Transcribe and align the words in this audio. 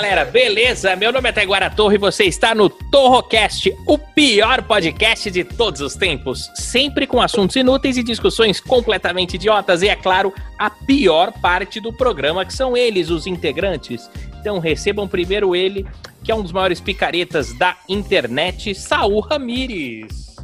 galera, 0.00 0.24
beleza? 0.24 0.94
Meu 0.94 1.10
nome 1.10 1.28
é 1.28 1.32
Taiguara 1.32 1.68
Torre 1.68 1.96
e 1.96 1.98
você 1.98 2.22
está 2.22 2.54
no 2.54 2.70
Torrocast, 2.70 3.76
o 3.84 3.98
pior 3.98 4.62
podcast 4.62 5.28
de 5.28 5.42
todos 5.42 5.80
os 5.80 5.96
tempos. 5.96 6.48
Sempre 6.54 7.04
com 7.04 7.20
assuntos 7.20 7.56
inúteis 7.56 7.96
e 7.96 8.04
discussões 8.04 8.60
completamente 8.60 9.34
idiotas. 9.34 9.82
E 9.82 9.88
é 9.88 9.96
claro, 9.96 10.32
a 10.56 10.70
pior 10.70 11.32
parte 11.40 11.80
do 11.80 11.92
programa, 11.92 12.44
que 12.44 12.52
são 12.52 12.76
eles, 12.76 13.10
os 13.10 13.26
integrantes. 13.26 14.08
Então 14.38 14.60
recebam 14.60 15.08
primeiro 15.08 15.56
ele, 15.56 15.84
que 16.22 16.30
é 16.30 16.34
um 16.34 16.42
dos 16.42 16.52
maiores 16.52 16.80
picaretas 16.80 17.52
da 17.54 17.76
internet, 17.88 18.76
Saul 18.76 19.18
Ramires. 19.18 20.36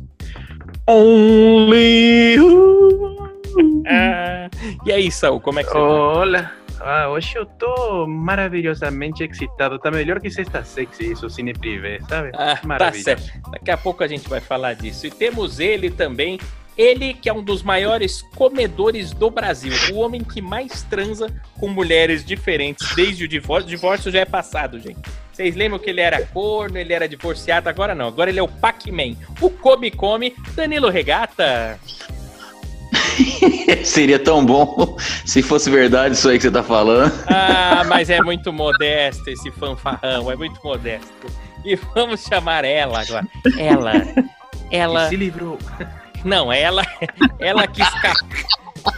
Only 0.84 2.34
you. 2.34 3.18
Ah, 3.86 4.50
e 4.84 4.91
aí, 4.91 5.12
Saul, 5.12 5.38
como 5.38 5.60
é 5.60 5.62
que 5.62 5.70
você 5.70 6.42
tá? 6.42 6.63
Ah, 6.87 7.09
hoje 7.09 7.34
eu 7.34 7.47
tô 7.47 8.06
maravilhosamente 8.06 9.25
excitado. 9.25 9.78
Tá 9.78 9.91
melhor 9.91 10.20
que 10.20 10.31
sexta 10.31 10.62
sexy, 10.62 11.12
isso, 11.12 11.31
cine 11.31 11.55
sabe? 12.06 12.31
Ah, 12.34 12.56
tá 12.78 12.92
certo. 12.92 13.33
Daqui 13.50 13.70
a 13.70 13.77
pouco 13.78 14.05
a 14.05 14.06
gente 14.06 14.28
vai 14.28 14.41
falar 14.41 14.75
disso. 14.75 15.06
E 15.06 15.11
temos 15.11 15.61
ele 15.61 15.91
também, 15.91 16.39
ele 16.77 17.14
que 17.14 17.27
é 17.27 17.33
um 17.33 17.42
dos 17.42 17.62
maiores 17.62 18.20
comedores 18.36 19.12
do 19.12 19.31
Brasil, 19.31 19.73
o 19.95 19.97
homem 19.97 20.23
que 20.23 20.42
mais 20.42 20.83
transa 20.83 21.34
com 21.58 21.69
mulheres 21.69 22.23
diferentes 22.23 22.95
desde 22.95 23.25
o 23.25 23.28
divórcio. 23.28 23.67
O 23.67 23.70
divórcio 23.70 24.12
já 24.12 24.20
é 24.20 24.27
passado, 24.27 24.78
gente. 24.78 25.01
Vocês 25.33 25.56
lembram 25.56 25.78
que 25.78 25.89
ele 25.89 26.03
era 26.03 26.25
corno, 26.27 26.77
ele 26.77 26.92
era 26.92 27.08
divorciado, 27.08 27.67
agora 27.67 27.95
não. 27.95 28.08
Agora 28.08 28.28
ele 28.28 28.39
é 28.39 28.42
o 28.42 28.48
Pac-Man, 28.48 29.17
o 29.41 29.48
come-come, 29.48 30.34
Danilo 30.55 30.91
Regata. 30.91 31.80
Seria 33.84 34.19
tão 34.19 34.45
bom 34.45 34.97
se 35.25 35.43
fosse 35.43 35.70
verdade 35.70 36.15
isso 36.15 36.29
aí 36.29 36.37
que 36.37 36.43
você 36.43 36.51
tá 36.51 36.62
falando. 36.62 37.12
Ah, 37.27 37.83
mas 37.89 38.11
é 38.11 38.20
muito 38.23 38.53
modesto 38.53 39.29
esse 39.31 39.51
fanfarrão, 39.53 40.31
é 40.31 40.37
muito 40.37 40.61
modesto. 40.65 41.27
E 41.65 41.77
vamos 41.77 42.23
chamar 42.25 42.65
ela 42.65 43.01
agora. 43.01 43.27
Ela, 43.59 43.92
ela... 44.70 45.07
E 45.07 45.09
se 45.09 45.17
livrou. 45.17 45.59
Não, 46.25 46.53
ela, 46.53 46.83
ela 47.39 47.67
que, 47.67 47.83
esca- 47.83 48.15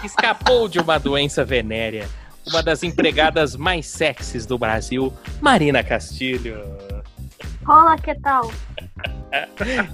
que 0.00 0.06
escapou 0.06 0.68
de 0.68 0.78
uma 0.78 0.98
doença 0.98 1.44
venérea. 1.44 2.08
Uma 2.48 2.62
das 2.62 2.82
empregadas 2.84 3.56
mais 3.56 3.86
sexys 3.86 4.46
do 4.46 4.56
Brasil, 4.56 5.12
Marina 5.40 5.82
Castilho. 5.82 6.62
Rola, 7.64 7.96
que 7.98 8.14
tal? 8.20 8.52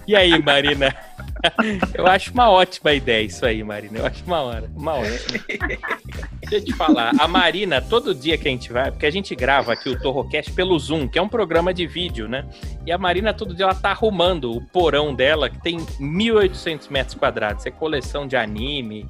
E 0.07 0.15
aí, 0.15 0.43
Marina? 0.43 0.95
Eu 1.95 2.07
acho 2.07 2.33
uma 2.33 2.51
ótima 2.51 2.93
ideia 2.93 3.25
isso 3.25 3.45
aí, 3.45 3.63
Marina. 3.63 3.99
Eu 3.99 4.07
acho 4.07 4.25
uma 4.25 4.41
hora, 4.41 4.71
uma 4.75 4.95
ótima. 4.95 5.45
Deixa 6.41 6.57
eu 6.57 6.65
te 6.65 6.73
falar, 6.75 7.13
a 7.19 7.27
Marina, 7.27 7.81
todo 7.81 8.15
dia 8.15 8.37
que 8.37 8.47
a 8.47 8.51
gente 8.51 8.73
vai, 8.73 8.91
porque 8.91 9.07
a 9.07 9.11
gente 9.11 9.35
grava 9.35 9.73
aqui 9.73 9.89
o 9.89 9.99
Torrocast 9.99 10.53
pelo 10.53 10.79
Zoom, 10.79 11.09
que 11.09 11.19
é 11.19 11.23
um 11.23 11.29
programa 11.29 11.73
de 11.73 11.87
vídeo, 11.87 12.29
né? 12.29 12.45
E 12.87 12.93
a 12.93 12.99
Marina, 12.99 13.33
todo 13.33 13.55
dia, 13.55 13.65
ela 13.65 13.75
tá 13.75 13.91
arrumando 13.91 14.53
o 14.53 14.61
porão 14.61 15.15
dela, 15.15 15.49
que 15.49 15.61
tem 15.63 15.79
1.800 15.79 16.91
metros 16.91 17.15
quadrados. 17.15 17.65
É 17.65 17.71
coleção 17.71 18.27
de 18.27 18.37
anime, 18.37 19.09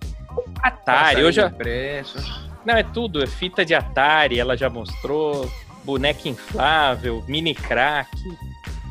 Atari. 0.63 1.23
Impresso. 1.37 2.49
não, 2.65 2.75
é 2.75 2.83
tudo, 2.83 3.23
é 3.23 3.27
fita 3.27 3.65
de 3.65 3.75
Atari, 3.75 4.39
ela 4.39 4.57
já 4.57 4.71
mostrou, 4.71 5.51
boneca 5.85 6.29
inflável, 6.29 7.25
mini 7.27 7.55
crack, 7.55 8.09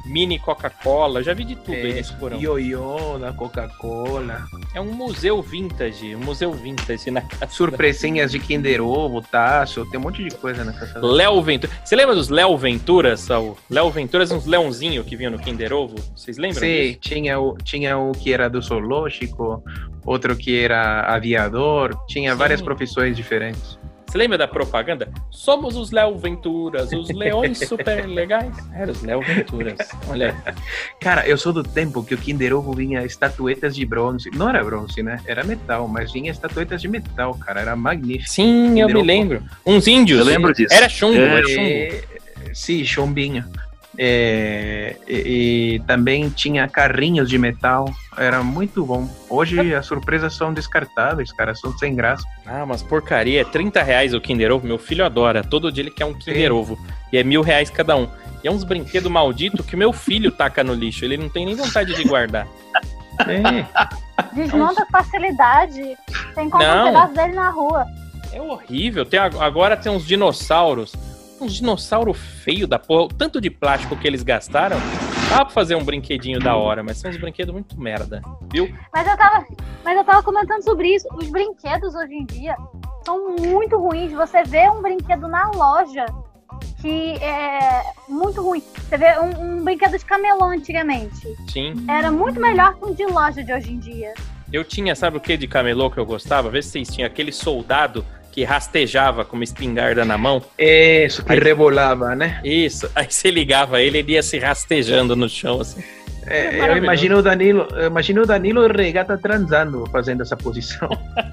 mini 0.06 0.40
Coca-Cola, 0.40 1.24
já 1.24 1.34
vi 1.34 1.44
de 1.44 1.56
tudo 1.56 1.76
aí 1.76 1.94
nesse 1.94 2.14
porão. 2.14 2.40
Ioiô 2.40 3.18
da 3.20 3.32
Coca-Cola. 3.34 4.46
É 4.74 4.82
um 4.82 4.94
museu 4.94 5.42
vintage, 5.42 6.16
um 6.16 6.20
museu 6.20 6.52
vintage 6.52 7.12
na 7.12 7.22
casa. 7.24 7.52
Surpresinhas 7.52 8.32
de 8.32 8.40
Kinder 8.40 8.82
Ovo, 8.82 9.22
taço. 9.22 9.86
Tem 9.90 10.00
um 10.00 10.04
monte 10.04 10.24
de 10.24 10.36
coisa 10.36 10.64
na 10.64 10.74
casa. 10.74 11.00
Léo 11.00 11.42
Ventura. 11.42 11.74
Você 11.84 11.96
lembra 11.96 12.16
dos 12.16 12.30
Léo 12.30 12.58
Venturas, 12.58 13.22
Saul? 13.22 13.58
Léo 13.70 13.90
Venturas, 13.90 14.32
uns 14.32 14.46
leãozinhos 14.46 15.06
que 15.06 15.16
vinham 15.16 15.32
no 15.32 15.40
Kinder 15.40 15.74
Ovo? 15.74 15.96
Vocês 16.16 16.38
lembram 16.38 16.62
Sim, 16.62 16.98
tinha, 17.00 17.40
o, 17.40 17.58
tinha 17.58 17.98
um 17.98 18.12
que 18.12 18.34
era 18.34 18.50
do 18.50 18.62
zoológico, 18.62 19.64
outro 20.06 20.36
que 20.36 20.60
era 20.60 21.02
aviador, 21.02 21.96
tinha 22.08 22.32
Sim. 22.32 22.38
várias 22.38 22.62
profissões 22.62 23.16
diferentes. 23.16 23.81
Você 24.12 24.18
lembra 24.18 24.38
da 24.38 24.46
propaganda? 24.46 25.08
Somos 25.30 25.78
os 25.78 25.90
Léo 25.92 26.18
Venturas, 26.18 26.92
os 26.92 27.10
leões 27.12 27.60
super 27.66 28.06
legais. 28.06 28.54
Era 28.74 28.92
os 28.92 29.02
Léo 29.02 29.22
Venturas. 29.22 29.78
Olha 30.10 30.36
aí. 30.46 30.54
Cara, 31.00 31.26
eu 31.26 31.38
sou 31.38 31.54
do 31.54 31.64
tempo 31.64 32.04
que 32.04 32.14
o 32.14 32.18
Kinder 32.18 32.54
Ovo 32.54 32.74
vinha 32.74 33.06
estatuetas 33.06 33.74
de 33.74 33.86
bronze. 33.86 34.30
Não 34.36 34.50
era 34.50 34.62
bronze, 34.66 35.02
né? 35.02 35.22
Era 35.26 35.46
metal, 35.46 35.88
mas 35.88 36.12
vinha 36.12 36.30
estatuetas 36.30 36.82
de 36.82 36.90
metal, 36.90 37.34
cara. 37.36 37.62
Era 37.62 37.74
magnífico. 37.74 38.30
Sim, 38.30 38.82
eu 38.82 38.88
Kinder 38.88 38.96
me 38.96 38.96
Ovo. 38.96 39.08
lembro. 39.08 39.44
Uns 39.66 39.88
índios. 39.88 40.20
Eu 40.20 40.26
lembro 40.26 40.54
disso. 40.54 40.74
Era 40.74 40.90
chumbo, 40.90 41.16
É. 41.18 41.38
era 41.38 41.48
chumbo. 41.48 41.62
É, 41.70 42.02
sim, 42.54 42.84
chombinho. 42.84 43.46
É, 44.04 44.96
e, 45.08 45.76
e 45.76 45.80
também 45.86 46.28
tinha 46.32 46.68
carrinhos 46.68 47.30
de 47.30 47.38
metal. 47.38 47.86
Era 48.18 48.42
muito 48.42 48.84
bom. 48.84 49.08
Hoje 49.30 49.76
as 49.76 49.86
surpresas 49.86 50.34
são 50.34 50.52
descartáveis, 50.52 51.32
cara. 51.32 51.54
São 51.54 51.72
sem 51.78 51.94
graça. 51.94 52.24
Ah, 52.44 52.66
mas 52.66 52.82
porcaria. 52.82 53.42
É 53.42 53.44
30 53.44 53.84
reais 53.84 54.16
o 54.16 54.20
Kinder 54.20 54.52
Ovo. 54.52 54.66
Meu 54.66 54.80
filho 54.80 55.06
adora. 55.06 55.44
Todo 55.44 55.72
dia 55.72 55.84
ele 55.84 55.92
quer 55.92 56.06
um 56.06 56.16
Kinder 56.16 56.50
Sim. 56.50 56.58
Ovo. 56.58 56.80
E 57.14 57.18
é 57.20 57.24
mil 57.24 57.44
reais 57.44 57.70
cada 57.70 57.96
um. 57.96 58.08
E 58.44 58.48
é 58.48 58.52
uns 58.52 58.64
brinquedos 58.64 59.12
malditos 59.12 59.64
que 59.68 59.76
meu 59.76 59.94
filho 59.94 60.32
taca 60.32 60.64
no 60.64 60.74
lixo. 60.74 61.06
Ele 61.06 61.16
não 61.18 61.30
tem 61.30 61.46
nem 61.46 61.54
vontade 61.54 61.94
de 61.94 62.04
guardar. 62.04 62.48
É, 63.28 63.66
Desmonta 64.34 64.84
com 64.84 64.92
facilidade. 64.94 65.96
Tem 66.34 66.50
como 66.50 66.64
um 66.64 66.84
pedaço 66.86 67.14
dele 67.14 67.34
na 67.34 67.50
rua. 67.52 67.86
É 68.34 68.42
horrível. 68.42 69.06
Tem, 69.06 69.20
ag- 69.20 69.38
agora 69.40 69.78
tem 69.78 69.92
uns 69.92 70.08
dinossauros. 70.08 70.92
Uns 71.42 71.54
dinossauros 71.54 72.18
feios 72.18 72.70
da 72.70 72.78
porra. 72.78 73.04
O 73.04 73.08
tanto 73.08 73.42
de 73.42 73.50
plástico 73.50 73.98
que 73.98 74.08
eles 74.08 74.22
gastaram. 74.22 74.78
Dá 75.30 75.46
pra 75.46 75.50
fazer 75.50 75.76
um 75.76 75.84
brinquedinho 75.84 76.40
da 76.40 76.56
hora, 76.56 76.84
mas 76.84 76.98
são 76.98 77.10
uns 77.10 77.18
brinquedos 77.18 77.54
muito 77.54 77.80
merda. 77.80 78.22
Viu? 78.52 78.70
Mas 78.94 79.08
eu 79.08 79.18
tava, 79.18 79.46
mas 79.84 79.98
eu 79.98 80.04
tava 80.04 80.22
comentando 80.22 80.62
sobre 80.62 80.94
isso. 80.94 81.08
Os 81.16 81.30
brinquedos 81.30 81.96
hoje 81.96 82.14
em 82.14 82.26
dia 82.26 82.56
são 83.06 83.36
muito 83.38 83.78
ruins. 83.78 84.12
Você 84.12 84.44
vê 84.44 84.70
um 84.70 84.82
brinquedo 84.82 85.28
na 85.28 85.50
loja 85.52 86.06
que 86.82 87.14
é 87.24 87.84
muito 88.08 88.42
ruim. 88.42 88.62
Você 88.76 88.98
vê 88.98 89.18
um, 89.20 89.60
um 89.60 89.64
brinquedo 89.64 89.98
de 89.98 90.06
camelô 90.06 90.46
antigamente. 90.46 91.28
Sim. 91.50 91.86
Era 91.90 92.12
muito 92.12 92.40
melhor 92.40 92.76
que 92.76 92.86
um 92.86 92.94
de 92.94 93.06
loja 93.06 93.44
de 93.44 93.54
hoje 93.54 93.72
em 93.72 93.80
dia. 93.80 94.14
Eu 94.52 94.66
tinha, 94.66 94.96
sabe 94.96 95.18
o 95.18 95.22
que 95.22 95.38
de 95.38 95.48
camelô 95.48 95.90
que 95.90 95.98
eu 95.98 96.06
gostava? 96.06 96.50
Vê 96.50 96.62
se 96.62 96.72
vocês 96.72 96.90
tinham 96.90 97.08
aquele 97.08 97.32
soldado 97.32 98.06
que 98.32 98.44
rastejava 98.44 99.26
com 99.26 99.36
uma 99.36 99.44
espingarda 99.44 100.06
na 100.06 100.18
mão. 100.18 100.42
isso 100.58 101.24
que 101.24 101.34
Aí- 101.34 101.40
rebolava, 101.40 102.16
né? 102.16 102.40
Isso. 102.44 102.90
Aí 102.96 103.06
você 103.10 103.30
ligava 103.30 103.82
ele, 103.82 103.98
ele 104.00 104.14
ia 104.14 104.24
se 104.24 104.40
rastejando 104.40 105.16
no 105.16 105.28
chão, 105.28 105.60
assim. 105.62 105.84
É, 106.28 106.50
eu 106.56 106.60
maravilhoso. 106.60 106.84
imagino 106.86 107.18
o 107.18 107.22
Danilo, 107.24 107.68
eu 107.72 107.88
imagino 107.88 108.22
o 108.22 108.26
Danilo 108.28 108.64
e 108.64 108.72
Regata 108.72 109.18
transando, 109.18 109.84
fazendo 109.92 110.22
essa 110.22 110.38
posição. 110.38 110.88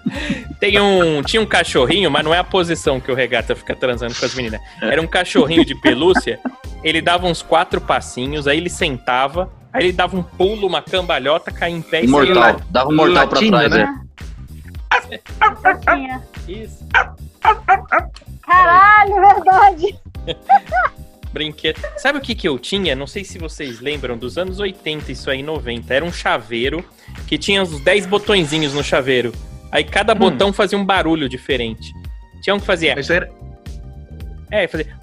Tem 0.59 0.81
um, 0.81 1.23
tinha 1.23 1.43
um 1.43 1.47
cachorrinho, 1.47 2.11
mas 2.11 2.25
não 2.25 2.33
é 2.35 2.39
a 2.39 2.45
posição 2.45 2.99
que 2.99 3.13
o 3.13 3.15
regata 3.15 3.55
fica 3.55 3.77
transando 3.77 4.15
com 4.15 4.25
as 4.25 4.35
meninas. 4.35 4.61
Era 4.81 5.01
um 5.01 5.07
cachorrinho 5.07 5.65
de 5.65 5.75
pelúcia. 5.81 6.41
Ele 6.83 7.01
dava 7.03 7.27
uns 7.27 7.43
quatro 7.43 7.81
passinhos, 7.81 8.49
aí 8.49 8.57
ele 8.57 8.71
sentava, 8.71 9.53
aí 9.73 9.85
ele 9.85 9.93
dava 9.93 10.17
um 10.17 10.23
pulo, 10.23 10.67
uma 10.67 10.81
cambalhota, 10.83 11.53
caía 11.53 11.77
em 11.77 11.83
pé 11.83 11.99
e 12.05 12.09
saía 12.09 12.11
Mortal. 12.11 12.43
lá. 12.55 12.57
Dava 12.71 12.89
um 12.91 12.97
mortal 12.97 13.29
pra 13.29 13.39
Latino, 13.39 13.59
trás, 13.59 13.71
né? 13.73 13.95
é. 14.05 14.25
Isso. 16.47 16.87
Caralho, 18.43 19.15
verdade. 19.15 19.99
Brinquedo. 21.33 21.79
Sabe 21.99 22.19
o 22.19 22.21
que, 22.21 22.35
que 22.35 22.49
eu 22.49 22.59
tinha? 22.59 22.97
Não 22.97 23.07
sei 23.07 23.23
se 23.23 23.39
vocês 23.39 23.81
lembram, 23.81 24.17
dos 24.17 24.39
anos 24.39 24.59
80, 24.59 25.13
isso 25.13 25.31
aí, 25.31 25.43
90. 25.43 25.93
Era 25.93 26.05
um 26.05 26.13
chaveiro 26.13 26.85
que 27.27 27.37
tinha 27.37 27.63
uns 27.63 27.79
10 27.81 28.07
botõezinhos 28.07 28.73
no 28.73 28.83
chaveiro. 28.83 29.33
Aí 29.71 29.85
cada 29.85 30.15
botão 30.15 30.53
fazia 30.53 30.79
um 30.79 30.85
barulho 30.85 31.29
diferente. 31.29 31.93
Tinha 32.43 32.55
um 32.55 32.61
que 32.61 32.67
fazia. 32.67 32.95
Mas 32.97 33.11
era, 33.11 33.31
É, 34.51 34.67
fazia. 34.67 34.99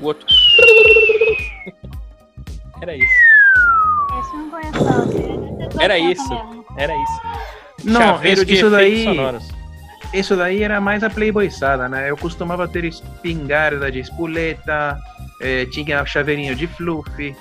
O 0.00 0.06
outro. 0.06 0.26
Era 2.80 2.96
isso. 2.96 3.29
Esse 4.20 4.36
não 4.36 4.50
conheço, 4.50 4.72
tô 5.70 5.80
Era 5.80 5.98
isso. 5.98 6.28
mesmo. 6.28 6.64
Era 6.76 6.94
isso. 6.94 7.20
Não, 7.84 8.00
chaveiro 8.00 8.36
isso, 8.42 8.46
de 8.46 8.54
isso 8.54 8.70
daí, 8.70 9.04
sonoros. 9.04 9.48
isso 10.12 10.36
daí 10.36 10.62
era 10.62 10.80
mais 10.80 11.02
a 11.02 11.08
playboyzada, 11.10 11.88
né? 11.88 12.10
Eu 12.10 12.16
costumava 12.16 12.68
ter 12.68 12.84
espingarda 12.84 13.90
de 13.90 14.00
espoleta, 14.00 14.98
eh, 15.40 15.64
tinha 15.66 16.04
chaveirinho 16.04 16.54
de 16.54 16.66
fluff, 16.66 17.34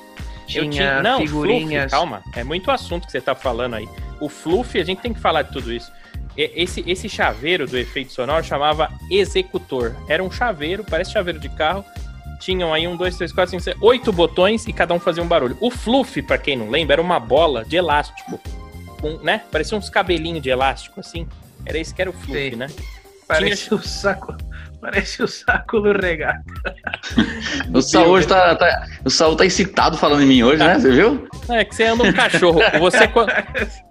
Eu 0.54 0.70
tinha 0.70 1.02
Não, 1.02 1.20
figurinhas. 1.20 1.92
Fluff, 1.92 1.92
calma. 1.92 2.24
É 2.36 2.44
muito 2.44 2.72
assunto 2.72 3.06
que 3.06 3.12
você 3.12 3.22
tá 3.22 3.36
falando 3.36 3.76
aí. 3.76 3.88
O 4.20 4.28
Fluff, 4.28 4.80
a 4.80 4.84
gente 4.84 5.00
tem 5.02 5.14
que 5.14 5.20
falar 5.20 5.44
de 5.44 5.52
tudo 5.52 5.72
isso. 5.72 5.92
Esse, 6.36 6.84
esse 6.88 7.08
chaveiro 7.10 7.68
do 7.68 7.78
efeito 7.78 8.12
sonoro 8.14 8.44
chamava 8.44 8.90
executor. 9.12 9.96
Era 10.08 10.24
um 10.24 10.32
chaveiro, 10.32 10.84
parece 10.90 11.12
chaveiro 11.12 11.38
de 11.40 11.50
carro. 11.50 11.84
Tinham 12.40 12.74
aí 12.74 12.88
um, 12.88 12.96
dois, 12.96 13.18
três, 13.18 13.32
quatro, 13.34 13.52
cinco, 13.52 13.64
seis, 13.64 13.76
oito 13.82 14.12
botões 14.14 14.66
e 14.66 14.74
cada 14.74 14.94
um 14.94 15.00
fazia 15.00 15.22
um 15.22 15.28
barulho. 15.28 15.58
O 15.60 15.70
Fluff, 15.70 16.22
pra 16.22 16.38
quem 16.38 16.56
não 16.56 16.70
lembra, 16.70 16.94
era 16.96 17.02
uma 17.02 17.20
bola 17.20 17.66
de 17.66 17.76
elástico. 17.76 18.40
Com, 19.02 19.18
né? 19.18 19.42
Parecia 19.52 19.78
uns 19.78 19.90
cabelinhos 19.90 20.42
de 20.42 20.50
elástico, 20.50 21.00
assim. 21.00 21.28
Era 21.66 21.78
esse 21.78 21.94
que 21.94 22.02
era 22.02 22.10
o 22.10 22.14
Fluff, 22.14 22.50
Sim. 22.52 22.56
né? 22.56 22.68
Parece 23.28 23.72
o 23.76 23.78
saco, 23.78 24.36
parece 24.82 25.22
o 25.22 25.28
saco 25.28 25.80
do 25.82 25.92
regata. 25.92 26.42
O 27.72 27.82
Saul 27.82 28.08
hoje 28.10 28.28
tá, 28.28 28.56
tá- 28.56 28.88
O 29.06 29.10
Saul 29.10 29.36
tá 29.36 29.46
excitado 29.46 29.96
falando 29.98 30.24
em 30.24 30.26
mim 30.26 30.42
hoje, 30.44 30.64
né? 30.64 30.80
Você 30.80 30.92
viu? 30.92 31.28
É 31.50 31.64
que 31.64 31.76
você 31.76 31.84
anda 31.84 32.04
um 32.04 32.12
cachorro. 32.14 32.60
Você, 32.80 33.08
quando- 33.10 33.32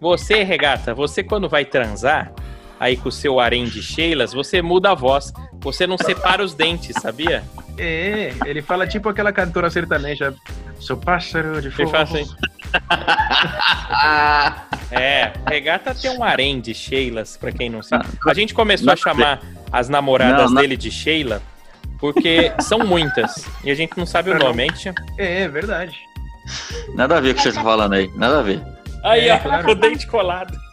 você, 0.00 0.42
regata, 0.42 0.92
você 0.94 1.22
quando 1.22 1.48
vai 1.48 1.64
transar, 1.64 2.32
aí 2.80 2.96
com 2.96 3.08
o 3.08 3.12
seu 3.12 3.38
harém 3.40 3.64
de 3.64 3.82
Sheilas, 3.82 4.32
você 4.32 4.60
muda 4.62 4.90
a 4.90 4.94
voz. 4.94 5.32
Você 5.60 5.86
não 5.86 5.98
separa 5.98 6.42
os 6.42 6.54
dentes, 6.54 6.94
sabia? 7.00 7.42
É, 7.76 8.32
ele 8.46 8.62
fala 8.62 8.86
tipo 8.86 9.08
aquela 9.08 9.32
cantora 9.32 9.68
sertaneja. 9.70 10.34
Sou 10.78 10.96
pássaro 10.96 11.60
de 11.60 11.66
Ele 11.68 11.74
fogo. 11.76 11.90
fala 11.90 12.04
assim. 12.04 12.26
Ah, 13.90 14.62
É, 14.90 15.32
regata 15.46 15.94
tem 15.94 16.10
um 16.16 16.22
harém 16.24 16.60
de 16.60 16.72
Sheilas, 16.74 17.36
pra 17.36 17.52
quem 17.52 17.68
não 17.68 17.82
sabe. 17.82 18.06
A 18.26 18.32
gente 18.34 18.54
começou 18.54 18.92
a 18.92 18.96
chamar 18.96 19.40
as 19.70 19.88
namoradas 19.88 20.44
Não, 20.46 20.50
não. 20.52 20.62
dele 20.62 20.76
de 20.76 20.90
Sheila 20.90 21.42
porque 21.98 22.52
são 22.60 22.78
muitas. 22.80 23.44
E 23.64 23.70
a 23.70 23.74
gente 23.74 23.98
não 23.98 24.06
sabe 24.06 24.30
o 24.30 24.38
nome. 24.38 24.62
A 24.62 24.66
gente... 24.74 24.88
É, 25.18 25.42
é 25.42 25.48
verdade. 25.48 25.98
nada 26.94 27.16
a 27.18 27.20
ver 27.20 27.34
com 27.34 27.40
o 27.40 27.42
que 27.42 27.48
você 27.50 27.52
tá 27.56 27.62
falando 27.62 27.92
aí. 27.94 28.08
Nada 28.14 28.38
a 28.38 28.42
ver. 28.42 28.62
Aí, 29.04 29.28
É, 29.28 29.34
ó, 29.34 29.38
claro. 29.38 29.70
o 29.70 29.74
dente 29.74 30.06
colado. 30.06 30.58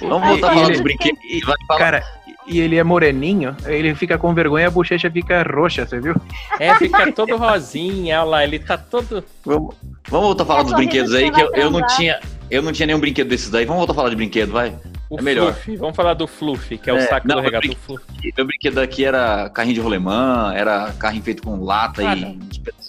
Vamos 0.00 0.26
E- 0.26 0.30
voltar 0.30 0.50
a 0.50 0.52
e 0.52 0.54
falar 0.54 0.62
ele- 0.66 0.72
dos 0.72 0.80
brinquedos. 0.80 1.20
e-. 1.24 1.40
Cara, 1.78 2.02
e 2.46 2.60
ele 2.60 2.76
é 2.76 2.84
moreninho, 2.84 3.56
ele 3.66 3.94
fica 3.94 4.16
com 4.18 4.32
vergonha, 4.34 4.68
a 4.68 4.70
bochecha 4.70 5.10
fica 5.10 5.42
roxa, 5.42 5.86
você 5.86 6.00
viu? 6.00 6.14
É, 6.60 6.74
fica 6.76 7.10
todo 7.12 7.36
rosinha, 7.36 8.20
olha 8.20 8.30
lá, 8.30 8.44
ele 8.44 8.58
tá 8.58 8.76
todo. 8.78 9.24
Vamos, 9.44 9.74
vamos 10.08 10.26
voltar 10.26 10.42
a 10.44 10.46
falar 10.46 10.60
É 10.60 10.64
dos 10.64 10.72
brinquedos 10.74 11.10
que 11.12 11.16
aí, 11.16 11.30
que 11.30 11.40
eu, 11.40 11.52
eu 11.54 11.70
não 11.70 11.84
tinha. 11.88 12.20
Eu 12.50 12.62
não 12.62 12.72
tinha 12.72 12.86
nenhum 12.86 13.00
brinquedo 13.00 13.28
desses 13.28 13.50
daí. 13.50 13.64
Vamos 13.64 13.78
voltar 13.80 13.92
a 13.92 13.96
falar 13.96 14.10
de 14.10 14.16
brinquedo, 14.16 14.52
vai. 14.52 14.72
O 15.10 15.18
É 15.18 15.22
melhor. 15.22 15.52
Fluff. 15.52 15.76
Vamos 15.76 15.96
falar 15.96 16.14
do 16.14 16.26
Fluff, 16.28 16.78
que 16.78 16.88
é 16.88 16.92
o 16.92 16.96
É, 16.96 17.00
saco 17.06 17.26
não, 17.26 17.36
do 17.36 17.42
regata. 17.42 17.66
eu 17.66 17.72
O 17.72 17.76
Fluff. 17.76 18.04
Meu 18.36 18.46
brinquedo 18.46 18.78
aqui 18.78 19.04
era 19.04 19.48
carrinho 19.50 19.74
de 19.74 19.80
rolemã, 19.80 20.52
era 20.54 20.92
carrinho 20.98 21.24
feito 21.24 21.42
com 21.42 21.60
lata 21.64 22.08
Ah, 22.08 22.14
e 22.16 22.20
não. 22.20 22.38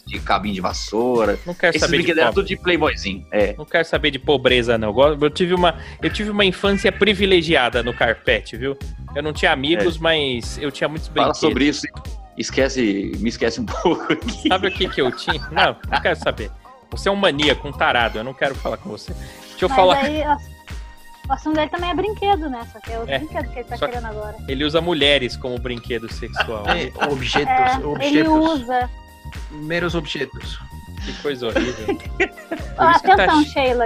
De, 0.08 0.14
de 0.14 0.20
cabinho 0.20 0.56
de 0.56 0.62
vassoura. 0.62 1.38
Não 1.46 1.54
quero 1.54 1.72
Esses 1.76 1.82
saber 1.82 1.98
de 1.98 2.04
brinquedos 2.04 2.22
eram 2.22 2.34
pobre. 2.34 2.44
tudo 2.44 2.48
de 2.58 2.64
playboyzinho. 2.64 3.26
É. 3.32 3.54
Não 3.58 3.66
quero 3.66 3.86
saber 3.86 4.12
de 4.12 4.20
pobreza, 4.20 4.78
não. 4.78 4.90
Eu 5.00 5.18
eu 5.22 5.30
tive 5.30 5.54
uma, 5.54 5.76
eu 6.02 6.10
tive 6.10 6.30
uma 6.30 6.46
infância 6.46 6.92
privilegiada 6.92 7.84
no 7.84 7.94
carpete, 7.94 8.56
viu? 8.58 8.78
Eu 9.16 9.22
não 9.24 9.34
tinha 9.34 9.52
amigos, 9.52 9.98
mas 9.98 10.58
eu 10.58 10.72
tinha 10.72 10.88
muitos 10.88 11.08
É. 11.10 11.12
Fala 11.12 11.26
brinquedos. 11.34 11.40
sobre 11.40 11.66
isso. 11.66 11.88
Esquece, 12.38 13.12
me 13.20 13.30
esquece 13.30 13.60
um 13.60 13.66
pouco 13.84 14.14
aqui. 14.14 14.48
Sabe 14.48 14.68
o 14.68 14.72
que 14.72 14.88
que 14.88 15.02
eu 15.02 15.12
tinha? 15.12 15.42
Não, 15.52 15.76
não 15.90 16.02
quero 16.02 16.16
saber. 16.20 16.52
Você 16.92 17.10
é 17.10 17.12
um 17.12 17.16
maníaco, 17.16 17.68
um 17.68 17.72
tarado. 17.72 18.20
Eu 18.20 18.24
não 18.24 18.34
quero 18.34 18.56
falar 18.56 18.78
com 18.78 18.90
você. 18.90 19.12
Deixa 19.50 19.66
eu 19.66 19.70
Mas 19.70 19.76
falar. 19.76 19.98
aí, 19.98 20.22
o 21.28 21.34
assunto 21.34 21.56
dele 21.56 21.70
também 21.70 21.90
é 21.90 21.94
brinquedo, 21.96 22.48
né? 22.50 22.66
Só 22.72 22.80
que 22.80 22.92
é 22.94 23.00
o 23.00 23.04
É. 23.10 23.18
brinquedo 23.20 23.52
que 23.52 23.60
ele 23.60 23.68
tá 23.68 23.78
querendo 23.78 24.06
agora. 24.06 24.36
Ele 24.48 24.64
usa 24.64 24.80
mulheres 24.80 25.36
como 25.36 25.58
brinquedo 25.60 26.12
sexual. 26.14 26.64
É, 26.70 26.92
objetos, 27.12 27.50
É, 27.50 27.76
ele 27.76 28.22
objetos, 28.22 28.32
usa. 28.62 28.90
Meros 29.52 29.96
objetos. 29.96 30.60
Que 31.06 31.14
coisa 31.22 31.48
horrível. 31.48 31.98
Ó, 32.78 32.92
isso 32.92 33.00
que 33.02 33.08
tá 33.08 33.14
atenção, 33.14 33.44
chi- 33.44 33.50
Sheila. 33.52 33.86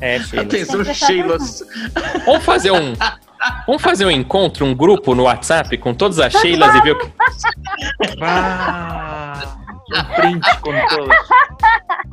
É, 0.00 0.18
Sheila. 0.20 0.42
Atenção, 0.44 0.84
Sheila. 0.84 1.38
Vamos 2.26 2.44
fazer 2.44 2.70
um. 2.72 2.94
Vamos 3.66 3.82
fazer 3.82 4.04
um 4.06 4.10
encontro, 4.10 4.64
um 4.64 4.74
grupo 4.74 5.14
no 5.14 5.24
WhatsApp 5.24 5.76
com 5.78 5.92
todas 5.94 6.18
as 6.20 6.32
Sheilas 6.32 6.74
e 6.76 6.80
ver 6.82 6.92
o 6.92 6.98
que. 6.98 7.12
Ah, 8.20 9.56
um 9.94 10.14
print 10.14 10.56
com 10.60 10.72
todos. 10.88 11.16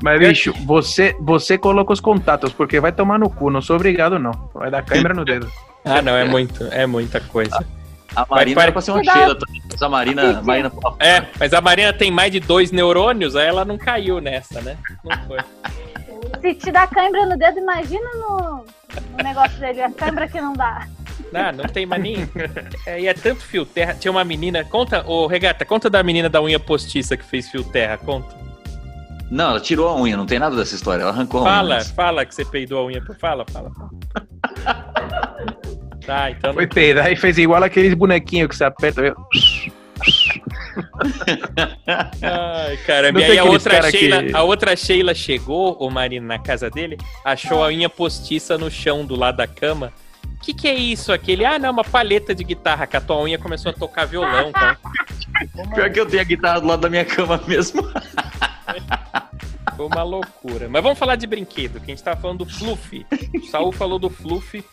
Mas, 0.02 0.20
bicho, 0.20 0.54
você, 0.66 1.16
você 1.20 1.58
coloca 1.58 1.94
os 1.94 2.00
contatos, 2.00 2.52
porque 2.54 2.80
vai 2.80 2.92
tomar 2.92 3.20
no 3.20 3.30
cu, 3.30 3.50
não 3.50 3.62
sou 3.62 3.76
obrigado, 3.76 4.18
não. 4.20 4.32
Vai 4.54 4.72
dar 4.72 4.84
câimbra 4.84 5.14
no 5.14 5.24
dedo. 5.26 5.52
Ah, 5.86 6.02
não, 6.02 6.16
é 6.16 6.26
muito, 6.26 6.64
é 6.72 6.86
muita 6.86 7.20
coisa. 7.22 7.66
A 8.16 8.26
Marina 8.30 8.56
Vai- 8.56 8.64
era 8.66 8.72
pra 8.72 8.82
ser 8.82 8.92
uma. 8.92 9.04
Sheila 9.04 9.36
também. 9.36 9.62
Mas 9.72 9.82
a 9.82 9.90
Marina. 9.90 10.42
Marina 10.42 10.72
É, 11.00 11.26
mas 11.40 11.54
a 11.54 11.62
Marina 11.62 11.94
tem 11.94 12.10
mais 12.12 12.32
de 12.32 12.40
dois 12.40 12.72
neurônios, 12.72 13.36
aí 13.36 13.48
ela 13.48 13.64
não 13.64 13.78
caiu 13.78 14.20
nessa, 14.20 14.62
né? 14.62 14.78
Não 15.04 15.18
foi. 15.28 15.38
Se 16.42 16.54
te 16.56 16.72
dá 16.72 16.88
cãibra 16.88 17.26
no 17.26 17.38
dedo, 17.38 17.60
imagina 17.60 18.10
no, 18.16 18.66
no 19.18 19.24
negócio 19.24 19.58
dele. 19.60 19.82
A 19.82 19.92
cãibra 19.92 20.28
que 20.28 20.40
não 20.42 20.54
dá. 20.54 20.88
Não, 21.32 21.52
não 21.52 21.66
tem 21.66 21.86
mais 21.86 22.02
nem. 22.02 22.28
É, 22.86 23.00
e 23.02 23.08
é 23.08 23.14
tanto 23.14 23.42
fio 23.42 23.66
terra. 23.66 23.94
Tinha 23.94 24.12
uma 24.12 24.24
menina. 24.24 24.64
Conta, 24.64 25.04
ô 25.08 25.28
Regata, 25.28 25.64
conta 25.64 25.90
da 25.90 26.02
menina 26.02 26.28
da 26.30 26.42
unha 26.42 26.60
postiça 26.60 27.16
que 27.16 27.24
fez 27.24 27.50
fio 27.50 27.64
terra. 27.64 27.98
Conta. 27.98 28.36
Não, 29.30 29.52
ela 29.52 29.60
tirou 29.60 29.88
a 29.88 29.96
unha, 29.96 30.18
não 30.18 30.26
tem 30.26 30.40
nada 30.40 30.56
dessa 30.56 30.74
história. 30.74 31.04
Ela 31.04 31.12
arrancou 31.12 31.42
a 31.42 31.44
Fala, 31.44 31.76
unha. 31.76 31.86
fala 31.86 32.26
que 32.26 32.34
você 32.34 32.44
peidou 32.44 32.80
a 32.80 32.86
unha. 32.86 33.04
Fala, 33.20 33.46
fala. 33.52 33.72
fala. 33.72 33.90
Tá, 36.10 36.32
então. 36.32 36.56
Foi 36.56 36.66
peidar 36.66 37.12
e 37.12 37.16
fez 37.16 37.38
igual 37.38 37.64
aqueles 37.64 37.94
bonequinhos 37.94 38.50
que 38.50 38.56
você 38.56 38.64
aperta. 38.64 39.00
viu? 39.00 39.16
Ai, 42.24 42.78
caramba. 42.78 43.20
Não 43.20 43.28
E 43.28 43.32
aí 43.32 43.38
a 43.38 43.44
outra, 43.44 43.76
cara 43.76 43.92
Sheila, 43.92 44.24
que- 44.24 44.36
a 44.36 44.42
outra 44.42 44.76
Sheila 44.76 45.14
chegou, 45.14 45.78
o 45.80 45.88
Marina, 45.92 46.26
na 46.26 46.40
casa 46.40 46.68
dele, 46.68 46.98
achou 47.24 47.64
a 47.64 47.68
unha 47.68 47.88
postiça 47.88 48.58
no 48.58 48.72
chão 48.72 49.06
do 49.06 49.16
lado 49.16 49.38
da 49.38 49.46
cama. 49.46 49.94
O 50.26 50.42
que, 50.42 50.52
que 50.52 50.68
é 50.68 50.74
isso? 50.74 51.14
Aquele, 51.14 51.46
ah, 51.46 51.60
não, 51.60 51.70
uma 51.70 51.84
palheta 51.84 52.34
de 52.34 52.44
guitarra, 52.44 52.88
que 52.88 52.98
a 52.98 53.02
tua 53.02 53.22
unha 53.22 53.38
começou 53.38 53.70
a 53.70 53.74
tocar 53.74 54.06
violão, 54.06 54.52
cara. 54.52 54.80
Pior 55.76 55.92
que 55.92 56.00
eu 56.00 56.08
tenho 56.08 56.24
a 56.24 56.26
guitarra 56.26 56.60
do 56.60 56.66
lado 56.66 56.80
da 56.82 56.90
minha 56.90 57.06
cama 57.06 57.40
mesmo. 57.46 57.84
Foi 59.78 59.86
uma 59.86 60.02
loucura. 60.02 60.68
Mas 60.68 60.82
vamos 60.82 60.98
falar 60.98 61.18
de 61.18 61.28
brinquedo, 61.28 61.80
que 61.80 61.92
a 61.92 61.96
gente 61.96 62.04
tava 62.04 62.20
falando 62.20 62.40
do 62.40 62.52
Fluffy. 62.52 63.06
O 63.36 63.46
Saul 63.46 63.72
falou 63.72 64.00
do 64.00 64.10
Fluffy, 64.10 64.64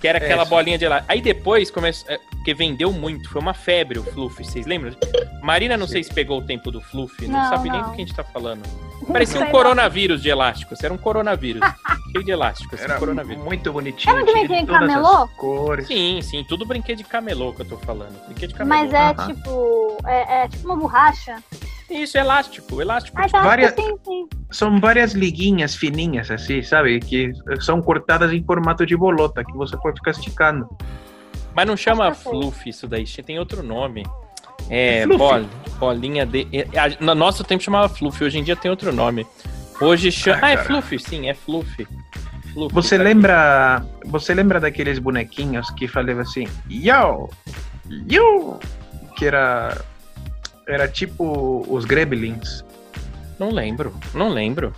que 0.00 0.06
era 0.08 0.18
aquela 0.18 0.42
É, 0.42 0.46
bolinha 0.46 0.78
de 0.78 0.86
lá. 0.86 1.04
Aí 1.08 1.20
depois 1.20 1.70
começou. 1.70 2.10
é, 2.10 2.18
Porque 2.30 2.54
vendeu 2.54 2.92
muito, 2.92 3.28
foi 3.28 3.40
uma 3.42 3.52
febre 3.54 3.98
o 3.98 4.02
Fluffy, 4.04 4.44
vocês 4.44 4.64
lembram? 4.66 4.94
Marina, 5.42 5.76
não 5.76 5.86
sei 5.86 6.02
se 6.04 6.12
pegou 6.12 6.38
o 6.38 6.42
tempo 6.42 6.70
do 6.70 6.80
Fluffy, 6.80 7.26
não, 7.28 7.38
Não, 7.40 7.48
sabe 7.48 7.68
nem 7.70 7.80
não. 7.80 7.88
do 7.90 7.94
que 7.96 8.02
a 8.02 8.04
gente 8.06 8.14
tá 8.14 8.24
falando. 8.24 8.62
Parecia 9.12 9.40
um 9.40 9.50
coronavírus 9.50 10.20
de 10.22 10.28
elásticos, 10.28 10.82
era 10.82 10.92
um 10.92 10.98
coronavírus. 10.98 11.60
cheio 12.12 12.24
de 12.24 12.30
elásticos, 12.30 12.74
assim, 12.74 12.84
Era 12.84 12.98
coronavírus. 12.98 13.42
muito 13.44 13.72
bonitinho. 13.72 14.12
Era 14.14 14.22
um 14.22 14.26
todas 14.26 14.50
as 14.60 14.66
camelô? 14.66 15.28
Cores. 15.36 15.86
Sim, 15.86 16.20
sim, 16.22 16.44
tudo 16.48 16.64
brinquedo 16.66 16.98
de 16.98 17.04
camelô 17.04 17.52
que 17.52 17.62
eu 17.62 17.66
tô 17.68 17.76
falando. 17.78 18.14
Brinquedo 18.26 18.50
de 18.50 18.54
camelô. 18.56 18.90
Mas 18.90 18.92
é 18.94 19.14
tipo. 19.26 19.98
É, 20.06 20.42
é 20.44 20.48
tipo 20.48 20.64
uma 20.66 20.76
borracha. 20.76 21.36
Isso, 21.90 22.18
elástico, 22.18 22.80
elástico. 22.82 23.16
Ah, 23.20 23.26
Várias- 23.26 23.74
sim, 23.74 23.94
sim. 24.04 24.28
São 24.50 24.78
várias 24.80 25.12
liguinhas 25.12 25.74
fininhas, 25.74 26.30
assim, 26.30 26.62
sabe? 26.62 27.00
Que 27.00 27.32
são 27.60 27.80
cortadas 27.80 28.32
em 28.32 28.42
formato 28.44 28.84
de 28.84 28.96
bolota, 28.96 29.42
que 29.44 29.52
você 29.52 29.76
pode 29.76 29.96
ficar 29.98 30.10
esticando. 30.10 30.68
Mas 31.54 31.66
não 31.66 31.76
chama 31.76 32.12
fluff 32.14 32.68
isso 32.68 32.86
daí, 32.86 33.04
tem 33.24 33.38
outro 33.38 33.62
nome. 33.62 34.04
É, 34.70 35.04
Fluffy. 35.04 35.18
bol, 35.18 35.44
bolinha 35.78 36.26
de. 36.26 36.46
é, 36.52 36.66
No 37.00 37.14
nosso 37.14 37.42
tempo 37.42 37.62
chamava 37.62 37.88
fluff, 37.88 38.22
hoje 38.22 38.38
em 38.38 38.42
dia 38.44 38.54
tem 38.56 38.70
outro 38.70 38.92
nome. 38.92 39.26
Hoje 39.80 40.12
chama. 40.12 40.38
Ah, 40.42 40.46
Ah, 40.46 40.50
é 40.50 40.56
fluff, 40.58 40.98
sim, 40.98 41.28
é 41.28 41.34
fluff. 41.34 41.86
Fluff, 42.52 42.74
Você 42.74 42.96
tá 42.98 43.02
lembra, 43.04 43.86
você 44.06 44.34
lembra 44.34 44.60
daqueles 44.60 44.98
bonequinhos 44.98 45.70
que 45.70 45.86
falavam 45.88 46.22
assim, 46.22 46.46
yo, 46.68 47.28
yo, 47.88 48.58
que 49.16 49.26
era 49.26 49.80
era 50.68 50.86
tipo 50.88 51.64
os 51.68 51.84
Gremlins. 51.84 52.64
Não 53.38 53.50
lembro, 53.50 53.94
não 54.14 54.28
lembro. 54.28 54.72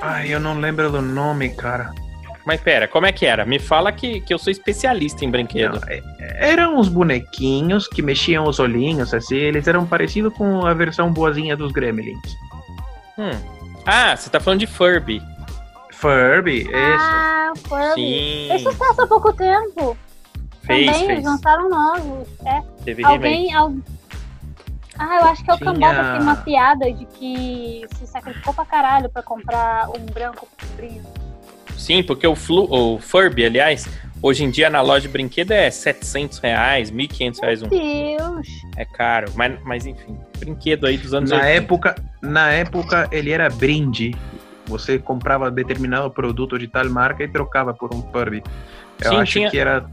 Ai, 0.00 0.34
eu 0.34 0.40
não 0.40 0.58
lembro 0.58 0.90
do 0.90 1.00
nome, 1.02 1.50
cara. 1.50 1.92
Mas 2.44 2.60
pera, 2.60 2.88
como 2.88 3.06
é 3.06 3.12
que 3.12 3.24
era? 3.24 3.44
Me 3.44 3.58
fala 3.60 3.92
que, 3.92 4.20
que 4.20 4.34
eu 4.34 4.38
sou 4.38 4.50
especialista 4.50 5.24
em 5.24 5.30
brinquedo. 5.30 5.80
Não, 5.80 5.88
é- 5.88 6.02
eram 6.50 6.76
uns 6.76 6.88
bonequinhos 6.88 7.86
que 7.86 8.02
mexiam 8.02 8.44
os 8.48 8.58
olhinhos, 8.58 9.14
assim, 9.14 9.36
eles 9.36 9.68
eram 9.68 9.86
parecidos 9.86 10.34
com 10.34 10.66
a 10.66 10.74
versão 10.74 11.12
boazinha 11.12 11.56
dos 11.56 11.70
Gremlins. 11.70 12.18
Hum. 13.16 13.30
Ah, 13.86 14.16
você 14.16 14.28
tá 14.28 14.40
falando 14.40 14.58
de 14.60 14.66
Furby. 14.66 15.22
Furby, 15.92 16.62
isso. 16.62 16.70
Ah, 16.74 17.52
Furby. 17.68 17.94
Sim. 17.94 18.46
Fez 18.48 18.62
sucesso 18.62 19.02
há 19.02 19.06
pouco 19.06 19.32
tempo. 19.34 19.96
Fez, 20.62 20.86
Também 20.86 21.00
fez. 21.06 21.10
eles 21.10 21.24
lançaram 21.24 21.68
novos. 21.68 22.26
É. 22.44 22.60
Teve 22.84 23.02
remake. 23.04 23.52
Alguém. 23.54 23.84
Ah, 24.98 25.18
eu 25.20 25.24
acho 25.26 25.42
que 25.44 25.50
é 25.50 25.54
o 25.54 25.56
Tinha- 25.58 25.72
Cambota 25.72 26.12
tem 26.12 26.20
uma 26.20 26.36
piada 26.36 26.92
de 26.92 27.04
que 27.06 27.86
se 27.96 28.06
sacrificou 28.06 28.52
pra 28.54 28.64
caralho 28.64 29.08
pra 29.08 29.22
comprar 29.22 29.88
um 29.90 30.04
branco 30.06 30.46
pro 30.56 30.66
sobrinho. 30.66 31.02
Sim, 31.76 32.02
porque 32.02 32.26
o, 32.26 32.36
Flu, 32.36 32.68
o 32.70 32.98
Furby, 33.00 33.44
aliás, 33.46 33.88
hoje 34.22 34.44
em 34.44 34.50
dia 34.50 34.68
na 34.70 34.80
loja 34.82 35.02
de 35.02 35.08
brinquedo 35.08 35.50
é 35.52 35.70
700 35.70 36.38
reais, 36.38 36.90
1.500 36.92 37.40
reais 37.40 37.62
um. 37.62 37.68
Deus. 37.68 38.46
É 38.76 38.84
caro, 38.84 39.32
mas, 39.34 39.58
mas 39.64 39.86
enfim, 39.86 40.16
brinquedo 40.38 40.86
aí 40.86 40.96
dos 40.98 41.12
anos 41.14 41.30
Na 41.30 41.36
80. 41.38 41.52
época, 41.56 41.94
na 42.20 42.50
época 42.52 43.08
ele 43.10 43.30
era 43.30 43.48
brinde. 43.48 44.14
Você 44.66 44.98
comprava 44.98 45.50
determinado 45.50 46.08
produto 46.10 46.56
de 46.58 46.68
tal 46.68 46.88
marca 46.88 47.24
e 47.24 47.28
trocava 47.28 47.74
por 47.74 47.92
um 47.92 48.00
Furby. 48.12 48.42
Eu 49.00 49.10
Sim, 49.10 49.16
acho 49.16 49.32
tinha- 49.32 49.50
que 49.50 49.58
era. 49.58 49.84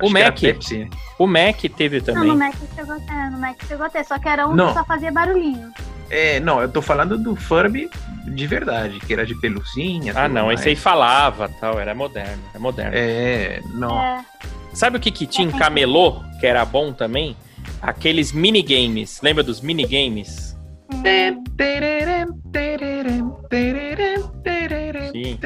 O 0.00 0.06
acho 0.06 0.14
que 0.14 0.18
era 0.18 0.30
Mac. 0.30 0.40
Pepsi. 0.40 0.90
O 1.18 1.26
Mac 1.26 1.60
teve 1.76 2.00
Não, 2.00 2.06
no 2.06 2.14
também. 2.14 2.36
Mac 2.36 2.54
chegou, 2.74 2.96
é, 2.96 3.30
no 3.30 3.38
Mac 3.38 3.56
chegou 3.66 3.86
a 3.86 3.90
ter, 3.90 4.04
só 4.04 4.18
que 4.18 4.28
era 4.28 4.46
um 4.48 4.54
Não. 4.54 4.68
que 4.68 4.74
só 4.74 4.84
fazia 4.84 5.12
barulhinho. 5.12 5.72
É, 6.10 6.38
não, 6.40 6.60
eu 6.60 6.68
tô 6.68 6.82
falando 6.82 7.16
do 7.16 7.34
Furby 7.34 7.90
de 8.26 8.46
verdade, 8.46 8.98
que 9.00 9.12
era 9.12 9.24
de 9.26 9.34
pelucinha. 9.34 10.12
Ah, 10.16 10.28
não, 10.28 10.46
mais. 10.46 10.60
esse 10.60 10.70
aí 10.70 10.76
falava 10.76 11.48
tal, 11.48 11.78
era 11.78 11.94
moderno, 11.94 12.42
é 12.54 12.58
moderno. 12.58 12.92
É, 12.94 13.60
não. 13.72 14.00
É. 14.00 14.24
Sabe 14.72 14.96
o 14.96 15.00
que, 15.00 15.10
que 15.10 15.26
tinha 15.26 15.46
em 15.46 15.50
camelô, 15.52 16.22
que 16.40 16.46
era 16.46 16.64
bom 16.64 16.92
também? 16.92 17.36
Aqueles 17.80 18.32
minigames. 18.32 19.20
Lembra 19.22 19.42
dos 19.42 19.60
minigames? 19.60 20.53
Hum, 20.92 21.02
tererem, 21.56 22.26
tererem, 22.52 23.24
Sim. 25.12 25.38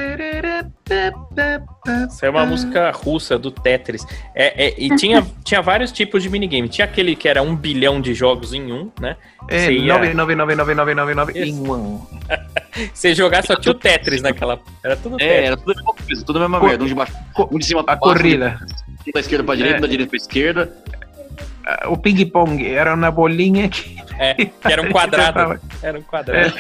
é 2.23 2.30
uma 2.30 2.45
música 2.47 2.90
russa 2.90 3.38
do 3.38 3.50
Tetris. 3.50 4.04
É, 4.35 4.66
é, 4.68 4.75
e 4.78 4.95
tinha, 4.97 5.25
tinha 5.45 5.61
vários 5.62 5.92
tipos 5.92 6.23
de 6.23 6.28
minigame. 6.30 6.68
Tinha 6.68 6.85
aquele 6.87 7.14
que 7.14 7.28
era 7.28 7.42
um 7.42 7.54
bilhão 7.54 8.00
de 8.00 8.14
jogos 8.14 8.52
em 8.52 8.73
um, 8.73 8.90
né? 9.00 9.16
É, 9.49 9.71
ia- 9.71 9.95
9999999 10.14 11.30
Isso. 11.37 11.45
em 11.45 11.71
um. 11.71 12.00
Você 12.95 13.14
jogar 13.14 13.45
só 13.45 13.57
tinha 13.57 13.73
o 13.73 13.75
Tetris 13.75 14.23
naquela. 14.23 14.59
Era 14.85 14.97
tudo 14.97 15.16
É, 15.16 15.18
Tetris. 15.28 15.47
era 15.47 15.57
tudo 15.57 15.71
a 15.73 15.75
mesma 15.76 15.95
coisa, 15.95 16.25
tudo 16.25 16.37
a 16.37 16.40
mesma 16.40 16.61
merda. 16.61 16.85
Um 16.85 16.87
de 16.87 16.95
baixo, 16.95 17.12
um 17.50 17.59
de 17.59 17.66
cima 17.66 17.85
pra 17.85 17.95
A 17.95 17.97
baixo, 17.97 18.16
corrida. 18.23 18.59
um 19.07 19.11
da 19.12 19.21
esquerda 19.21 19.45
pra 19.45 19.54
direita, 19.54 19.78
É. 19.78 19.80
da 19.80 19.87
direita 19.87 20.11
pra 20.11 20.16
esquerda. 20.16 20.73
O 21.88 21.97
ping-pong 21.97 22.66
era 22.66 22.95
uma 22.95 23.11
bolinha 23.11 23.68
que. 23.68 23.97
É, 24.18 24.35
que 24.35 24.50
era 24.64 24.83
um 24.83 24.90
quadrado. 24.92 25.61
Era 25.83 25.99
um 25.99 26.02
quadrado. 26.02 26.54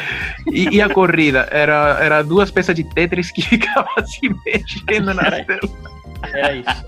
E, 0.52 0.76
e 0.76 0.82
a 0.82 0.88
corrida 0.88 1.48
era, 1.50 1.98
era 2.00 2.22
duas 2.22 2.50
peças 2.50 2.74
de 2.76 2.84
Tetris 2.84 3.30
que 3.30 3.42
ficavam 3.46 3.88
se 4.06 4.28
mexendo 4.44 5.14
na 5.14 5.22
Era- 5.22 5.44
tela. 5.44 5.60
Era 6.34 6.52
isso. 6.52 6.84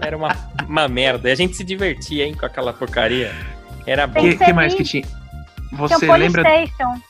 Era 0.00 0.16
uma, 0.16 0.36
uma 0.68 0.88
merda. 0.88 1.28
E 1.28 1.32
a 1.32 1.34
gente 1.34 1.56
se 1.56 1.64
divertia, 1.64 2.26
hein, 2.26 2.34
com 2.34 2.44
aquela 2.44 2.72
porcaria. 2.72 3.32
Era 3.86 4.04
O 4.04 4.08
bom. 4.08 4.20
Tem 4.20 4.36
que, 4.36 4.44
que 4.44 4.52
mais 4.52 4.74
que 4.74 4.84
tinha? 4.84 5.04
Você 5.72 6.06
lembra? 6.12 6.42
Polystation. 6.44 7.00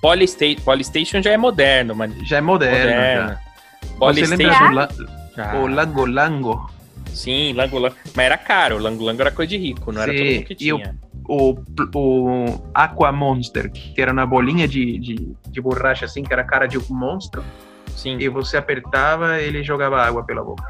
Polystation, 0.00 0.62
Polystation 0.64 1.22
já 1.22 1.30
é 1.30 1.36
moderno, 1.36 1.94
mano. 1.94 2.14
Já 2.24 2.38
é 2.38 2.40
moderno. 2.40 2.78
Moderno. 2.90 3.28
já. 3.30 3.34
Você 3.80 3.94
Polystation. 3.98 4.64
lembra 4.64 4.86
do 4.88 5.06
la, 5.36 5.54
o 5.54 5.66
Lango 5.66 6.06
Lango? 6.06 6.70
Sim, 7.14 7.52
Lango 7.52 7.78
Lango. 7.78 7.96
Mas 8.14 8.26
era 8.26 8.36
caro. 8.36 8.78
Lango 8.78 9.04
Lango 9.04 9.20
era 9.22 9.30
coisa 9.30 9.48
de 9.50 9.56
rico, 9.56 9.92
não 9.92 10.02
era 10.02 10.12
Sim, 10.12 10.18
todo 10.18 10.34
mundo 10.34 10.44
que 10.44 10.56
e 10.64 10.72
o- 10.72 10.76
tinha. 10.78 10.98
O, 11.26 11.54
o 11.94 12.70
Aqua 12.74 13.10
Monster, 13.10 13.70
que 13.72 13.98
era 14.00 14.12
uma 14.12 14.26
bolinha 14.26 14.68
de, 14.68 14.98
de, 14.98 15.34
de 15.48 15.60
borracha 15.60 16.04
assim, 16.04 16.22
que 16.22 16.32
era 16.32 16.42
a 16.42 16.44
cara 16.44 16.66
de 16.66 16.76
um 16.76 16.82
monstro, 16.90 17.42
Sim. 17.96 18.18
e 18.20 18.28
você 18.28 18.58
apertava 18.58 19.40
ele 19.40 19.62
jogava 19.64 20.02
água 20.02 20.22
pela 20.24 20.44
boca. 20.44 20.62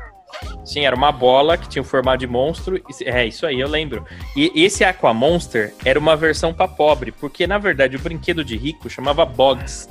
Sim, 0.64 0.84
era 0.86 0.94
uma 0.94 1.10
bola 1.12 1.56
que 1.56 1.68
tinha 1.68 1.82
o 1.82 1.84
formato 1.84 2.18
de 2.18 2.26
monstro. 2.26 2.80
É, 3.04 3.26
isso 3.26 3.46
aí, 3.46 3.58
eu 3.60 3.68
lembro. 3.68 4.04
E 4.36 4.50
esse 4.54 4.84
Aqua 4.84 5.12
Monster 5.14 5.72
era 5.84 5.98
uma 5.98 6.16
versão 6.16 6.52
pra 6.54 6.66
pobre, 6.68 7.10
porque 7.12 7.46
na 7.46 7.58
verdade 7.58 7.96
o 7.96 8.00
brinquedo 8.00 8.44
de 8.44 8.56
rico 8.56 8.88
chamava 8.90 9.24
Bogs, 9.24 9.88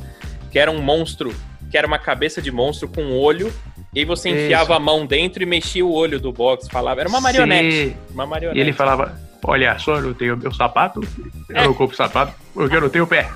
que 0.51 0.57
era 0.59 0.69
um 0.71 0.81
monstro, 0.81 1.33
que 1.73 1.77
era 1.79 1.87
uma 1.87 1.97
cabeça 1.97 2.39
de 2.39 2.51
monstro 2.51 2.87
com 2.87 3.01
um 3.01 3.17
olho, 3.17 3.51
e 3.91 3.97
aí 3.97 4.05
você 4.05 4.29
Isso. 4.29 4.37
enfiava 4.41 4.75
a 4.75 4.79
mão 4.79 5.07
dentro 5.07 5.41
e 5.41 5.45
mexia 5.47 5.83
o 5.83 5.91
olho 5.91 6.19
do 6.19 6.31
Box, 6.31 6.67
falava. 6.69 6.99
Era 7.01 7.09
uma 7.09 7.19
marionete. 7.19 7.71
Sim. 7.89 7.97
Uma 8.11 8.27
marionete. 8.27 8.59
E 8.59 8.61
ele 8.61 8.73
falava: 8.73 9.19
Olha 9.43 9.75
só, 9.79 9.95
eu 9.95 10.13
tenho 10.13 10.37
meu 10.37 10.53
sapato, 10.53 11.01
eu 11.49 11.55
É. 11.57 11.63
não 11.65 11.73
compro 11.73 11.95
sapato, 11.97 12.31
porque 12.53 12.75
eu 12.75 12.81
não 12.81 12.89
tenho 12.89 13.07
pé. 13.07 13.27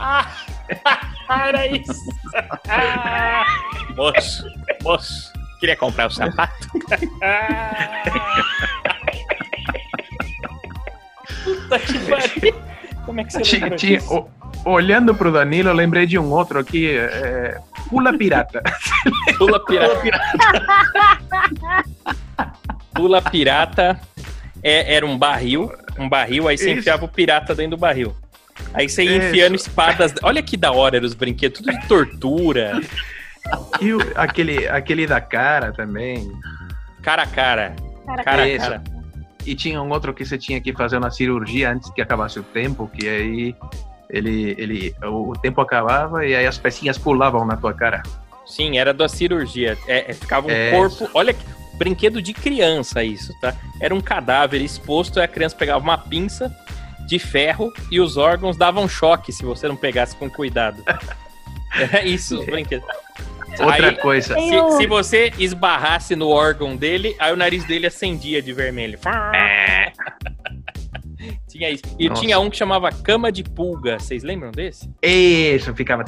Ah, 0.00 0.26
era 1.28 1.66
isso. 1.66 1.92
Ah, 2.66 3.44
moço, 3.94 4.42
moço, 4.82 5.30
queria 5.60 5.76
comprar 5.76 6.06
o 6.06 6.10
sapato? 6.10 6.66
Puta 11.44 11.78
que 11.78 11.98
pariu. 12.08 12.54
Como 13.04 13.20
é 13.20 13.24
que 13.24 13.32
você 13.34 13.40
Tinha- 13.42 13.70
tinha- 13.76 14.00
o- 14.04 14.28
olhando 14.64 15.14
pro 15.14 15.32
Danilo, 15.32 15.68
eu 15.70 15.74
lembrei 15.74 16.06
de 16.06 16.18
um 16.18 16.30
outro 16.30 16.58
aqui, 16.58 16.88
é, 16.96 17.58
Pula 17.88 18.16
Pirata. 18.16 18.62
Pula 19.38 19.64
pirata. 19.64 20.02
Pula 22.94 23.22
pirata 23.22 24.00
é- 24.62 24.94
era 24.94 25.06
um 25.06 25.16
barril, 25.18 25.72
um 25.98 26.08
barril, 26.08 26.48
aí 26.48 26.56
você 26.58 26.70
Isso. 26.70 26.80
enfiava 26.80 27.04
o 27.04 27.08
pirata 27.08 27.54
dentro 27.54 27.72
do 27.76 27.80
barril. 27.80 28.14
Aí 28.74 28.88
você 28.88 29.02
ia 29.04 29.16
Isso. 29.18 29.26
enfiando 29.28 29.56
espadas. 29.56 30.14
Olha 30.22 30.42
que 30.42 30.56
da 30.56 30.72
hora 30.72 30.96
eram 30.96 31.06
os 31.06 31.14
brinquedos, 31.14 31.58
tudo 31.60 31.72
de 31.72 31.86
tortura, 31.88 32.80
E 33.80 33.92
o- 33.92 34.12
aquele, 34.14 34.68
aquele 34.68 35.06
da 35.06 35.20
cara 35.20 35.72
também. 35.72 36.30
cara 37.02 37.22
a 37.22 37.26
cara. 37.26 37.74
Cara, 38.06 38.22
Cara 38.24 38.58
cara. 38.58 38.82
E 39.44 39.54
tinha 39.56 39.82
um 39.82 39.90
outro 39.90 40.14
que 40.14 40.24
você 40.24 40.38
tinha 40.38 40.60
que 40.60 40.72
fazer 40.72 40.96
uma 40.98 41.10
cirurgia 41.10 41.72
antes 41.72 41.90
que 41.90 42.00
acabasse 42.00 42.38
o 42.38 42.42
tempo, 42.44 42.88
que 42.88 43.08
aí 43.08 43.56
ele, 44.12 44.54
ele, 44.58 44.94
o, 45.02 45.32
tempo 45.32 45.60
acabava 45.60 46.24
e 46.26 46.34
aí 46.34 46.46
as 46.46 46.58
pecinhas 46.58 46.98
pulavam 46.98 47.44
na 47.46 47.56
tua 47.56 47.72
cara. 47.72 48.02
Sim, 48.46 48.78
era 48.78 48.92
da 48.92 49.08
cirurgia. 49.08 49.76
É, 49.88 50.10
é, 50.10 50.14
ficava 50.14 50.46
um 50.46 50.50
É. 50.50 50.70
corpo. 50.70 51.08
Olha, 51.14 51.32
que- 51.32 51.44
brinquedo 51.74 52.20
de 52.20 52.32
criança, 52.34 53.02
isso, 53.02 53.32
tá? 53.40 53.54
Era 53.80 53.94
um 53.94 54.00
cadáver 54.00 54.60
exposto, 54.60 55.18
e 55.18 55.22
a 55.22 55.26
criança 55.26 55.56
pegava 55.56 55.82
uma 55.82 55.96
pinça 55.96 56.54
de 57.06 57.18
ferro 57.18 57.72
e 57.90 57.98
os 58.00 58.16
órgãos 58.16 58.56
davam 58.56 58.86
choque 58.86 59.32
se 59.32 59.44
você 59.44 59.66
não 59.66 59.74
pegasse 59.76 60.14
com 60.14 60.30
cuidado. 60.30 60.82
É 61.90 62.04
isso, 62.06 62.38
os 62.38 62.44
brinquedos. 62.44 62.86
Outra 63.58 63.88
Aí, 63.88 63.96
coisa, 63.96 64.34
se, 64.34 64.76
se 64.76 64.86
você 64.86 65.32
esbarrasse 65.38 66.14
no 66.14 66.28
órgão 66.28 66.76
dele, 66.76 67.16
aí 67.18 67.32
o 67.32 67.36
nariz 67.36 67.64
dele 67.64 67.86
acendia 67.86 68.42
de 68.42 68.52
vermelho. 68.52 68.98
Tinha 71.52 71.70
isso. 71.70 71.82
E 71.98 72.08
Nossa. 72.08 72.20
tinha 72.22 72.38
um 72.40 72.48
que 72.48 72.56
chamava 72.56 72.90
cama 72.90 73.30
de 73.30 73.42
pulga. 73.44 73.98
Vocês 73.98 74.22
lembram 74.22 74.50
desse? 74.50 74.90
isso 75.02 75.74
ficava. 75.74 76.04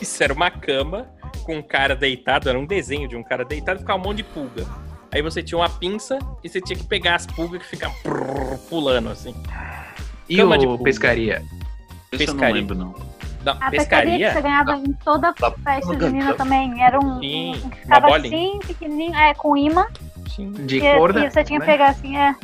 Isso 0.00 0.22
era 0.22 0.32
uma 0.32 0.50
cama 0.50 1.08
com 1.44 1.56
um 1.58 1.62
cara 1.62 1.94
deitado, 1.96 2.48
era 2.48 2.58
um 2.58 2.64
desenho 2.64 3.08
de 3.08 3.16
um 3.16 3.22
cara 3.22 3.44
deitado 3.44 3.78
e 3.78 3.80
ficava 3.80 3.98
um 3.98 4.02
monte 4.02 4.18
de 4.18 4.24
pulga. 4.24 4.64
Aí 5.12 5.20
você 5.22 5.42
tinha 5.42 5.58
uma 5.58 5.68
pinça 5.68 6.18
e 6.42 6.48
você 6.48 6.60
tinha 6.60 6.78
que 6.78 6.84
pegar 6.86 7.16
as 7.16 7.26
pulgas 7.26 7.62
que 7.62 7.68
ficavam 7.68 7.96
pulando 8.68 9.10
assim. 9.10 9.34
E 10.28 10.36
Cama 10.36 10.56
de 10.56 10.64
o 10.66 10.70
pulga. 10.70 10.84
pescaria? 10.84 11.42
Esse 12.12 12.24
eu 12.24 12.28
não 12.28 12.34
Pescaria. 12.34 12.54
lembro, 12.54 12.74
não. 12.76 12.94
Não, 13.44 13.56
A 13.60 13.70
pescaria 13.70 14.28
que 14.28 14.34
você 14.34 14.40
ganhava 14.42 14.76
em 14.76 14.92
toda 15.04 15.32
Tá. 15.34 15.50
festa 15.50 15.98
junina 15.98 16.32
também. 16.34 16.82
Era 16.82 16.98
um. 16.98 17.20
Sim, 17.20 17.50
um 17.50 17.68
que 17.68 17.84
uma 17.84 17.96
ficava 17.96 18.16
assim, 18.16 18.58
pequenininho, 18.66 19.14
é, 19.14 19.34
com 19.34 19.54
imã. 19.56 19.86
Sim. 20.34 20.50
De 20.52 20.78
e, 20.78 20.80
corda? 20.80 21.20
e 21.26 21.30
você 21.30 21.44
tinha 21.44 21.60
que 21.60 21.66
né? 21.66 21.72
pegar 21.72 21.88
assim, 21.90 22.16
é. 22.16 22.34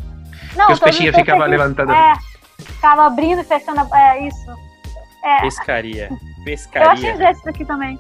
Não, 0.56 0.66
Que 0.66 0.72
os 0.72 0.80
peixinhos 0.80 1.14
os 1.14 1.20
ficavam 1.20 1.46
levantados. 1.46 1.94
É, 1.94 2.12
ficava 2.62 3.06
abrindo 3.06 3.40
e 3.40 3.44
fechando. 3.44 3.80
a- 3.80 3.98
É, 4.00 4.26
isso. 4.26 4.50
É, 5.22 5.40
Pescaria. 5.42 6.08
eu 6.10 6.16
achei 6.16 6.44
Pescaria. 6.44 7.16
desses 7.16 7.46
aqui 7.46 7.64
também. 7.64 7.98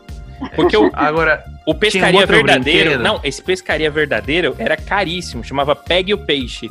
Porque 0.56 0.74
o, 0.76 0.90
Agora, 0.96 1.44
o 1.66 1.74
pescaria 1.74 2.18
outro 2.20 2.34
verdadeiro. 2.36 2.90
brinquedo. 2.90 3.02
Não, 3.02 3.20
esse 3.22 3.42
pescaria 3.42 3.90
verdadeiro 3.90 4.56
era 4.58 4.74
caríssimo. 4.76 5.44
Chamava 5.44 5.76
Pegue 5.76 6.14
o 6.14 6.18
Peixe. 6.24 6.68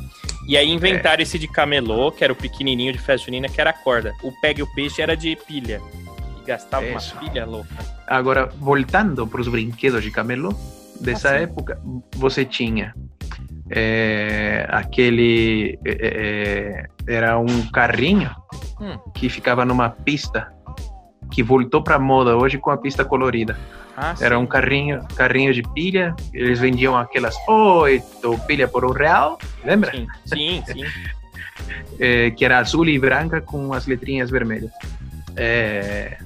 E 0.47 0.57
aí 0.57 0.67
inventaram 0.67 1.21
esse 1.21 1.37
de 1.37 1.47
camelô, 1.47 2.11
que 2.11 2.23
era 2.23 2.33
o 2.33 2.35
pequenininho 2.35 2.91
de 2.91 2.97
festa 2.97 3.25
junina, 3.27 3.47
que 3.47 3.61
era 3.61 3.69
a 3.69 3.73
corda. 3.73 4.11
O 4.23 4.31
Pegue 4.41 4.63
o 4.63 4.73
Peixe 4.73 5.03
era 5.03 5.15
de 5.15 5.35
pilha. 5.47 5.79
E 6.41 6.45
gastava 6.47 6.83
Isso. 6.87 7.13
uma 7.13 7.21
pilha 7.21 7.45
louca. 7.45 7.69
agora 8.07 8.49
voltando 8.57 9.27
para 9.27 9.39
os 9.41 9.47
brinquedos 9.47 10.01
de 10.01 10.09
camelô, 10.09 10.51
dessa 10.99 11.29
Ah, 11.29 11.37
sim. 11.37 11.43
época, 11.43 11.79
você 12.15 12.43
tinha 12.43 12.95
é, 13.71 14.65
aquele. 14.69 15.79
é, 15.85 16.87
é, 17.07 17.13
era 17.15 17.37
um 17.39 17.69
carrinho 17.71 18.29
Hum. 18.81 18.97
que 19.13 19.27
ficava 19.27 19.65
numa 19.65 19.89
pista 19.89 20.53
que 21.31 21.43
voltou 21.43 21.83
para 21.83 21.99
moda 21.99 22.37
hoje 22.37 22.57
com 22.57 22.71
a 22.71 22.77
pista 22.77 23.03
colorida. 23.03 23.57
Ah, 23.97 24.15
Era 24.21 24.35
sim. 24.37 24.41
um 24.41 24.45
carrinho, 24.45 25.05
carrinho 25.15 25.53
de 25.53 25.61
pilha, 25.73 26.15
eles 26.33 26.59
vendiam 26.59 26.95
aquelas 26.95 27.35
oito 27.49 28.39
pilha 28.47 28.67
por 28.69 28.85
um 28.85 28.91
real, 28.93 29.37
lembra? 29.65 29.91
Sim, 29.91 30.07
sim, 30.25 30.63
sim. 30.65 30.83
É, 31.99 32.31
que 32.31 32.45
era 32.45 32.57
azul 32.59 32.87
e 32.87 32.97
branca 32.97 33.41
com 33.41 33.73
as 33.73 33.85
letrinhas 33.85 34.29
vermelhas. 34.31 34.71
É, 35.35 36.17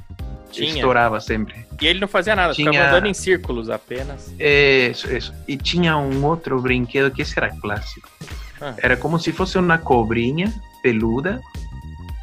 Tinha. 0.54 0.74
estourava 0.76 1.20
sempre. 1.20 1.66
E 1.82 1.88
ele 1.88 2.00
não 2.00 2.08
fazia 2.08 2.36
nada, 2.36 2.54
ficava 2.54 2.72
Tinha- 2.72 2.88
andando 2.90 3.08
em 3.08 3.14
círculos 3.14 3.70
apenas. 3.70 4.34
Isso, 4.40 5.12
isso. 5.14 5.34
E 5.48 5.58
tinha 5.58 5.98
um 5.98 6.24
outro 6.26 6.62
brinquedo 6.62 7.12
que 7.12 7.22
esse 7.22 7.38
era 7.38 7.50
clássico. 7.50 8.08
Ah. 8.62 8.74
Era 8.78 8.96
como 8.96 9.20
se 9.20 9.32
fosse 9.32 9.58
uma 9.58 9.78
cobrinha 9.78 10.54
peluda, 10.82 11.42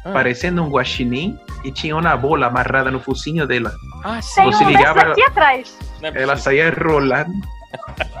Ah. 0.05 0.11
parecendo 0.11 0.63
um 0.63 0.69
guaxinim, 0.69 1.37
e 1.63 1.71
tinha 1.71 1.95
uma 1.95 2.17
bola 2.17 2.47
amarrada 2.47 2.89
no 2.89 2.99
focinho 2.99 3.45
dela. 3.45 3.71
Ah, 4.03 4.19
sim. 4.21 4.41
Tem 4.41 4.51
Você 4.51 4.63
um 4.63 4.69
ligava- 4.69 5.01
aqui 5.01 5.21
atrás. 5.23 5.77
É 6.01 6.23
Ela 6.23 6.35
saía 6.37 6.71
rolando. 6.71 7.33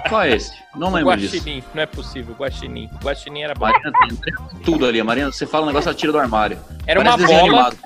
Qual 0.07 0.21
é 0.21 0.35
esse? 0.35 0.53
Não 0.75 0.93
lembro 0.93 1.17
disso. 1.17 1.35
Guaxinim, 1.37 1.63
não 1.73 1.83
é 1.83 1.85
possível. 1.85 2.35
Guaxinim. 2.39 2.89
Guaxinim 3.03 3.41
era 3.41 3.53
bom. 3.53 3.65
Marina 3.65 3.91
tem 3.99 4.17
tudo 4.63 4.85
ali. 4.85 4.99
A 4.99 5.03
Marina, 5.03 5.31
você 5.31 5.45
fala 5.47 5.63
um 5.63 5.67
negócio, 5.67 5.89
ela 5.89 5.97
tira 5.97 6.11
do 6.11 6.19
armário. 6.19 6.57
Era 6.87 6.99
uma 7.01 7.11
Parece 7.11 7.27
desenho 7.27 7.51
bola. 7.51 7.67
animado. 7.67 7.77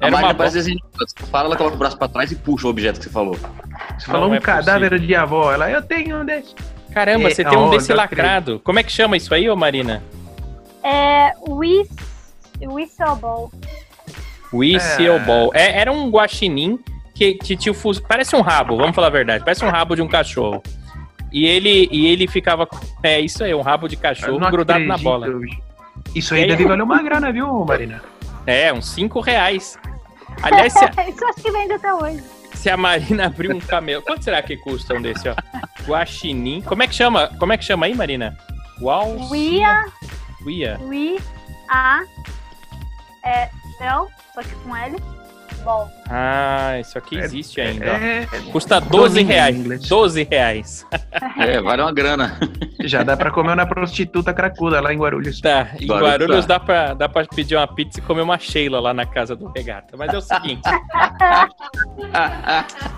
A 0.00 0.06
Era 0.06 0.12
Marina 0.12 0.28
uma 0.28 0.34
parece 0.34 0.54
desenho. 0.56 0.80
Você 0.98 1.26
fala, 1.26 1.46
ela 1.48 1.56
coloca 1.56 1.74
o 1.76 1.78
braço 1.78 1.98
pra 1.98 2.08
trás 2.08 2.32
e 2.32 2.36
puxa 2.36 2.66
o 2.66 2.70
objeto 2.70 2.98
que 2.98 3.04
você 3.04 3.10
falou. 3.10 3.36
Você 3.98 4.06
falou 4.06 4.22
Não 4.22 4.30
um 4.30 4.34
é 4.34 4.40
cadáver 4.40 4.98
de 4.98 5.14
avó. 5.14 5.52
Ela, 5.52 5.70
eu 5.70 5.82
tenho 5.82 6.20
um 6.20 6.24
desse. 6.24 6.54
Caramba, 6.92 7.28
É, 7.28 7.34
você 7.34 7.44
tem 7.44 7.56
um 7.58 7.64
ó, 7.66 7.70
desse 7.70 7.92
lacrado. 7.92 8.60
Como 8.64 8.78
é 8.78 8.82
que 8.82 8.90
chama 8.90 9.16
isso 9.16 9.32
aí, 9.34 9.48
ô 9.48 9.54
Marina? 9.56 10.02
É 10.82 11.32
Whis, 11.46 11.88
Whistle 12.62 13.16
Ball. 13.16 13.50
Whistle 14.52 15.06
É. 15.06 15.18
Ball. 15.20 15.50
É, 15.54 15.78
era 15.78 15.92
um 15.92 16.10
guaxinim 16.10 16.78
que, 17.14 17.34
que 17.34 17.54
tinha 17.56 17.70
o 17.72 17.74
fuz- 17.74 18.00
Parece 18.00 18.34
um 18.34 18.40
rabo, 18.40 18.76
vamos 18.76 18.94
falar 18.94 19.08
a 19.08 19.10
verdade. 19.10 19.44
Parece 19.44 19.64
um 19.64 19.68
rabo 19.70 19.94
de 19.94 20.02
um 20.02 20.08
cachorro. 20.08 20.62
E 21.32 21.46
ele, 21.46 21.88
e 21.92 22.06
ele 22.06 22.26
ficava. 22.26 22.66
com- 22.66 22.80
É 23.02 23.20
isso 23.20 23.44
aí, 23.44 23.54
um 23.54 23.60
rabo 23.60 23.86
de 23.86 23.96
cachorro 23.96 24.38
grudado 24.50 24.80
na 24.84 24.94
acredito, 24.94 25.04
bola. 25.04 25.28
bicho. 25.28 25.60
Isso 26.14 26.34
aí 26.34 26.42
aí? 26.42 26.48
deve 26.48 26.64
valer 26.64 26.82
uma 26.82 27.00
grana, 27.02 27.30
viu, 27.30 27.64
Marina? 27.64 28.02
É, 28.46 28.72
uns 28.72 28.88
5 28.90 29.20
reais. 29.20 29.78
Aliás, 30.42 30.72
se 30.72 30.84
a, 30.84 30.90
Isso 31.08 31.24
acho 31.24 31.42
que 31.42 31.50
vende 31.50 31.72
até 31.74 31.92
hoje. 31.92 32.22
se 32.54 32.70
a 32.70 32.76
Marina 32.76 33.26
abrir 33.26 33.52
um 33.52 33.60
camelo. 33.60 34.02
Quanto 34.02 34.24
será 34.24 34.42
que 34.42 34.56
custa 34.56 34.94
um 34.94 35.02
desse, 35.02 35.28
ó? 35.28 35.34
Guaxinim. 35.86 36.62
Como 36.62 36.82
é 36.82 36.86
que 36.86 36.94
chama? 36.94 37.28
Como 37.38 37.52
é 37.52 37.58
que 37.58 37.64
chama 37.64 37.86
aí, 37.86 37.94
Marina? 37.94 38.36
Uau. 38.80 39.16
Uia. 39.30 39.84
Wi, 40.80 41.18
A, 41.68 42.00
é, 43.22 43.50
L, 43.80 44.08
só 44.34 44.42
que 44.42 44.54
com 44.64 44.74
L, 44.74 44.96
Ah, 46.08 46.78
isso 46.80 46.98
aqui 46.98 47.16
existe 47.16 47.60
ainda. 47.60 47.86
ó. 47.86 47.94
É, 47.94 48.26
Custa 48.50 48.80
12 48.80 48.90
12 48.90 49.20
em 49.20 49.24
reais. 49.24 49.56
inglês. 49.56 49.88
12 49.88 50.28
reais. 50.30 50.86
É, 51.38 51.60
vale 51.60 51.82
uma 51.82 51.92
grana. 51.92 52.38
já 52.84 53.02
dá 53.02 53.16
pra 53.16 53.30
comer 53.30 53.52
uma 53.52 53.66
prostituta 53.66 54.32
cracuda 54.34 54.80
lá 54.80 54.92
em 54.92 54.98
Guarulhos. 54.98 55.40
Tá, 55.40 55.68
em 55.80 55.86
Guarulhos 55.86 56.10
Guarulhos 56.10 56.46
tá. 56.46 56.58
dá 56.58 56.60
pra, 56.60 56.94
dá 56.94 57.08
pra 57.08 57.24
pedir 57.26 57.56
uma 57.56 57.66
pizza 57.66 58.00
e 58.00 58.02
comer 58.02 58.22
uma 58.22 58.38
Sheila 58.38 58.80
lá 58.80 58.92
na 58.92 59.06
casa 59.06 59.36
do 59.36 59.50
Regata. 59.54 59.96
Mas 59.96 60.12
é 60.12 60.18
o 60.18 60.20
seguinte, 60.20 60.62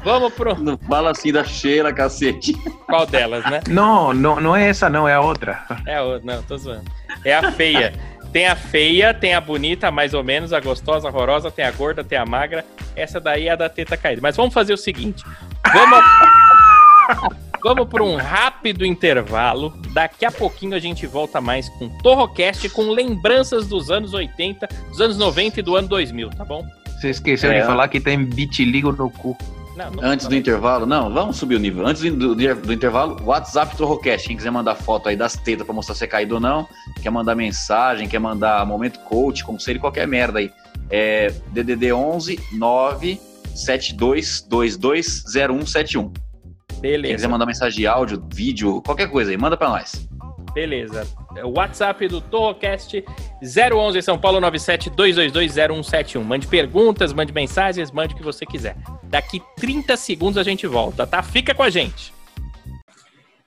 vamos 0.05 0.33
pro. 0.35 0.55
Não 0.63 0.79
fala 0.89 1.11
assim 1.11 1.33
da 1.33 1.45
cheira, 1.45 1.93
cacete. 1.93 2.53
Qual 2.87 3.07
delas, 3.07 3.45
né? 3.51 3.61
Não, 3.69 4.13
não, 4.13 4.41
não 4.41 4.57
é 4.57 4.69
essa, 4.69 4.89
não, 4.89 5.09
é 5.09 5.15
a 5.15 5.21
outra. 5.21 5.63
É 5.87 5.97
a 5.97 6.03
outra, 6.03 6.35
não, 6.35 6.43
tô 6.43 6.57
zoando. 6.57 6.85
É 7.25 7.35
a 7.35 7.51
feia. 7.53 7.93
Tem 8.33 8.47
a 8.47 8.57
feia, 8.57 9.13
tem 9.13 9.35
a 9.35 9.41
bonita, 9.41 9.91
mais 9.91 10.15
ou 10.15 10.25
menos, 10.25 10.53
a 10.53 10.61
gostosa, 10.61 11.09
a 11.09 11.11
horrorosa, 11.11 11.51
tem 11.51 11.65
a 11.65 11.71
gorda, 11.71 12.03
tem 12.03 12.17
a 12.17 12.25
magra. 12.25 12.65
Essa 12.97 13.21
daí 13.21 13.49
é 13.49 13.53
a 13.53 13.57
da 13.57 13.69
teta 13.69 13.97
caída. 13.97 14.23
Mas 14.23 14.37
vamos 14.37 14.55
fazer 14.55 14.73
o 14.73 14.77
seguinte: 14.79 15.25
vamos. 15.73 15.99
Vamos 17.65 17.87
para 17.89 18.03
um 18.03 18.17
rápido 18.17 18.85
intervalo. 18.85 19.73
Daqui 19.93 20.25
a 20.25 20.33
pouquinho 20.33 20.75
a 20.75 20.81
gente 20.81 21.07
volta 21.07 21.41
mais 21.41 21.69
com 21.69 21.89
Torrocast, 21.99 22.69
com 22.71 22.91
lembranças 22.91 23.69
dos 23.69 23.89
anos 23.89 24.13
80, 24.13 24.67
dos 24.89 25.01
anos 25.01 25.17
90 25.17 25.61
e 25.61 25.63
do 25.63 25.77
ano 25.77 25.87
2000, 25.87 26.31
tá 26.31 26.45
bom? 26.45 26.67
Você 26.99 27.11
esqueceu 27.11 27.53
É. 27.53 27.61
de 27.61 27.67
falar 27.67 27.87
que 27.87 28.01
tem 28.01 28.25
vitiligo 28.25 28.91
no 28.91 29.09
cu. 29.09 29.39
Não, 29.77 29.91
não 29.91 30.05
Antes 30.05 30.27
do 30.27 30.35
intervalo, 30.35 30.85
não, 30.85 31.13
vamos 31.13 31.37
subir 31.37 31.57
o 31.57 31.59
nível. 31.59 31.87
Antes 31.87 32.03
do, 32.03 32.35
do, 32.35 32.73
intervalo, 32.73 33.23
WhatsApp 33.25 33.77
Torrocast. 33.77 34.29
Quem 34.29 34.37
quiser 34.37 34.51
mandar 34.51 34.75
foto 34.75 35.09
aí 35.09 35.17
das 35.17 35.35
tetas 35.35 35.65
pra 35.65 35.75
mostrar 35.75 35.95
se 35.95 36.05
é 36.05 36.07
caído 36.07 36.35
ou 36.35 36.41
não, 36.41 36.69
quer 37.03 37.11
mandar 37.11 37.35
mensagem, 37.35 38.09
quer 38.09 38.19
mandar 38.19 38.67
momento 38.67 38.99
coach, 39.01 39.45
conselho, 39.45 39.81
qualquer 39.81 40.07
merda 40.07 40.39
aí. 40.39 40.53
É 40.91 41.33
DDD 41.53 41.93
11 41.93 42.39
9 42.53 43.21
7222 43.55 45.25
0171. 45.25 46.03
Quem 46.03 46.91
quiser 46.91 46.99
Beleza, 46.99 47.29
mandar 47.29 47.47
mensagem 47.47 47.79
de 47.79 47.87
áudio, 47.87 48.23
vídeo, 48.33 48.83
qualquer 48.83 49.09
coisa 49.09 49.31
aí, 49.31 49.39
manda 49.39 49.57
pra 49.57 49.69
nós. 49.69 50.09
Beleza. 50.53 51.07
É 51.37 51.45
o 51.45 51.53
WhatsApp 51.57 52.07
do 52.09 52.21
Torrocast 52.21 53.05
011 53.43 54.03
São 54.03 54.19
Paulo 54.19 54.41
97-222-0171. 54.41 56.23
Mande 56.23 56.47
perguntas, 56.47 57.13
mande 57.13 57.33
mensagens, 57.33 57.91
mande 57.91 58.15
o 58.15 58.17
que 58.17 58.23
você 58.23 58.47
quiser. 58.47 58.77
Daqui 59.05 59.43
30 59.57 59.97
segundos 59.97 60.39
a 60.39 60.43
gente 60.43 60.67
volta, 60.67 61.07
tá? 61.07 61.23
Fica 61.23 61.55
com 61.55 61.63
a 61.63 61.71
gente. 61.71 62.13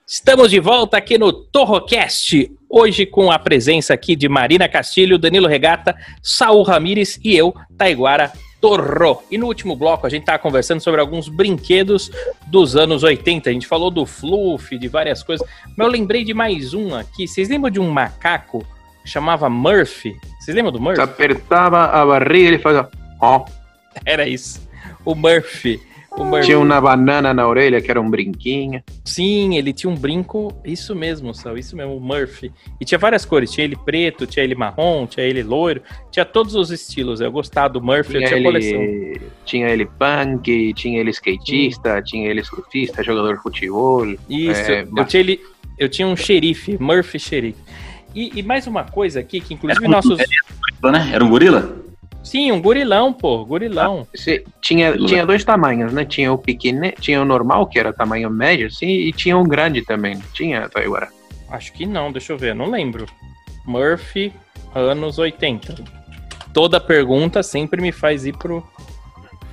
Estamos 0.08 0.50
de 0.50 0.60
volta 0.60 0.96
aqui 0.96 1.18
no 1.18 1.32
Torrocast, 1.32 2.48
hoje 2.70 3.04
com 3.04 3.28
a 3.28 3.40
presença 3.40 3.92
aqui 3.92 4.14
de 4.14 4.28
Marina 4.28 4.68
Castilho, 4.68 5.18
Danilo 5.18 5.48
Regata, 5.48 5.96
Saul 6.22 6.62
Ramires 6.62 7.18
e 7.24 7.36
eu, 7.36 7.52
Taiguara 7.76 8.32
Torro. 8.60 9.22
E 9.30 9.38
no 9.38 9.46
último 9.46 9.76
bloco 9.76 10.06
a 10.06 10.10
gente 10.10 10.22
estava 10.22 10.38
conversando 10.38 10.80
sobre 10.80 11.00
alguns 11.00 11.28
brinquedos 11.28 12.10
dos 12.46 12.76
anos 12.76 13.02
80. 13.02 13.50
A 13.50 13.52
gente 13.52 13.66
falou 13.66 13.90
do 13.90 14.06
fluff, 14.06 14.76
de 14.78 14.88
várias 14.88 15.22
coisas, 15.22 15.46
mas 15.76 15.86
eu 15.86 15.92
lembrei 15.92 16.24
de 16.24 16.34
mais 16.34 16.74
um 16.74 16.94
aqui. 16.94 17.28
Vocês 17.28 17.48
lembram 17.48 17.70
de 17.70 17.80
um 17.80 17.90
macaco 17.90 18.66
que 19.02 19.10
chamava 19.10 19.48
Murphy? 19.48 20.16
Vocês 20.40 20.54
lembram 20.54 20.72
do 20.72 20.80
Murphy? 20.80 21.00
apertava 21.00 21.84
a 21.84 22.04
barriga 22.04 22.36
e 22.36 22.46
ele 22.46 22.58
fazia. 22.58 22.88
Ó, 23.20 23.44
Era 24.04 24.28
isso. 24.28 24.68
O 25.04 25.14
Murphy. 25.14 25.80
Tinha 26.42 26.58
uma 26.58 26.80
banana 26.80 27.34
na 27.34 27.46
orelha 27.46 27.80
que 27.80 27.90
era 27.90 28.00
um 28.00 28.08
brinquinho. 28.08 28.82
Sim, 29.04 29.56
ele 29.56 29.72
tinha 29.72 29.90
um 29.90 29.94
brinco, 29.94 30.52
isso 30.64 30.94
mesmo, 30.94 31.34
Sal, 31.34 31.58
isso 31.58 31.76
mesmo, 31.76 31.96
o 31.96 32.00
Murphy. 32.00 32.50
E 32.80 32.84
tinha 32.84 32.98
várias 32.98 33.24
cores, 33.24 33.50
tinha 33.52 33.64
ele 33.64 33.76
preto, 33.76 34.26
tinha 34.26 34.42
ele 34.44 34.54
marrom, 34.54 35.06
tinha 35.06 35.24
ele 35.26 35.42
loiro, 35.42 35.82
tinha 36.10 36.24
todos 36.24 36.54
os 36.54 36.70
estilos. 36.70 37.20
Eu 37.20 37.30
gostava 37.30 37.68
do 37.68 37.82
Murphy, 37.82 38.14
eu 38.14 38.18
Tinha 38.20 38.28
tinha 38.30 38.42
coleção. 38.42 38.80
ele, 38.82 39.22
tinha 39.44 39.68
ele 39.68 39.84
punk, 39.86 40.72
tinha 40.74 41.00
ele 41.00 41.10
skatista, 41.10 42.00
tinha 42.02 42.28
ele 42.30 42.42
surfista, 42.42 43.02
jogador 43.02 43.36
de 43.36 43.42
futebol. 43.42 44.06
Isso, 44.28 44.70
É, 44.70 44.82
eu, 44.82 44.88
mas- 44.90 45.08
tinha 45.10 45.20
ele, 45.20 45.40
eu 45.78 45.88
tinha 45.88 46.08
um 46.08 46.16
xerife, 46.16 46.76
Murphy 46.80 47.18
xerife. 47.18 47.58
E, 48.14 48.32
e 48.38 48.42
mais 48.42 48.66
uma 48.66 48.84
coisa 48.84 49.20
aqui, 49.20 49.40
que 49.40 49.52
inclusive 49.52 49.84
Era 49.84 49.88
um- 49.90 49.92
nossos. 49.94 50.18
Né? 50.18 51.10
Era 51.12 51.22
um 51.24 51.28
gorila? 51.28 51.84
Sim, 52.26 52.50
um 52.50 52.60
gorilão, 52.60 53.12
pô, 53.12 53.44
gorilão. 53.44 54.04
Você- 54.12 54.42
tinha, 54.60 54.96
tinha 54.98 55.24
dois 55.24 55.44
tamanhos, 55.44 55.92
né? 55.92 56.04
Tinha 56.04 56.32
o 56.32 56.36
pequeno, 56.36 56.90
tinha 57.00 57.22
o 57.22 57.24
normal, 57.24 57.68
que 57.68 57.78
era 57.78 57.92
tamanho 57.92 58.28
médio, 58.28 58.66
assim, 58.66 58.88
e 58.88 59.12
tinha 59.12 59.38
um 59.38 59.44
grande 59.44 59.82
também. 59.82 60.18
Tinha, 60.32 60.68
agora. 60.74 61.08
Acho 61.48 61.72
que 61.72 61.86
não, 61.86 62.10
deixa 62.10 62.32
eu 62.32 62.36
ver, 62.36 62.52
não 62.52 62.68
lembro. 62.68 63.06
Murphy, 63.64 64.32
anos 64.74 65.20
80. 65.20 65.76
Toda 66.52 66.80
pergunta 66.80 67.44
sempre 67.44 67.80
me 67.80 67.92
faz 67.92 68.26
ir 68.26 68.36
pro 68.36 68.66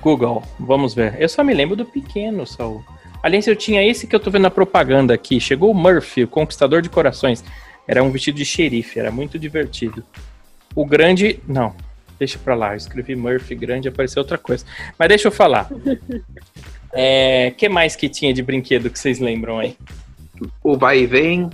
Google. 0.02 0.42
Vamos 0.58 0.94
ver. 0.94 1.14
Eu 1.20 1.28
só 1.28 1.44
me 1.44 1.54
lembro 1.54 1.76
do 1.76 1.84
pequeno, 1.84 2.44
Saul. 2.44 2.82
Aliás, 3.22 3.46
eu 3.46 3.54
tinha 3.54 3.86
esse 3.88 4.08
que 4.08 4.16
eu 4.16 4.20
tô 4.20 4.32
vendo 4.32 4.42
na 4.42 4.50
propaganda 4.50 5.14
aqui. 5.14 5.38
Chegou 5.40 5.70
o 5.70 5.74
Murphy, 5.74 6.24
o 6.24 6.28
conquistador 6.28 6.82
de 6.82 6.88
corações. 6.90 7.44
Era 7.86 8.02
um 8.02 8.10
vestido 8.10 8.36
de 8.36 8.44
xerife, 8.44 8.98
era 8.98 9.12
muito 9.12 9.38
divertido. 9.38 10.02
O 10.74 10.84
grande, 10.84 11.38
não. 11.46 11.72
Deixa 12.24 12.38
pra 12.38 12.54
lá, 12.54 12.72
eu 12.72 12.78
escrevi 12.78 13.14
Murphy 13.14 13.54
grande, 13.54 13.86
apareceu 13.86 14.22
outra 14.22 14.38
coisa. 14.38 14.64
Mas 14.98 15.08
deixa 15.08 15.28
eu 15.28 15.32
falar. 15.32 15.68
É, 16.96 17.50
que 17.58 17.68
mais 17.68 17.96
que 17.96 18.08
tinha 18.08 18.32
de 18.32 18.40
brinquedo 18.40 18.88
que 18.88 18.96
vocês 18.96 19.18
lembram 19.18 19.58
aí? 19.58 19.76
O 20.62 20.78
vai 20.78 21.00
e 21.00 21.06
vem, 21.08 21.50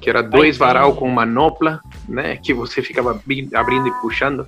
que 0.00 0.10
era 0.10 0.20
dois 0.24 0.58
vem. 0.58 0.66
varal 0.66 0.96
com 0.96 1.08
manopla, 1.08 1.78
né? 2.08 2.36
Que 2.36 2.52
você 2.52 2.82
ficava 2.82 3.12
abri- 3.12 3.48
abrindo 3.54 3.86
e 3.86 3.92
puxando. 4.00 4.44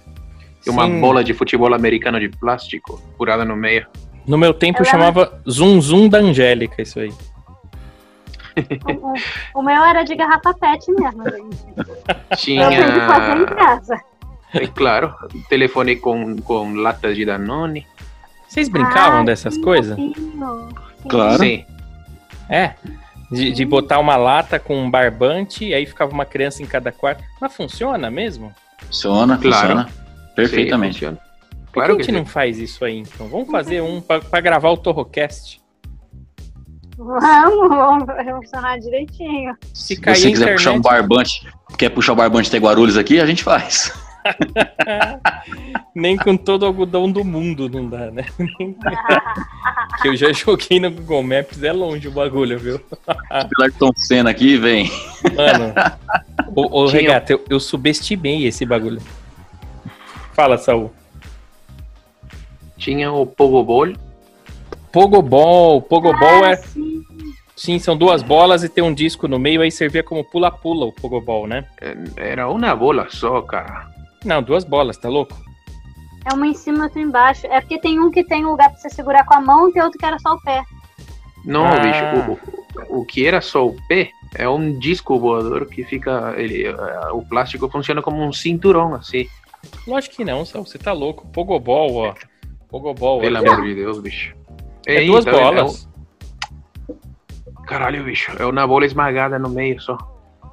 E 0.66 0.70
uma 0.70 0.86
Sim. 0.86 1.00
bola 1.00 1.22
de 1.22 1.32
futebol 1.32 1.72
americano 1.72 2.18
de 2.18 2.28
plástico 2.28 3.00
furada 3.16 3.44
no 3.44 3.54
meio. 3.54 3.86
No 4.26 4.36
meu 4.36 4.52
tempo 4.52 4.84
chamava 4.84 5.40
Zum 5.48 5.80
Zum 5.80 6.08
da 6.08 6.18
Angélica, 6.18 6.82
isso 6.82 6.98
aí. 6.98 7.12
O, 9.54 9.62
meu 9.62 9.84
era 9.84 10.02
de 10.02 10.16
garrafa 10.16 10.52
pet 10.52 10.90
mesmo, 10.90 11.22
gente. 11.30 12.56
Eu 12.56 12.64
aprendi 12.64 13.00
fazer 13.06 13.30
em 13.30 13.44
Tinha, 13.46 13.54
casa. 13.54 14.00
É 14.54 14.66
claro, 14.66 15.14
telefone 15.48 15.96
com, 15.96 16.36
com 16.38 16.74
latas 16.74 17.16
de 17.16 17.24
Danone. 17.24 17.86
Vocês 18.48 18.68
brincavam 18.68 19.20
Ai, 19.20 19.24
dessas 19.26 19.58
coisas? 19.58 19.96
Claro. 21.08 21.38
Sim. 21.38 21.64
É. 22.48 22.74
De, 23.30 23.52
de 23.52 23.64
botar 23.66 23.98
uma 23.98 24.16
lata 24.16 24.58
com 24.58 24.74
um 24.82 24.90
barbante 24.90 25.66
e 25.66 25.74
aí 25.74 25.84
ficava 25.84 26.10
uma 26.12 26.24
criança 26.24 26.62
em 26.62 26.66
cada 26.66 26.90
quarto. 26.90 27.22
Mas 27.40 27.54
funciona 27.54 28.10
mesmo? 28.10 28.54
Funciona, 28.86 29.36
Claro. 29.36 29.68
funciona. 29.68 29.88
Perfeitamente. 30.34 30.98
Sim, 31.00 31.06
funciona. 31.06 31.28
Por 31.66 31.72
Claro 31.74 31.96
que 31.96 32.02
a 32.02 32.04
gente 32.04 32.14
sim. 32.14 32.18
não 32.18 32.24
faz 32.26 32.58
isso 32.58 32.82
aí, 32.86 32.98
então? 32.98 33.28
Vamos 33.28 33.50
fazer 33.50 33.82
um 33.82 34.00
pra, 34.00 34.20
pra 34.20 34.40
gravar 34.40 34.70
o 34.70 34.76
Torrocast. 34.78 35.60
Vamos, 36.96 37.68
vamos 37.68 38.06
funcionar 38.40 38.78
direitinho. 38.78 39.54
Se 39.74 39.94
Se 39.94 40.00
você 40.00 40.30
quiser 40.30 40.54
puxar 40.54 40.72
um 40.72 40.76
internet... 40.76 40.82
barbante, 41.02 41.48
quer 41.76 41.90
puxar 41.90 42.14
o 42.14 42.16
barbante 42.16 42.50
de 42.50 42.56
Guarulhos 42.58 42.96
aqui, 42.96 43.20
a 43.20 43.26
gente 43.26 43.44
faz. 43.44 43.92
Nem 45.94 46.16
com 46.16 46.36
todo 46.36 46.62
o 46.62 46.66
algodão 46.66 47.10
do 47.10 47.24
mundo 47.24 47.68
não 47.68 47.88
dá, 47.88 48.10
né? 48.10 48.24
que 50.02 50.08
eu 50.08 50.16
já 50.16 50.32
joguei 50.32 50.78
no 50.80 50.90
Google 50.90 51.22
Maps, 51.22 51.62
é 51.62 51.72
longe 51.72 52.06
o 52.08 52.12
bagulho, 52.12 52.58
viu? 52.58 52.80
Ayrton 53.60 53.90
Senna 53.96 54.30
aqui, 54.30 54.56
vem. 54.56 54.90
Mano, 55.34 55.74
ô, 56.54 56.82
ô 56.82 56.86
Tinha- 56.88 57.00
Regata, 57.02 57.32
eu, 57.32 57.44
eu 57.50 57.60
subestimei 57.60 58.46
esse 58.46 58.64
bagulho. 58.64 59.00
Fala, 60.34 60.56
Saul. 60.56 60.92
Tinha 62.76 63.10
o 63.12 63.26
Pogobol, 63.26 63.92
Pogobol. 64.92 65.82
Pogobol 65.82 66.44
Ah, 66.44 66.50
é. 66.52 66.56
sim. 66.56 67.02
Sim, 67.56 67.76
são 67.80 67.96
duas 67.96 68.22
bolas 68.22 68.62
e 68.62 68.68
tem 68.68 68.84
um 68.84 68.94
disco 68.94 69.26
no 69.26 69.36
meio, 69.36 69.60
aí 69.62 69.70
servia 69.72 70.00
como 70.04 70.22
pula-pula 70.22 70.86
o 70.86 70.92
Pogobol, 70.92 71.48
né? 71.48 71.64
Era 72.16 72.48
uma 72.48 72.72
bola 72.76 73.08
só, 73.10 73.42
cara. 73.42 73.88
Não, 74.24 74.42
duas 74.42 74.64
bolas, 74.64 74.96
tá 74.96 75.08
louco? 75.08 75.36
É 76.30 76.34
uma 76.34 76.46
em 76.46 76.54
cima 76.54 76.78
e 76.78 76.82
outra 76.82 77.00
embaixo. 77.00 77.46
É 77.46 77.60
porque 77.60 77.78
tem 77.78 77.98
um 78.00 78.10
que 78.10 78.24
tem 78.24 78.44
um 78.44 78.50
lugar 78.50 78.70
pra 78.70 78.78
você 78.78 78.90
segurar 78.90 79.24
com 79.24 79.34
a 79.34 79.40
mão 79.40 79.68
e 79.68 79.72
tem 79.72 79.82
outro 79.82 79.98
que 79.98 80.04
era 80.04 80.18
só 80.18 80.34
o 80.34 80.40
pé. 80.42 80.62
Não, 81.44 81.64
Ah. 81.66 81.78
bicho, 81.78 82.38
o, 82.90 83.00
o 83.00 83.06
que 83.06 83.26
era 83.26 83.40
só 83.40 83.66
o 83.66 83.76
pé 83.86 84.10
é 84.34 84.48
um 84.48 84.78
disco 84.78 85.18
voador 85.18 85.66
que 85.66 85.84
fica. 85.84 86.34
Ele, 86.36 86.66
eh, 86.66 87.10
o 87.12 87.22
plástico 87.22 87.68
funciona 87.70 88.02
como 88.02 88.22
um 88.22 88.32
cinturão, 88.32 88.94
assim. 88.94 89.26
Lógico 89.86 90.16
que 90.16 90.24
não, 90.24 90.44
Sal, 90.44 90.66
você 90.66 90.76
tá 90.78 90.92
louco. 90.92 91.26
Pogobol, 91.28 91.94
ó. 92.08 92.14
Pogobol. 92.68 93.20
Pelo 93.20 93.38
olha. 93.38 93.50
amor 93.52 93.64
de 93.64 93.74
Deus, 93.76 93.98
bicho. 94.00 94.34
É 94.86 95.04
duas 95.04 95.24
então, 95.26 95.38
bolas. 95.40 95.88
é 96.86 96.92
um- 96.92 97.62
caralho, 97.64 98.04
bicho. 98.04 98.32
É 98.38 98.44
uma 98.44 98.66
bola 98.66 98.84
esmagada 98.84 99.38
no 99.38 99.48
meio 99.48 99.80
só. 99.80 99.96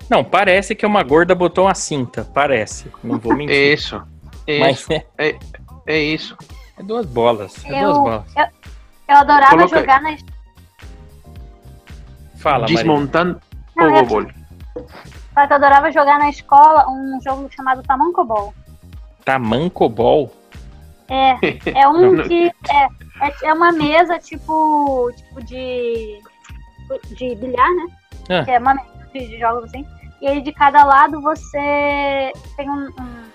Não, 0.10 0.24
parece 0.24 0.76
que 0.76 0.86
uma 0.86 1.02
gorda 1.04 1.34
botou 1.34 1.66
uma 1.66 1.74
cinta. 1.76 2.24
Parece. 2.34 2.92
Não 3.04 3.18
vou 3.18 3.36
mentir. 3.36 3.56
É 3.56 3.74
isso. 3.74 4.04
É 4.48 4.60
Mas 4.60 4.80
isso. 4.80 4.94
é, 5.18 5.36
É 5.88 6.00
isso. 6.00 6.38
é 6.78 6.84
duas 6.84 7.06
bolas. 7.06 7.64
É 7.66 7.84
Eu- 7.84 7.94
duas 7.94 7.98
bolas. 7.98 8.24
Eu 9.08 9.16
adorava 9.18 9.52
Coloca 9.56 9.80
jogar 9.80 10.02
nas. 10.02 10.22
Fala, 12.38 12.60
Maria. 12.62 12.76
Desmontando 12.76 13.42
Não, 13.76 13.94
o 13.94 13.98
eu- 13.98 14.06
bolo. 14.06 14.30
Eu 14.76 14.86
adorava 15.36 15.92
jogar 15.92 16.20
na 16.20 16.30
escola 16.30 16.88
um 16.90 17.20
jogo 17.24 17.50
chamado 17.56 17.82
Tamanco 17.84 18.24
Ball. 18.24 18.54
Tamancobol. 19.24 20.32
É, 21.08 21.36
é 21.80 21.88
um 21.88 22.14
Não. 22.14 22.24
que 22.28 22.52
é, 22.70 23.28
é, 23.28 23.34
é 23.44 23.54
uma 23.54 23.72
mesa 23.72 24.18
tipo, 24.20 25.12
tipo 25.16 25.44
de, 25.44 26.20
de 27.16 27.36
bilhar, 27.36 27.70
né? 27.76 27.86
Ah. 28.30 28.44
Que 28.44 28.52
é 28.52 28.60
uma 28.60 28.74
mesa 28.74 28.90
de, 29.14 29.28
de 29.28 29.40
jogos 29.40 29.66
assim. 29.66 29.86
E 30.22 30.28
aí 30.28 30.42
de 30.42 30.52
cada 30.52 30.84
lado 30.84 31.22
você 31.22 32.32
tem 32.56 32.70
um, 32.70 32.88
um- 33.00 33.26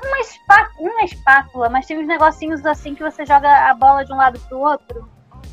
uma, 0.00 0.18
espá, 0.20 0.70
uma 0.78 1.02
espátula, 1.04 1.68
mas 1.68 1.86
tem 1.86 1.98
uns 1.98 2.06
negocinhos 2.06 2.64
assim 2.64 2.94
que 2.94 3.02
você 3.02 3.26
joga 3.26 3.68
a 3.70 3.74
bola 3.74 4.04
de 4.04 4.12
um 4.12 4.16
lado 4.16 4.38
pro 4.48 4.58
outro. 4.58 5.08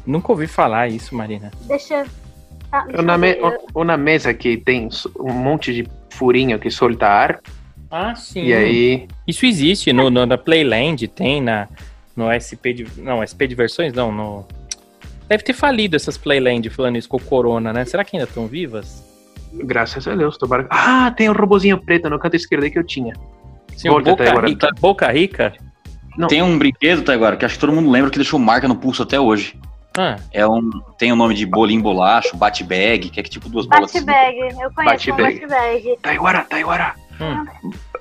Nunca 0.05 0.31
ouvi 0.31 0.45
falar 0.47 0.87
isso, 0.87 1.15
Marina. 1.15 1.51
Deixa. 1.61 2.05
Tá, 2.69 2.81
deixa 2.85 3.01
Uma, 3.01 3.13
eu 3.13 3.19
me, 3.19 3.33
ver. 3.33 3.57
uma 3.73 3.97
mesa 3.97 4.33
que 4.33 4.57
tem 4.57 4.87
um 5.19 5.33
monte 5.33 5.73
de 5.73 5.87
furinho 6.11 6.59
que 6.59 6.69
solta 6.69 7.07
ar. 7.07 7.39
Ah, 7.89 8.13
sim. 8.15 8.43
E 8.43 8.53
aí. 8.53 9.07
Isso 9.27 9.45
existe 9.45 9.91
no, 9.91 10.09
no- 10.11 10.25
na 10.25 10.37
Playland, 10.37 11.07
tem 11.07 11.41
na 11.41 11.67
no 12.15 12.31
SP 12.31 12.71
de 12.73 12.87
não, 13.01 13.21
SP 13.25 13.43
de 13.47 13.55
versões 13.55 13.91
não, 13.93 14.09
no 14.11 14.45
Deve 15.27 15.43
ter 15.43 15.53
falido 15.53 15.95
essas 15.95 16.17
Playland 16.17 16.69
falando 16.69 16.97
isso 16.97 17.09
com 17.09 17.17
o 17.17 17.21
Corona, 17.21 17.73
né? 17.73 17.83
Será 17.83 18.05
que 18.05 18.15
ainda 18.15 18.27
estão 18.29 18.45
vivas? 18.47 19.03
Graças 19.63 20.07
a 20.07 20.15
Deus, 20.15 20.37
tomara. 20.37 20.67
Ah, 20.69 21.11
tem 21.15 21.29
um 21.29 21.33
robozinho 21.33 21.77
preto 21.77 22.09
no 22.09 22.19
canto 22.19 22.35
esquerdo 22.35 22.63
aí 22.63 22.71
que 22.71 22.79
eu 22.79 22.83
tinha. 22.85 23.13
Sim, 23.75 23.89
Volta 23.89 24.11
até 24.11 24.23
Boca 24.23 24.31
agora. 24.31 24.47
Rica, 24.47 24.69
Boca 24.79 25.11
Rica? 25.11 25.53
Não. 26.17 26.27
Tem 26.27 26.41
um 26.41 26.57
brinquedo, 26.57 27.03
tá 27.03 27.13
agora, 27.13 27.35
que 27.35 27.43
acho 27.45 27.55
que 27.55 27.59
todo 27.59 27.73
mundo 27.73 27.89
lembra 27.89 28.09
que 28.09 28.17
deixou 28.17 28.39
marca 28.39 28.67
no 28.67 28.75
pulso 28.75 29.03
até 29.03 29.19
hoje. 29.19 29.59
Ah, 29.97 30.17
É 30.31 30.45
um, 30.47 30.69
tem 30.97 31.11
o 31.11 31.15
nome 31.15 31.33
de 31.35 31.45
bolinho 31.45 31.81
bolacho, 31.81 32.35
bate-bag, 32.37 33.09
que 33.09 33.19
é 33.19 33.23
que 33.23 33.29
tipo 33.29 33.47
duas 33.49 33.65
bolas. 33.65 33.91
Bate-bag, 33.91 34.37
eu 34.39 34.71
conheço 34.73 35.11
um 35.11 35.15
Bate-bag. 35.15 35.39
bate-bag. 35.47 35.97
Taiguara, 36.01 36.41
Taiguara. 36.43 36.93
Hum. 37.19 37.45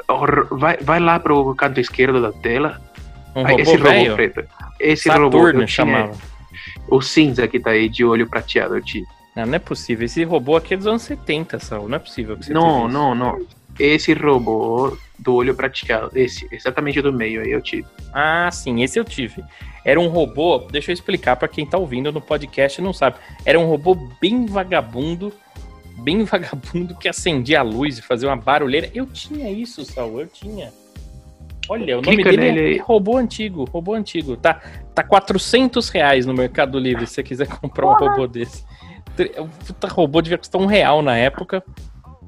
Or- 0.08 0.48
Vai, 0.50 0.76
vai 0.78 1.00
lá 1.00 1.18
pro 1.20 1.54
canto 1.54 1.80
esquerdo 1.80 2.20
da 2.20 2.32
tela. 2.32 2.80
um 3.34 3.42
robô 3.42 3.58
esse 3.60 3.76
robô 3.76 4.14
preto. 4.16 4.44
Esse 4.80 5.08
robô. 5.08 5.24
Saturno 5.38 5.46
eu 5.48 5.52
tinha- 5.52 5.66
chamava. 5.68 6.12
O 6.88 7.00
cinza 7.00 7.46
que 7.48 7.58
tá 7.60 7.70
aí 7.70 7.88
de 7.88 8.04
olho 8.04 8.28
prateado, 8.28 8.76
eu 8.76 8.82
tive. 8.82 9.06
Não, 9.34 9.46
não 9.46 9.54
é 9.54 9.58
possível. 9.58 10.04
Esse 10.04 10.22
robô 10.24 10.56
aqui 10.56 10.74
é 10.74 10.76
dos 10.76 10.86
anos 10.86 11.02
70, 11.02 11.58
Saul. 11.58 11.88
Não 11.88 11.96
é 11.96 11.98
possível 11.98 12.36
que 12.36 12.46
você 12.46 12.52
Não, 12.52 12.86
não, 12.86 13.14
não. 13.14 13.44
Esse 13.78 14.12
robô 14.12 14.96
do 15.18 15.34
olho 15.34 15.54
prateado. 15.54 16.10
Esse, 16.14 16.46
exatamente 16.52 17.00
do 17.02 17.12
meio 17.12 17.42
aí 17.42 17.50
eu 17.50 17.60
tive. 17.60 17.86
Ah, 18.12 18.48
sim, 18.52 18.82
esse 18.82 18.98
eu 18.98 19.04
tive. 19.04 19.42
Era 19.84 19.98
um 20.00 20.08
robô, 20.08 20.58
deixa 20.70 20.90
eu 20.90 20.94
explicar 20.94 21.36
pra 21.36 21.48
quem 21.48 21.66
tá 21.66 21.76
ouvindo 21.76 22.12
no 22.12 22.20
podcast 22.20 22.80
e 22.80 22.84
não 22.84 22.92
sabe. 22.92 23.16
Era 23.44 23.58
um 23.58 23.66
robô 23.66 23.94
bem 24.20 24.46
vagabundo, 24.46 25.32
bem 25.98 26.22
vagabundo 26.24 26.94
que 26.94 27.08
acendia 27.08 27.60
a 27.60 27.62
luz 27.62 27.98
e 27.98 28.02
fazia 28.02 28.28
uma 28.28 28.36
barulheira. 28.36 28.90
Eu 28.94 29.06
tinha 29.06 29.50
isso, 29.50 29.84
Saul, 29.84 30.20
eu 30.20 30.26
tinha. 30.28 30.72
Olha, 31.68 31.98
o 31.98 32.02
nome 32.02 32.16
Clica 32.16 32.30
dele 32.30 32.52
nele 32.52 32.78
é 32.78 32.82
robô 32.82 33.16
antigo, 33.16 33.64
robô 33.64 33.94
antigo. 33.94 34.36
Tá, 34.36 34.60
tá 34.94 35.02
400 35.02 35.88
reais 35.88 36.26
no 36.26 36.34
Mercado 36.34 36.78
Livre 36.78 37.06
se 37.06 37.14
você 37.14 37.22
quiser 37.22 37.46
comprar 37.60 37.86
um 37.86 37.96
Porra. 37.96 38.10
robô 38.10 38.26
desse. 38.26 38.64
O 39.38 39.48
puta 39.66 39.88
robô 39.88 40.20
devia 40.20 40.38
custar 40.38 40.60
um 40.60 40.66
real 40.66 41.02
na 41.02 41.16
época. 41.16 41.62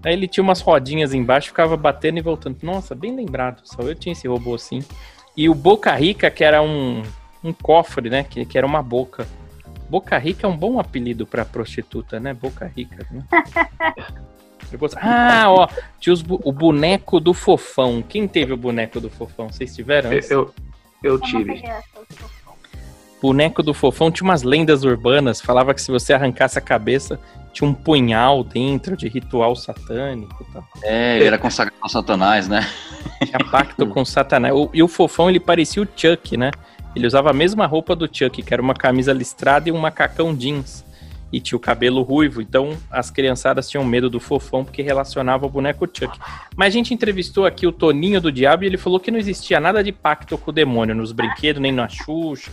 Aí 0.04 0.12
ele 0.12 0.28
tinha 0.28 0.42
umas 0.44 0.60
rodinhas 0.60 1.12
embaixo, 1.12 1.48
ficava 1.48 1.76
batendo 1.76 2.18
e 2.18 2.22
voltando. 2.22 2.58
Nossa, 2.62 2.94
bem 2.94 3.14
lembrado, 3.14 3.60
só 3.64 3.82
eu 3.82 3.94
tinha 3.94 4.12
esse 4.12 4.28
robô 4.28 4.54
assim. 4.54 4.80
E 5.36 5.48
o 5.48 5.54
Boca 5.54 5.92
Rica, 5.94 6.30
que 6.30 6.44
era 6.44 6.62
um, 6.62 7.02
um 7.42 7.52
cofre, 7.52 8.08
né? 8.08 8.22
Que, 8.24 8.44
que 8.44 8.56
era 8.56 8.66
uma 8.66 8.82
boca. 8.82 9.26
Boca 9.90 10.16
Rica 10.18 10.46
é 10.46 10.50
um 10.50 10.56
bom 10.56 10.78
apelido 10.80 11.26
pra 11.26 11.44
prostituta, 11.44 12.18
né? 12.20 12.32
Boca 12.34 12.70
Rica, 12.74 13.06
né? 13.10 13.24
Ah, 15.08 15.44
ó, 15.48 15.68
tinha 16.00 16.12
os 16.12 16.22
bu- 16.22 16.40
o 16.42 16.50
boneco 16.52 17.20
do 17.20 17.32
fofão. 17.32 18.02
Quem 18.02 18.26
teve 18.26 18.52
o 18.52 18.56
boneco 18.56 19.00
do 19.00 19.08
fofão? 19.08 19.48
Vocês 19.48 19.74
tiveram? 19.74 20.10
Eu, 20.12 20.18
eu, 20.30 20.54
eu 21.04 21.20
tive. 21.20 21.62
Boneco 23.20 23.62
do 23.62 23.72
fofão 23.74 24.10
tinha 24.10 24.28
umas 24.28 24.42
lendas 24.42 24.84
urbanas, 24.84 25.40
falava 25.40 25.72
que 25.74 25.80
se 25.82 25.90
você 25.90 26.12
arrancasse 26.12 26.58
a 26.58 26.62
cabeça, 26.62 27.18
tinha 27.52 27.68
um 27.68 27.72
punhal 27.74 28.44
dentro 28.44 28.96
de 28.96 29.08
ritual 29.08 29.56
satânico 29.56 30.44
e 30.48 30.52
tal. 30.52 30.64
É, 30.82 31.16
ele 31.16 31.26
era 31.26 31.38
consagrado 31.38 31.76
ao 31.80 31.88
Satanás, 31.88 32.48
né? 32.48 32.68
Tinha 33.24 33.38
pacto 33.50 33.86
com 33.86 34.04
Satanás. 34.04 34.54
O- 34.54 34.70
e 34.74 34.82
o 34.82 34.88
fofão, 34.88 35.30
ele 35.30 35.40
parecia 35.40 35.82
o 35.82 35.88
Chuck, 35.96 36.36
né? 36.36 36.50
Ele 36.94 37.06
usava 37.06 37.30
a 37.30 37.32
mesma 37.32 37.66
roupa 37.66 37.96
do 37.96 38.06
Chuck, 38.10 38.42
que 38.42 38.52
era 38.54 38.62
uma 38.62 38.74
camisa 38.74 39.12
listrada 39.12 39.68
e 39.68 39.72
um 39.72 39.78
macacão 39.78 40.34
jeans. 40.34 40.84
E 41.32 41.40
tinha 41.40 41.56
o 41.56 41.60
cabelo 41.60 42.02
ruivo, 42.02 42.40
então 42.40 42.76
as 42.90 43.10
criançadas 43.10 43.68
tinham 43.68 43.84
medo 43.84 44.08
do 44.08 44.20
fofão 44.20 44.64
porque 44.64 44.80
relacionava 44.80 45.44
o 45.44 45.48
boneco 45.50 45.88
Chuck. 45.92 46.16
Mas 46.54 46.68
a 46.68 46.70
gente 46.70 46.94
entrevistou 46.94 47.44
aqui 47.44 47.66
o 47.66 47.72
Toninho 47.72 48.20
do 48.20 48.30
Diabo 48.30 48.62
e 48.62 48.66
ele 48.66 48.76
falou 48.78 49.00
que 49.00 49.10
não 49.10 49.18
existia 49.18 49.58
nada 49.58 49.82
de 49.82 49.90
pacto 49.92 50.38
com 50.38 50.50
o 50.50 50.54
demônio 50.54 50.94
nos 50.94 51.10
brinquedos, 51.12 51.60
nem 51.60 51.72
na 51.72 51.88
Xuxa, 51.88 52.50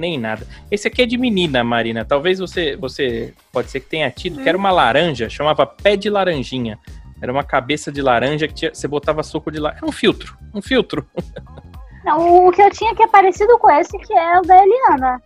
nem 0.00 0.18
nada. 0.18 0.46
Esse 0.70 0.88
aqui 0.88 1.02
é 1.02 1.06
de 1.06 1.16
menina, 1.18 1.62
Marina. 1.62 2.04
Talvez 2.04 2.38
você, 2.38 2.74
você 2.76 3.32
pode 3.52 3.70
ser 3.70 3.80
que 3.80 3.86
tenha 3.86 4.10
tido, 4.10 4.42
que 4.42 4.48
era 4.48 4.56
uma 4.58 4.70
laranja, 4.72 5.28
chamava 5.28 5.64
pé 5.66 5.96
de 5.96 6.08
laranjinha. 6.10 6.78
Era 7.22 7.30
uma 7.30 7.44
cabeça 7.44 7.92
de 7.92 8.00
laranja 8.00 8.48
que 8.48 8.54
tinha- 8.54 8.74
você 8.74 8.88
botava 8.88 9.22
suco 9.22 9.50
de 9.52 9.58
laranja. 9.60 9.80
Era 9.82 9.86
um 9.88 9.92
filtro, 9.92 10.36
um 10.54 10.62
filtro. 10.62 11.06
Não, 12.04 12.46
o 12.46 12.50
que 12.50 12.62
eu 12.62 12.70
tinha 12.70 12.94
que 12.94 13.02
é 13.02 13.06
parecido 13.06 13.58
com 13.58 13.70
esse, 13.70 13.96
que 13.98 14.12
é 14.14 14.38
o 14.38 14.42
da 14.42 14.56
Eliana. 14.62 15.22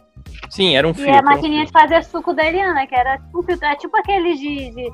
Sim, 0.51 0.77
era 0.77 0.87
um 0.87 0.91
E 0.91 0.95
filtro. 0.95 1.11
é 1.13 1.15
a 1.15 1.19
era 1.19 1.27
um 1.27 1.31
maquininha 1.31 1.65
de 1.65 1.71
fazer 1.73 2.03
suco 2.05 2.35
da 2.35 2.45
Eliana, 2.45 2.85
que 2.87 2.95
era 2.97 3.17
tipo 3.19 3.39
um 3.39 3.43
filtro. 3.45 3.65
É 3.67 3.77
tipo 3.77 3.97
aquele 3.97 4.35
de, 4.35 4.71
de, 4.75 4.93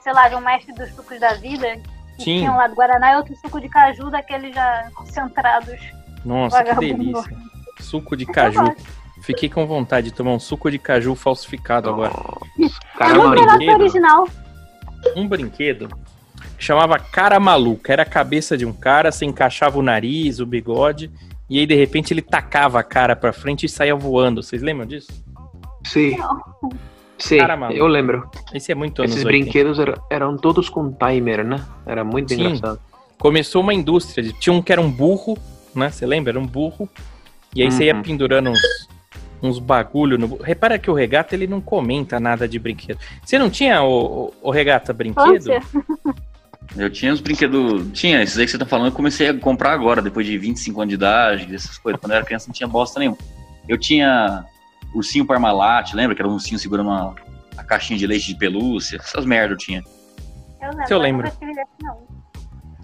sei 0.00 0.12
lá, 0.12 0.28
de 0.28 0.34
um 0.34 0.40
mestre 0.40 0.74
dos 0.74 0.90
sucos 0.92 1.20
da 1.20 1.34
vida. 1.34 1.76
Que 2.16 2.24
Sim. 2.24 2.38
tinha 2.40 2.52
um 2.52 2.56
lá 2.56 2.66
do 2.66 2.74
Guaraná 2.74 3.12
e 3.12 3.16
outro 3.16 3.34
suco 3.36 3.60
de 3.60 3.68
caju, 3.68 4.10
daqueles 4.10 4.52
já 4.54 4.90
concentrados. 4.94 5.78
Nossa, 6.24 6.62
que 6.64 6.74
delícia. 6.74 7.36
Suco 7.78 8.16
de 8.16 8.26
caju. 8.26 8.74
Fiquei 9.22 9.48
com 9.48 9.66
vontade 9.66 10.10
de 10.10 10.14
tomar 10.16 10.32
um 10.32 10.38
suco 10.40 10.70
de 10.70 10.78
caju 10.78 11.14
falsificado 11.14 11.88
agora. 11.88 12.12
É 12.58 12.98
Caramba, 12.98 13.34
que 13.36 13.40
o 13.42 13.46
brinquedo. 13.46 13.80
original. 13.80 14.28
Um 15.16 15.28
brinquedo 15.28 15.88
que 16.56 16.64
chamava 16.64 16.98
Cara 16.98 17.38
Maluca. 17.40 17.92
Era 17.92 18.02
a 18.02 18.06
cabeça 18.06 18.56
de 18.56 18.64
um 18.66 18.72
cara, 18.72 19.10
você 19.12 19.24
encaixava 19.24 19.78
o 19.78 19.82
nariz, 19.82 20.40
o 20.40 20.46
bigode, 20.46 21.10
e 21.48 21.58
aí 21.58 21.66
de 21.66 21.74
repente 21.74 22.12
ele 22.12 22.22
tacava 22.22 22.80
a 22.80 22.82
cara 22.82 23.14
pra 23.14 23.32
frente 23.32 23.66
e 23.66 23.68
saía 23.68 23.94
voando. 23.94 24.42
Vocês 24.42 24.62
lembram 24.62 24.86
disso? 24.86 25.08
Sim. 25.86 26.16
Sim, 27.18 27.36
Cara, 27.38 27.72
eu 27.74 27.86
lembro. 27.86 28.30
Esse 28.54 28.72
é 28.72 28.74
muito 28.74 29.02
anos 29.02 29.12
Esses 29.14 29.24
80. 29.26 29.42
brinquedos 29.44 29.78
era- 29.78 30.00
eram 30.10 30.36
todos 30.38 30.70
com 30.70 30.90
timer, 30.90 31.44
né? 31.44 31.62
Era 31.84 32.02
muito 32.02 32.32
Sim. 32.34 32.40
engraçado. 32.46 32.80
Começou 33.18 33.62
uma 33.62 33.74
indústria. 33.74 34.22
de- 34.24 34.32
Tinha 34.32 34.54
um 34.54 34.62
que 34.62 34.72
era 34.72 34.80
um 34.80 34.90
burro, 34.90 35.36
né? 35.74 35.90
Você 35.90 36.06
lembra? 36.06 36.30
Era 36.32 36.40
um 36.40 36.46
burro. 36.46 36.88
E 37.54 37.62
aí 37.62 37.70
você 37.70 37.84
ia 37.84 37.94
Uhum. 37.94 38.02
pendurando 38.02 38.48
uns, 38.50 38.58
uns 39.42 39.58
bagulho 39.58 40.18
no. 40.18 40.36
Repara 40.36 40.78
que 40.78 40.90
o 40.90 40.94
regata 40.94 41.34
ele 41.34 41.46
não 41.46 41.60
comenta 41.60 42.18
nada 42.20 42.46
de 42.48 42.58
brinquedo. 42.58 42.98
Você 43.24 43.38
não 43.38 43.48
tinha 43.50 43.82
o, 43.82 44.26
o, 44.26 44.34
o 44.42 44.50
regata 44.50 44.92
brinquedo? 44.92 45.50
Eu 46.76 46.88
tinha 46.90 47.12
os 47.12 47.20
brinquedos. 47.20 47.86
Tinha, 47.92 48.22
esses 48.22 48.38
aí 48.38 48.44
que 48.44 48.50
você 48.52 48.58
tá 48.58 48.66
falando, 48.66 48.86
eu 48.88 48.92
comecei 48.92 49.28
a 49.28 49.34
comprar 49.34 49.72
agora, 49.72 50.00
depois 50.00 50.26
de 50.26 50.38
25 50.38 50.80
anos 50.80 50.90
de 50.90 50.94
idade, 50.94 51.54
essas 51.54 51.78
coisas. 51.78 52.00
Quando 52.00 52.12
eu 52.12 52.16
era 52.16 52.24
criança 52.24 52.46
não 52.48 52.54
tinha 52.54 52.68
bosta 52.68 53.00
nenhuma. 53.00 53.18
Eu 53.68 53.76
tinha 53.78 54.44
ursinho 54.94 55.26
Parmalat, 55.26 55.92
lembra? 55.94 56.14
Que 56.14 56.22
era 56.22 56.28
um 56.28 56.34
ursinho 56.34 56.58
segurando 56.58 56.88
uma, 56.88 57.14
a 57.56 57.64
caixinha 57.64 57.98
de 57.98 58.06
leite 58.06 58.28
de 58.28 58.36
pelúcia. 58.38 58.98
Essas 58.98 59.24
merda 59.24 59.54
eu 59.54 59.58
tinha. 59.58 59.82
Eu 60.60 60.68
lembro. 60.70 60.86
Se 60.86 60.94
eu 60.94 60.98
lembro. 60.98 61.32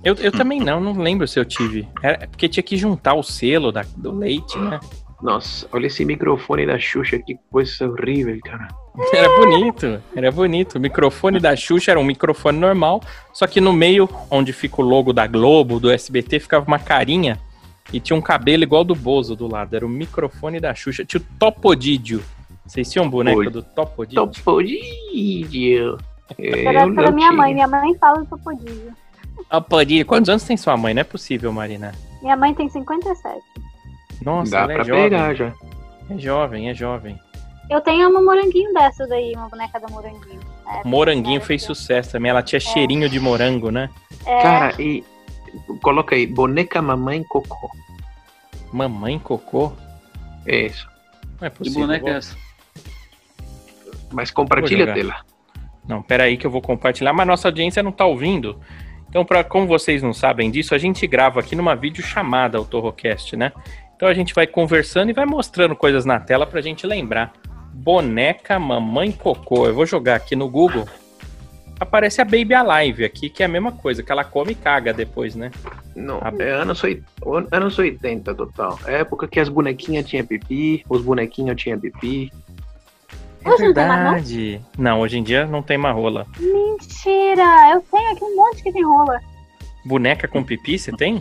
Eu, 0.05 0.15
eu 0.17 0.31
também 0.33 0.61
não, 0.61 0.81
não 0.81 0.93
lembro 0.93 1.27
se 1.27 1.39
eu 1.39 1.45
tive. 1.45 1.89
Era 2.03 2.27
porque 2.29 2.49
tinha 2.49 2.63
que 2.63 2.77
juntar 2.77 3.15
o 3.15 3.23
selo 3.23 3.73
da- 3.73 3.85
do 3.97 4.13
leite, 4.13 4.57
né? 4.59 4.79
Nossa, 5.23 5.67
olha 5.73 5.87
esse 5.87 6.05
microfone 6.05 6.67
da 6.67 6.79
Xuxa, 6.79 7.19
que 7.19 7.39
coisa 7.51 7.89
horrível, 7.89 8.39
cara. 8.45 8.69
Era 9.13 9.29
bonito, 9.37 10.03
era 10.15 10.31
bonito. 10.31 10.77
O 10.77 10.81
microfone 10.81 11.41
da 11.41 11.57
Xuxa 11.57 11.91
era 11.93 12.01
um 12.01 12.05
microfone 12.05 12.59
normal, 12.59 13.03
só 13.33 13.47
que 13.47 13.61
no 13.61 13.73
meio, 13.73 14.09
onde 14.31 14.53
fica 14.53 14.81
o 14.81 14.85
logo 14.85 15.13
da 15.13 15.27
Globo, 15.27 15.81
do 15.81 15.91
SBT, 15.91 16.41
ficava 16.41 16.67
uma 16.67 16.79
carinha 16.79 17.39
e 17.93 18.01
tinha 18.01 18.17
um 18.17 18.21
cabelo 18.21 18.63
igual 18.63 18.85
do 18.85 18.95
Bozo 18.95 19.37
do 19.37 19.47
lado. 19.47 19.75
Era 19.75 19.87
o 19.87 19.89
microfone 19.89 20.61
da 20.61 20.75
Xuxa. 20.75 21.05
Tinha 21.05 21.21
o 21.21 21.39
Topodídio. 21.39 22.23
Vocês 22.67 22.91
tinham 22.91 23.07
um 23.07 23.11
boneco 23.11 23.39
Oi. 23.41 23.51
do 23.51 23.63
Topodídio? 23.63 24.27
Topodídio. 24.27 25.99
Era 26.39 26.87
não 26.87 27.13
minha 27.13 27.33
mãe. 27.33 27.55
Minha 27.55 27.69
mãe 27.69 27.95
fala 27.99 28.19
do 28.19 28.27
Topodídio. 28.27 28.93
Topodídio. 29.49 30.05
Quantos 30.05 30.29
anos 30.29 30.43
tem 30.43 30.57
sua 30.57 30.77
mãe? 30.77 30.93
Não 30.93 31.01
é 31.01 31.05
possível, 31.05 31.53
Marina. 31.53 31.93
Minha 32.23 32.37
mãe 32.37 32.53
tem 32.55 32.69
57. 32.69 33.41
Nossa, 34.23 34.51
Dá 34.51 34.59
ela 34.59 34.67
pra 34.75 34.83
é 34.83 34.85
jovem. 34.85 35.03
pegar 35.05 35.35
já. 35.35 35.53
É 36.11 36.19
jovem, 36.19 36.69
é 36.71 36.75
jovem. 36.75 37.21
Eu 37.69 37.81
tenho 37.81 38.09
uma 38.09 38.23
moranguinho 38.23 38.73
dessa 38.73 39.07
daí, 39.09 39.33
uma 39.35 39.49
boneca 39.49 39.81
da 39.81 39.89
moranguinho. 39.89 40.41
É, 40.69 40.87
Moranguinho 40.87 41.39
é, 41.39 41.45
fez 41.45 41.63
sucesso 41.63 42.13
também. 42.13 42.31
Ela 42.31 42.43
tinha 42.43 42.61
cheirinho 42.61 43.09
de 43.09 43.19
morango, 43.19 43.71
né? 43.71 43.91
É, 44.25 44.43
Cara, 44.43 44.83
e 44.83 45.05
coloca 45.83 46.15
aí, 46.15 46.27
boneca 46.27 46.81
mamãe 46.81 47.23
cocô. 47.25 47.71
Mamãe 48.73 49.19
cocô? 49.19 49.73
É 50.47 50.67
isso. 50.67 50.89
Não 51.41 51.47
é 51.47 51.51
Que 51.51 51.59
possível. 51.59 51.81
boneca 51.83 52.09
é 52.09 52.13
essa? 52.15 52.37
Mas 54.13 54.31
compartilha 54.31 54.85
a 54.85 54.89
jogar. 54.89 54.95
tela. 54.95 55.17
Não, 55.89 56.03
peraí 56.03 56.37
que 56.37 56.47
eu 56.47 56.51
vou 56.51 56.61
compartilhar, 56.63 57.13
mas 57.13 57.27
nossa 57.27 57.49
audiência 57.49 57.83
não 57.83 57.93
tá 57.93 58.05
ouvindo. 58.07 58.61
Então, 59.09 59.25
pra, 59.25 59.43
como 59.45 59.67
vocês 59.67 60.03
não 60.03 60.13
sabem 60.13 60.51
disso, 60.51 60.75
a 60.75 60.79
gente 60.79 61.07
grava 61.07 61.41
aqui 61.41 61.55
numa 61.55 61.75
videochamada 61.77 62.61
o 62.61 62.65
Torrocast, 62.65 63.37
né? 63.37 63.53
Então 63.97 64.09
a 64.09 64.15
gente 64.15 64.35
vai 64.35 64.47
conversando 64.47 65.11
e 65.11 65.15
vai 65.15 65.25
mostrando 65.27 65.75
coisas 65.75 66.05
na 66.05 66.21
tela 66.21 66.47
pra 66.47 66.61
gente 66.61 66.87
lembrar. 66.87 67.33
Boneca 67.73 68.59
Mamãe 68.59 69.11
Cocô. 69.11 69.67
Eu 69.67 69.75
vou 69.75 69.87
jogar 69.87 70.17
aqui 70.17 70.37
no 70.37 70.49
Google. 70.49 70.87
Aparece 71.79 72.23
a 72.23 72.25
Baby 72.25 72.55
Alive 72.55 73.05
aqui, 73.05 73.29
que 73.29 73.43
é 73.43 73.47
a 73.47 73.49
mesma 73.49 73.71
coisa, 73.71 74.03
que 74.03 74.11
ela 74.11 74.25
come 74.25 74.53
e 74.53 74.55
caga 74.55 74.95
depois, 74.95 75.35
né? 75.35 75.51
Não, 75.95 76.19
Ah, 76.23 76.33
é 76.39 76.51
anos, 76.51 76.83
anos 77.53 77.79
80 77.79 78.35
total. 78.35 78.79
É 78.87 79.01
época 79.01 79.29
que 79.29 79.39
as 79.39 79.49
bonequinhas 79.51 80.07
tinham 80.07 80.25
pipi, 80.25 80.85
os 80.89 81.03
bonequinhos 81.03 81.61
tinham 81.61 81.79
pipi. 81.79 82.33
É 83.45 83.49
Hoje 83.51 83.65
não 83.65 83.75
tem 83.75 83.87
mais, 83.87 84.01
não? 84.03 84.13
verdade. 84.13 84.61
Não, 84.79 85.01
hoje 85.01 85.19
em 85.19 85.23
dia 85.23 85.47
não 85.47 85.63
tem 85.63 85.77
mais 85.77 85.95
rola. 85.95 86.27
Mentira! 86.41 87.71
Eu 87.73 87.83
tenho 87.93 88.13
aqui 88.13 88.25
um 88.25 88.37
monte 88.37 88.63
que 88.63 88.73
tem 88.73 88.83
rola. 88.85 89.21
Boneca 89.85 90.27
com 90.27 90.43
pipi, 90.43 90.79
você 90.79 90.93
tem? 90.93 91.21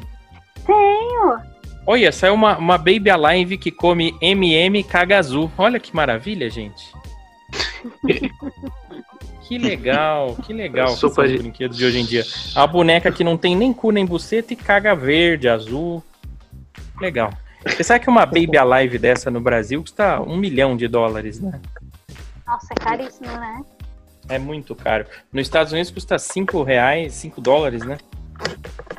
Tenho! 0.66 1.55
Olha, 1.88 2.12
saiu 2.12 2.34
uma, 2.34 2.58
uma 2.58 2.78
Baby 2.78 3.10
Alive 3.10 3.58
que 3.58 3.71
come 3.71 4.15
MM 4.19 4.84
caga 4.84 5.19
azul. 5.19 5.52
Olha 5.58 5.80
que 5.80 5.95
maravilha, 5.95 6.50
gente. 6.50 6.91
que 9.48 9.58
legal, 9.58 10.36
que 10.43 10.52
legal 10.52 10.88
que 10.88 11.00
Sopa 11.00 11.28
de- 11.28 11.38
brinquedos 11.38 11.78
de 11.78 11.86
hoje 11.86 12.00
em 12.00 12.06
dia. 12.06 12.24
A 12.56 12.65
boneca 12.65 13.12
que 13.12 13.24
não 13.24 13.38
tem 13.38 13.56
nem 13.56 13.71
cu 13.71 13.91
nem 13.91 14.06
buceta 14.06 14.54
e 14.54 14.56
caga 14.56 14.95
verde, 14.95 15.48
azul. 15.48 16.04
Legal. 17.00 17.32
Você 17.65 17.84
sabe 17.84 18.04
que 18.04 18.10
uma 18.10 18.26
Baby 18.26 18.58
Alive 18.58 18.98
dessa 18.98 19.30
no 19.30 19.39
Brasil 19.39 19.82
custa 19.82 20.21
um 20.21 20.38
milhão 20.38 20.76
de 20.76 20.88
dólares, 20.88 21.39
né? 21.39 21.60
Nossa, 22.48 22.67
é 22.71 22.84
caríssimo, 22.84 23.28
né? 23.28 23.63
É 24.30 24.39
muito 24.39 24.76
caro. 24.76 25.06
Nos 25.32 25.43
Estados 25.43 25.71
Unidos 25.71 25.91
custa 25.91 26.17
5 26.17 26.63
reais, 26.63 27.13
5 27.13 27.41
dólares, 27.41 27.84
né? 27.84 27.98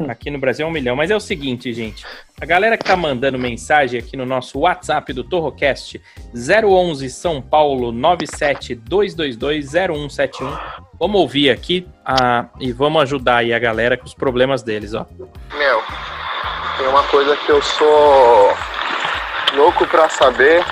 Aqui 0.08 0.30
no 0.30 0.38
Brasil 0.38 0.64
é 0.66 0.68
um 0.68 0.72
milhão. 0.72 0.94
Mas 0.94 1.10
é 1.10 1.16
o 1.16 1.20
seguinte, 1.20 1.72
gente. 1.72 2.04
A 2.40 2.44
galera 2.44 2.76
que 2.76 2.84
tá 2.84 2.94
mandando 2.96 3.36
mensagem 3.38 3.98
aqui 3.98 4.14
no 4.16 4.26
nosso 4.26 4.58
WhatsApp 4.60 5.12
do 5.12 5.24
Torrocast 5.24 6.00
011 6.34 7.10
São 7.10 7.40
Paulo 7.40 7.92
972220171. 7.92 10.84
Vamos 10.98 11.20
ouvir 11.20 11.50
aqui 11.50 11.86
ah, 12.04 12.46
e 12.60 12.72
vamos 12.72 13.02
ajudar 13.02 13.36
aí 13.38 13.54
a 13.54 13.58
galera 13.58 13.96
com 13.96 14.04
os 14.04 14.14
problemas 14.14 14.62
deles, 14.62 14.94
ó. 14.94 15.06
Meu, 15.54 15.82
tem 16.76 16.86
uma 16.88 17.02
coisa 17.04 17.34
que 17.36 17.48
eu 17.50 17.62
sou 17.62 18.54
louco 19.54 19.86
pra 19.86 20.10
saber, 20.10 20.62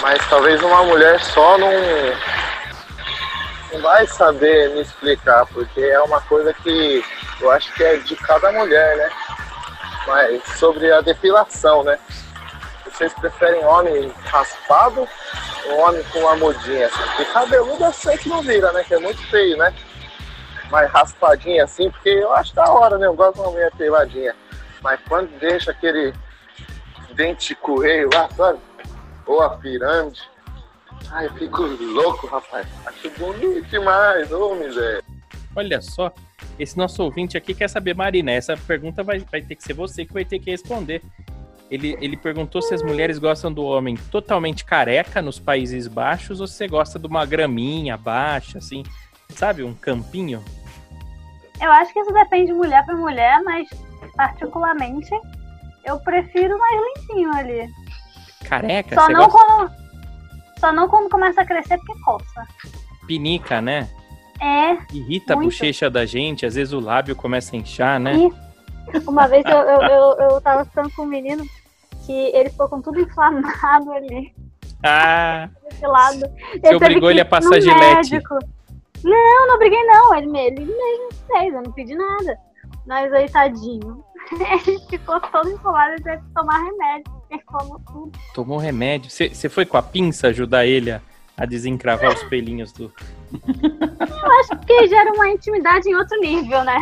mas 0.00 0.24
talvez 0.28 0.62
uma 0.62 0.84
mulher 0.84 1.20
só 1.20 1.58
não, 1.58 1.72
não 3.72 3.82
vai 3.82 4.06
saber 4.06 4.72
me 4.74 4.80
explicar, 4.80 5.44
porque 5.46 5.80
é 5.80 6.00
uma 6.00 6.20
coisa 6.22 6.54
que 6.54 7.04
eu 7.42 7.50
acho 7.50 7.72
que 7.74 7.82
é 7.82 7.96
de 7.96 8.16
cada 8.16 8.52
mulher, 8.52 8.96
né? 8.96 9.10
Mas 10.06 10.42
sobre 10.58 10.90
a 10.92 11.00
depilação, 11.00 11.82
né? 11.82 11.98
Vocês 12.84 13.12
preferem 13.14 13.64
homem 13.64 14.12
raspado 14.24 15.08
ou 15.66 15.78
homem 15.80 16.02
com 16.12 16.20
uma 16.20 16.36
mudinha 16.36 16.86
assim? 16.86 17.02
Porque 17.02 17.24
cabeludo 17.26 17.84
eu 17.84 17.92
sei 17.92 18.16
que 18.16 18.28
não 18.28 18.42
vira, 18.42 18.72
né? 18.72 18.84
Que 18.84 18.94
é 18.94 18.98
muito 18.98 19.20
feio, 19.28 19.56
né? 19.56 19.74
Mais 20.70 20.90
raspadinha 20.90 21.64
assim, 21.64 21.90
porque 21.90 22.10
eu 22.10 22.32
acho 22.32 22.54
da 22.54 22.64
hora, 22.70 22.96
né? 22.96 23.06
Eu 23.06 23.14
gosto 23.14 23.34
de 23.34 23.40
uma 23.40 23.50
mulher 23.50 23.72
peladinha. 23.76 24.34
Mas 24.80 25.00
quando 25.08 25.38
deixa 25.38 25.70
aquele 25.70 26.14
dente 27.14 27.54
coelho 27.56 28.10
lá, 28.12 28.28
sabe? 28.30 28.58
Ou 29.26 29.42
a 29.42 29.50
pirâmide. 29.56 30.22
Ai, 31.10 31.26
eu 31.26 31.34
fico 31.34 31.62
louco, 31.62 32.26
rapaz. 32.26 32.66
Acho 32.86 33.10
bonito 33.10 33.68
demais, 33.68 34.30
ô 34.32 34.54
miséria. 34.54 35.11
Olha 35.54 35.80
só, 35.80 36.12
esse 36.58 36.76
nosso 36.76 37.02
ouvinte 37.02 37.36
aqui 37.36 37.54
quer 37.54 37.68
saber, 37.68 37.94
Marina, 37.94 38.30
essa 38.30 38.56
pergunta 38.56 39.02
vai, 39.02 39.18
vai 39.20 39.42
ter 39.42 39.54
que 39.54 39.62
ser 39.62 39.74
você 39.74 40.04
que 40.04 40.12
vai 40.12 40.24
ter 40.24 40.38
que 40.38 40.50
responder. 40.50 41.02
Ele, 41.70 41.96
ele 42.00 42.16
perguntou 42.16 42.60
se 42.60 42.74
as 42.74 42.82
mulheres 42.82 43.18
gostam 43.18 43.52
do 43.52 43.64
homem 43.64 43.96
totalmente 44.10 44.64
careca 44.64 45.22
nos 45.22 45.38
Países 45.38 45.88
Baixos 45.88 46.40
ou 46.40 46.46
se 46.46 46.54
você 46.54 46.68
gosta 46.68 46.98
de 46.98 47.06
uma 47.06 47.24
graminha 47.24 47.96
baixa, 47.96 48.58
assim, 48.58 48.82
sabe? 49.30 49.62
Um 49.62 49.72
campinho. 49.72 50.44
Eu 51.60 51.70
acho 51.70 51.92
que 51.92 52.00
isso 52.00 52.12
depende 52.12 52.46
de 52.46 52.52
mulher 52.52 52.84
pra 52.84 52.94
mulher, 52.94 53.40
mas 53.42 53.68
particularmente 54.16 55.10
eu 55.84 55.98
prefiro 56.00 56.58
mais 56.58 56.80
limpinho 56.82 57.34
ali. 57.34 57.68
Careca? 58.44 58.94
Só 58.94 59.08
não, 59.08 59.28
gosta 59.28 59.38
quando, 59.38 59.72
só 60.58 60.72
não 60.72 60.88
quando 60.88 61.08
começa 61.08 61.40
a 61.40 61.46
crescer 61.46 61.78
porque 61.78 62.02
coça. 62.02 62.46
pinica, 63.06 63.60
né? 63.60 63.88
É, 64.42 64.76
Irrita 64.92 65.34
a 65.34 65.36
Muito. 65.36 65.48
bochecha 65.50 65.88
da 65.88 66.04
gente, 66.04 66.44
às 66.44 66.54
vezes 66.56 66.72
o 66.72 66.80
lábio 66.80 67.14
começa 67.14 67.54
a 67.54 67.58
inchar, 67.58 68.00
né? 68.00 68.14
e 68.16 68.98
uma 69.06 69.28
vez 69.28 69.44
eu, 69.46 69.56
eu, 69.56 69.80
eu, 69.82 70.16
eu 70.30 70.40
tava 70.40 70.64
ficando 70.64 70.90
com 70.90 71.02
um 71.02 71.06
menino 71.06 71.44
que 72.04 72.12
ele 72.34 72.50
ficou 72.50 72.68
com 72.68 72.82
tudo 72.82 73.00
inflamado 73.00 73.92
ali, 73.92 74.34
Ah, 74.82 75.48
desse 75.70 75.86
lado. 75.86 76.20
Você 76.60 76.74
obrigou 76.74 77.10
ele 77.10 77.20
a 77.20 77.24
passar 77.24 77.60
gilete. 77.60 78.10
médico. 78.12 78.36
Não, 79.04 79.46
não 79.46 79.54
obriguei 79.54 79.82
não. 79.84 80.14
Ele, 80.16 80.36
ele 80.38 80.60
mesmo 80.64 81.08
fez, 81.28 81.54
eu 81.54 81.62
não 81.62 81.72
pedi 81.72 81.94
nada. 81.94 82.36
Mas 82.86 83.12
aí, 83.12 83.28
tadinho. 83.30 84.04
Ele 84.32 84.78
ficou 84.88 85.20
todo 85.20 85.50
inflamado 85.50 85.94
e 85.98 86.02
teve 86.02 86.16
que 86.22 86.34
tomar 86.34 86.58
remédio. 86.64 87.04
porque 87.12 87.34
Inflamou 87.36 87.80
tudo. 87.86 88.12
tomou 88.34 88.58
remédio. 88.58 89.10
Você 89.10 89.48
foi 89.48 89.64
com 89.66 89.76
a 89.76 89.82
pinça 89.82 90.28
ajudar 90.28 90.64
ele 90.66 90.90
a, 90.92 91.00
a 91.36 91.46
desencravar 91.46 92.12
os 92.12 92.22
pelinhos 92.24 92.72
do. 92.72 92.92
Porque 94.48 94.88
gera 94.88 95.12
uma 95.12 95.28
intimidade 95.28 95.88
em 95.88 95.94
outro 95.94 96.18
nível, 96.20 96.62
né? 96.64 96.78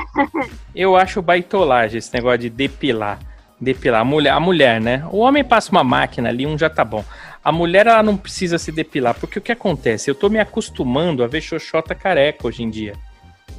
Eu 0.74 0.96
acho 0.96 1.22
baitolagem 1.22 1.98
esse 1.98 2.12
negócio 2.12 2.38
de 2.38 2.50
depilar. 2.50 3.18
Depilar. 3.60 4.00
A 4.00 4.04
mulher, 4.04 4.30
a 4.30 4.40
mulher, 4.40 4.80
né? 4.80 5.06
O 5.10 5.18
homem 5.18 5.44
passa 5.44 5.70
uma 5.70 5.84
máquina 5.84 6.28
ali, 6.28 6.46
um 6.46 6.58
já 6.58 6.68
tá 6.70 6.84
bom. 6.84 7.04
A 7.42 7.52
mulher, 7.52 7.86
ela 7.86 8.02
não 8.02 8.16
precisa 8.16 8.58
se 8.58 8.70
depilar, 8.72 9.14
porque 9.14 9.38
o 9.38 9.42
que 9.42 9.52
acontece? 9.52 10.10
Eu 10.10 10.14
tô 10.14 10.28
me 10.28 10.38
acostumando 10.38 11.22
a 11.22 11.26
ver 11.26 11.40
xoxota 11.40 11.94
careca 11.94 12.46
hoje 12.46 12.62
em 12.62 12.70
dia. 12.70 12.94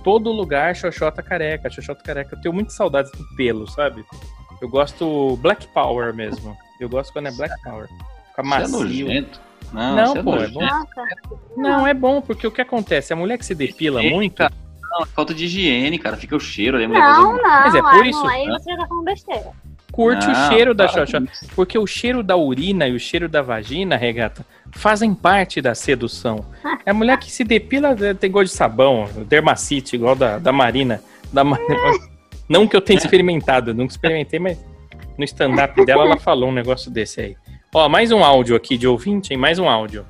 Todo 0.04 0.32
lugar, 0.32 0.76
xoxota 0.76 1.22
careca, 1.22 1.70
xoxota 1.70 2.04
careca. 2.04 2.36
Eu 2.36 2.42
tenho 2.42 2.54
muita 2.54 2.72
saudades 2.72 3.12
do 3.12 3.24
pelo, 3.36 3.68
sabe? 3.68 4.04
Eu 4.62 4.70
gosto 4.70 5.38
Black 5.38 5.68
Power 5.68 6.14
mesmo. 6.14 6.56
Eu 6.80 6.90
gosto 6.90 7.14
quando 7.14 7.28
é 7.28 7.32
Black 7.32 7.54
Power. 7.64 7.88
Fica 7.88 8.42
Isso 8.42 8.42
é 8.42 8.44
macio. 8.44 8.80
nojento. 8.80 9.42
Não, 9.72 9.96
Não, 9.96 10.16
é 10.18 10.24
pô, 10.24 10.36
é 10.36 10.48
nojento. 10.48 10.54
bom. 11.28 11.38
Não, 11.58 11.88
é 11.88 11.94
bom, 11.94 12.22
porque 12.22 12.46
o 12.46 12.52
que 12.52 12.62
acontece? 12.62 13.14
A 13.14 13.16
mulher 13.16 13.38
que 13.38 13.46
se 13.46 13.56
depila 13.56 14.00
Higiene, 14.00 14.16
muito, 14.16 14.36
cara. 14.36 14.54
Não, 14.92 15.04
é 15.04 15.06
falta 15.08 15.34
de 15.34 15.46
higiene, 15.46 15.98
cara. 15.98 16.18
Fica 16.18 16.36
o 16.36 16.40
cheiro 16.40 16.78
Não, 16.88 16.90
não. 16.90 17.42
Mas 17.42 17.74
é 17.76 17.82
por 17.82 17.94
ah, 17.94 18.06
isso- 18.08 18.20
não, 18.24 18.28
aí 18.30 18.48
você 18.48 18.72
já 18.72 18.78
tá 18.78 18.88
falando 18.88 19.06
besteira. 19.06 19.52
curte 19.92 20.26
Não, 20.28 20.34
o 20.34 20.50
cheiro 20.50 20.74
da 20.74 20.88
xoxota. 20.88 21.32
Porque 21.56 21.78
o 21.78 21.88
cheiro 21.88 22.22
da 22.22 22.36
urina 22.36 22.88
e 22.88 22.96
o 22.96 23.00
cheiro 23.00 23.30
da 23.30 23.42
vagina, 23.42 23.96
regata, 23.96 24.46
fazem 24.74 25.14
parte 25.14 25.62
da 25.62 25.74
sedução. 25.76 26.46
É 26.86 26.90
a 26.90 26.94
mulher 26.96 27.18
que 27.20 27.32
se 27.32 27.44
depila 27.44 27.96
eh, 28.02 28.14
tem 28.16 28.32
gosto 28.32 28.52
de 28.52 28.58
sabão, 28.58 29.08
dermacite, 29.28 29.96
igual 29.96 30.16
da, 30.16 30.40
da 30.40 30.52
Marina. 30.52 31.00
Da 31.32 31.44
Ma- 31.44 31.58
Não 32.50 32.68
que 32.68 32.76
eu 32.76 32.82
tenha 32.82 32.98
experimentado, 32.98 33.70
eu 33.70 33.76
nunca 33.76 33.94
experimentei, 33.94 34.40
mas 34.40 34.58
no 35.16 35.24
stand-up 35.24 35.86
dela 35.86 36.06
ela 36.06 36.18
falou 36.18 36.50
um 36.50 36.52
negócio 36.52 36.90
desse 36.92 37.22
aí. 37.22 37.36
Ó, 37.74 37.88
mais 37.88 38.12
um 38.12 38.22
áudio 38.22 38.54
aqui 38.54 38.78
de 38.78 38.86
ouvinte, 38.86 39.32
hein? 39.32 39.40
Mais 39.40 39.58
um 39.58 39.70
áudio. 39.70 40.06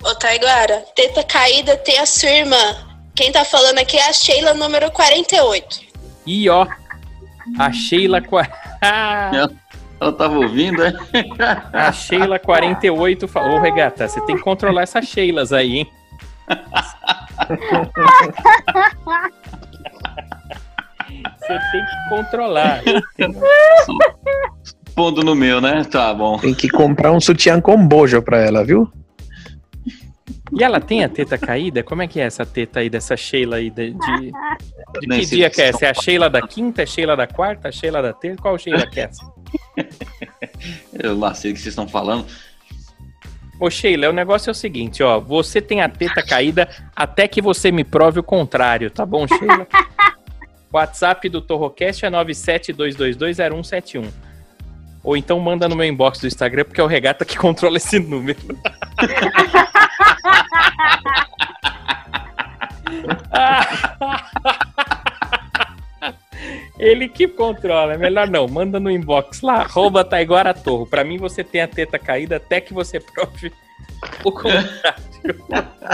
Ô, 0.00 0.14
Taiguara, 0.14 0.84
teta 0.94 1.24
caída 1.24 1.76
tem 1.76 1.98
a 1.98 2.06
sua 2.06 2.30
irmã. 2.30 2.86
Quem 3.16 3.32
tá 3.32 3.44
falando 3.44 3.78
aqui 3.78 3.96
é 3.96 4.08
a 4.08 4.12
Sheila 4.12 4.54
número 4.54 4.92
48. 4.92 5.80
E 6.24 6.48
ó, 6.48 6.68
a 7.58 7.72
Sheila. 7.72 8.22
Ela 9.98 10.12
tava 10.12 10.38
ouvindo, 10.38 10.84
é? 10.84 10.92
A 11.72 11.90
Sheila 11.90 12.38
48 12.38 13.26
falou, 13.26 13.56
ô 13.56 13.60
Regata, 13.60 14.06
você 14.06 14.20
tem 14.20 14.36
que 14.36 14.42
controlar 14.42 14.82
essas 14.82 15.06
Sheilas 15.06 15.52
aí, 15.52 15.78
hein? 15.78 15.90
Você 21.46 21.58
tem 21.70 21.84
que 21.84 22.08
controlar. 22.08 22.80
Pondo 24.96 25.22
no 25.22 25.34
meu, 25.34 25.60
né? 25.60 25.84
Tá 25.84 26.14
bom. 26.14 26.38
Tem 26.38 26.54
que 26.54 26.70
comprar 26.70 27.12
um 27.12 27.20
sutiã 27.20 27.60
com 27.60 27.86
bojo 27.86 28.22
pra 28.22 28.38
ela, 28.38 28.64
viu? 28.64 28.90
E 30.58 30.64
ela 30.64 30.80
tem 30.80 31.04
a 31.04 31.08
teta 31.08 31.36
caída? 31.36 31.82
Como 31.82 32.00
é 32.00 32.06
que 32.06 32.18
é 32.18 32.24
essa 32.24 32.46
teta 32.46 32.80
aí 32.80 32.88
dessa 32.88 33.14
Sheila 33.14 33.56
aí? 33.56 33.68
De, 33.68 33.92
de, 33.92 34.32
de 35.00 35.06
que 35.06 35.26
dia 35.26 35.50
que 35.50 35.60
é 35.60 35.68
essa? 35.68 35.84
É 35.84 35.90
a 35.90 35.94
Sheila 35.94 36.30
da 36.30 36.40
quinta, 36.40 36.80
é 36.80 36.84
a 36.84 36.86
Sheila 36.86 37.14
da 37.14 37.26
quarta, 37.26 37.68
a 37.68 37.72
Sheila 37.72 38.00
da 38.00 38.14
terça? 38.14 38.40
Qual 38.40 38.56
Sheila 38.56 38.86
que 38.86 39.00
é 39.00 39.02
essa? 39.02 39.30
Eu 40.98 41.18
lá 41.18 41.34
sei 41.34 41.50
o 41.50 41.54
que 41.54 41.60
vocês 41.60 41.72
estão 41.72 41.86
falando. 41.86 42.24
Ô 43.60 43.68
Sheila, 43.68 44.08
o 44.08 44.14
negócio 44.14 44.48
é 44.48 44.52
o 44.52 44.54
seguinte, 44.54 45.02
ó. 45.02 45.20
Você 45.20 45.60
tem 45.60 45.82
a 45.82 45.90
teta 45.90 46.24
caída 46.24 46.70
até 46.94 47.28
que 47.28 47.42
você 47.42 47.70
me 47.70 47.84
prove 47.84 48.20
o 48.20 48.22
contrário, 48.22 48.90
tá 48.90 49.04
bom, 49.04 49.26
Sheila? 49.28 49.68
WhatsApp 50.72 51.28
do 51.28 51.42
Torrocast 51.42 52.06
é 52.06 52.10
972220171. 52.10 54.25
Ou 55.06 55.16
então 55.16 55.38
manda 55.38 55.68
no 55.68 55.76
meu 55.76 55.86
inbox 55.86 56.18
do 56.18 56.26
Instagram, 56.26 56.64
porque 56.64 56.80
é 56.80 56.84
o 56.84 56.88
Regata 56.88 57.24
que 57.24 57.38
controla 57.38 57.76
esse 57.76 58.00
número. 58.00 58.36
Ele 66.76 67.08
que 67.08 67.28
controla, 67.28 67.94
é 67.94 67.96
melhor 67.96 68.28
não. 68.28 68.48
Manda 68.48 68.80
no 68.80 68.90
inbox 68.90 69.42
lá, 69.42 69.60
arroba 69.60 70.04
Taiguara 70.04 70.52
Torro. 70.52 70.86
Pra 70.86 71.04
mim 71.04 71.18
você 71.18 71.44
tem 71.44 71.62
a 71.62 71.68
teta 71.68 72.00
caída 72.00 72.36
até 72.36 72.60
que 72.60 72.74
você 72.74 72.98
prove 72.98 73.52
o 74.24 74.32
contrário. 74.32 74.66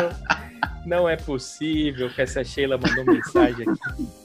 Não 0.85 1.09
é 1.09 1.17
possível 1.17 2.11
que 2.11 2.23
essa 2.23 2.43
Sheila 2.43 2.77
mandou 2.77 3.05
mensagem 3.05 3.65
aqui. 3.69 4.22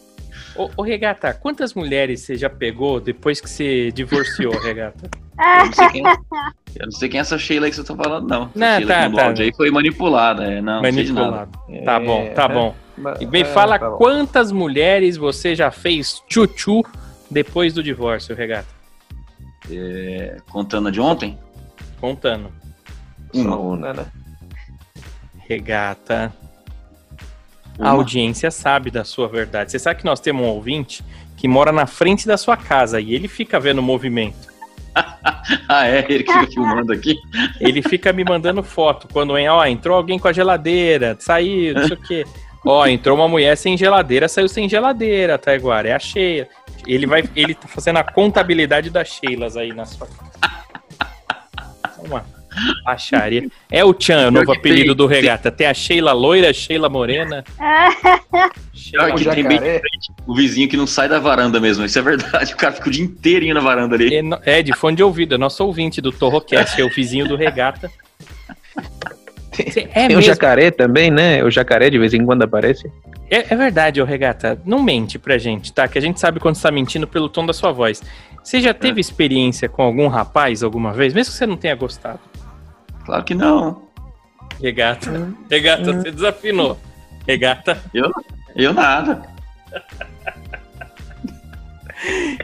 Ô, 0.58 0.72
ô, 0.78 0.82
Regata, 0.82 1.34
quantas 1.34 1.74
mulheres 1.74 2.22
você 2.22 2.36
já 2.36 2.50
pegou 2.50 3.00
depois 3.00 3.39
que 3.39 3.50
você 3.50 3.91
divorciou, 3.91 4.54
Regata? 4.60 5.10
Eu 5.38 5.65
não 5.65 5.74
sei 5.74 5.89
quem, 5.89 6.04
eu 6.76 6.86
não 6.86 6.91
sei 6.91 7.10
quem 7.10 7.17
é 7.20 7.22
essa 7.22 7.38
Sheila 7.38 7.67
aí 7.67 7.70
que 7.70 7.78
você 7.78 7.84
tá 7.84 7.96
falando, 7.96 8.28
não. 8.28 8.43
Essa 8.43 8.52
Não, 8.56 8.78
Sheila 8.78 8.93
tá, 9.12 9.34
tá. 9.34 9.41
aí 9.43 9.54
foi 9.56 9.70
manipulada. 9.70 10.43
É, 10.43 10.62
não, 10.62 10.82
não 10.82 10.82
nada. 10.82 10.91
Manipulado. 10.91 11.52
Tá 11.86 12.00
bom, 12.00 12.34
tá 12.34 12.43
É, 12.46 12.48
bom. 12.48 12.76
E 13.20 13.26
me 13.28 13.41
é, 13.41 13.46
fala 13.46 13.78
tá 13.78 13.91
quantas 13.91 14.52
mulheres 14.52 15.15
você 15.15 15.54
já 15.54 15.70
fez 15.70 16.24
tchutchu 16.28 16.84
depois 17.30 17.74
do 17.74 17.84
divórcio, 17.84 18.36
Regata? 18.36 18.67
É, 19.70 20.38
contando 20.50 20.88
a 20.88 20.91
de 20.91 21.00
ontem? 21.00 21.38
Contando. 22.02 22.52
Só 23.34 23.62
uma, 23.62 23.93
né? 23.93 24.06
Regata. 25.48 26.34
A 27.80 27.90
audiência 27.90 28.50
sabe 28.50 28.90
da 28.90 29.04
sua 29.04 29.28
verdade. 29.28 29.72
Você 29.72 29.80
sabe 29.80 30.00
que 30.00 30.06
nós 30.06 30.20
temos 30.20 30.44
um 30.44 30.50
ouvinte 30.50 31.04
que 31.36 31.48
mora 31.48 31.72
na 31.72 31.86
frente 31.86 32.28
da 32.28 32.38
sua 32.38 32.58
casa 32.58 33.00
e 33.00 33.13
ele 33.13 33.28
fica 33.28 33.60
vendo 33.60 33.80
o 33.80 33.84
movimento. 33.84 34.48
Ah, 35.70 35.88
é? 35.88 36.06
Ele 36.10 36.24
que 36.24 36.34
fica 36.34 36.48
filmando 36.48 36.92
aqui. 36.92 37.16
Ele 37.62 37.82
fica 37.82 38.12
me 38.12 38.24
mandando 38.24 38.62
foto 38.62 39.08
quando 39.12 39.38
é, 39.38 39.50
ó, 39.50 39.66
entrou 39.66 39.96
alguém 39.96 40.20
com 40.20 40.28
a 40.28 40.34
geladeira, 40.34 41.16
saiu, 41.20 41.74
não 41.74 41.88
sei 41.88 41.96
o 41.96 42.02
quê. 42.02 42.26
Ó, 42.66 42.86
entrou 42.86 43.16
uma 43.16 43.30
mulher 43.30 43.56
sem 43.56 43.78
geladeira, 43.78 44.28
saiu 44.28 44.50
sem 44.50 44.68
geladeira, 44.68 45.38
Taiguara, 45.38 45.90
é 45.90 45.94
a 45.94 46.00
Sheila. 46.00 46.48
Ele 46.86 47.06
vai, 47.06 47.24
ele 47.36 47.54
tá 47.54 47.68
fazendo 47.68 47.98
a 47.98 48.04
contabilidade 48.04 48.90
das 48.90 49.08
Sheilas 49.08 49.56
aí 49.56 49.74
na 49.74 49.86
sua 49.86 50.08
Uma 52.00 52.26
baixaria. 52.84 53.48
É 53.72 53.84
o 53.84 53.96
Chan, 53.98 54.22
é 54.22 54.28
o 54.28 54.32
novo 54.32 54.52
apelido 54.52 54.88
tem- 54.88 54.96
do 54.96 55.06
Regata. 55.08 55.52
Tem 55.52 55.67
a 55.67 55.74
Sheila 55.74 56.12
loira, 56.13 56.52
Sheila 56.54 56.89
morena. 56.89 57.43
Sheila 58.74 59.12
que 59.13 59.26
tem 59.30 59.43
bem 59.48 59.60
o 60.26 60.36
vizinho 60.36 60.67
que 60.70 60.78
não 60.78 60.88
sai 60.88 61.10
da 61.10 61.20
varanda 61.20 61.60
mesmo. 61.60 61.84
Isso 61.86 61.98
é 62.00 62.02
verdade. 62.02 62.54
O 62.58 62.58
cara 62.58 62.74
fica 62.74 62.88
o 62.89 62.91
dia 62.91 63.04
inteirinho 63.04 63.54
na 63.54 63.62
varanda 63.62 63.96
ali. 63.96 64.15
É, 64.46 64.60
é, 64.60 64.62
de 64.63 64.74
fone 64.74 64.96
de 64.96 65.04
ouvido, 65.04 65.36
é 65.36 65.38
nosso 65.38 65.63
ouvinte 65.65 66.00
do 66.02 66.12
Torrocast, 66.12 66.76
que 66.76 66.82
é 66.82 66.86
o 66.86 66.89
vizinho 66.89 67.28
do 67.28 67.36
Regata. 67.36 67.91
É 69.60 69.63
Tem 69.63 69.88
o 70.06 70.10
mesmo, 70.10 70.22
jacaré 70.22 70.70
também, 70.70 71.10
né? 71.10 71.43
O 71.43 71.50
jacaré 71.50 71.89
de 71.89 71.98
vez 71.98 72.13
em 72.13 72.24
quando 72.24 72.43
aparece. 72.43 72.91
é, 73.30 73.52
é 73.54 73.56
verdade, 73.56 74.00
ô 74.02 74.06
Regata. 74.06 74.60
Não 74.65 74.84
mente 74.84 75.17
pra 75.17 75.38
gente, 75.38 75.74
tá? 75.74 75.88
Que 75.88 75.98
a 75.98 76.02
gente 76.02 76.20
sabe 76.20 76.39
quando 76.39 76.56
você 76.56 76.62
tá 76.63 76.72
mentindo 76.72 77.08
pelo 77.08 77.28
tom 77.28 77.46
da 77.46 77.54
sua 77.54 77.72
voz. 77.72 78.02
Você 78.43 78.62
já 78.62 78.74
teve 78.74 79.02
experiência 79.02 79.67
com 79.67 79.82
algum 79.82 80.08
rapaz 80.08 80.62
alguma 80.63 80.93
vez, 80.93 81.13
mesmo 81.13 81.32
que 81.34 81.38
você 81.38 81.46
não 81.48 81.58
tenha 81.58 81.76
gostado? 81.76 82.20
Claro 83.08 83.24
que 83.24 83.34
não. 83.34 83.84
Regata, 84.62 85.34
Regata, 85.50 85.93
você 85.93 86.12
desafinou. 86.12 86.78
Regata, 87.26 87.82
Eu 87.93 88.74
nada. 88.74 89.22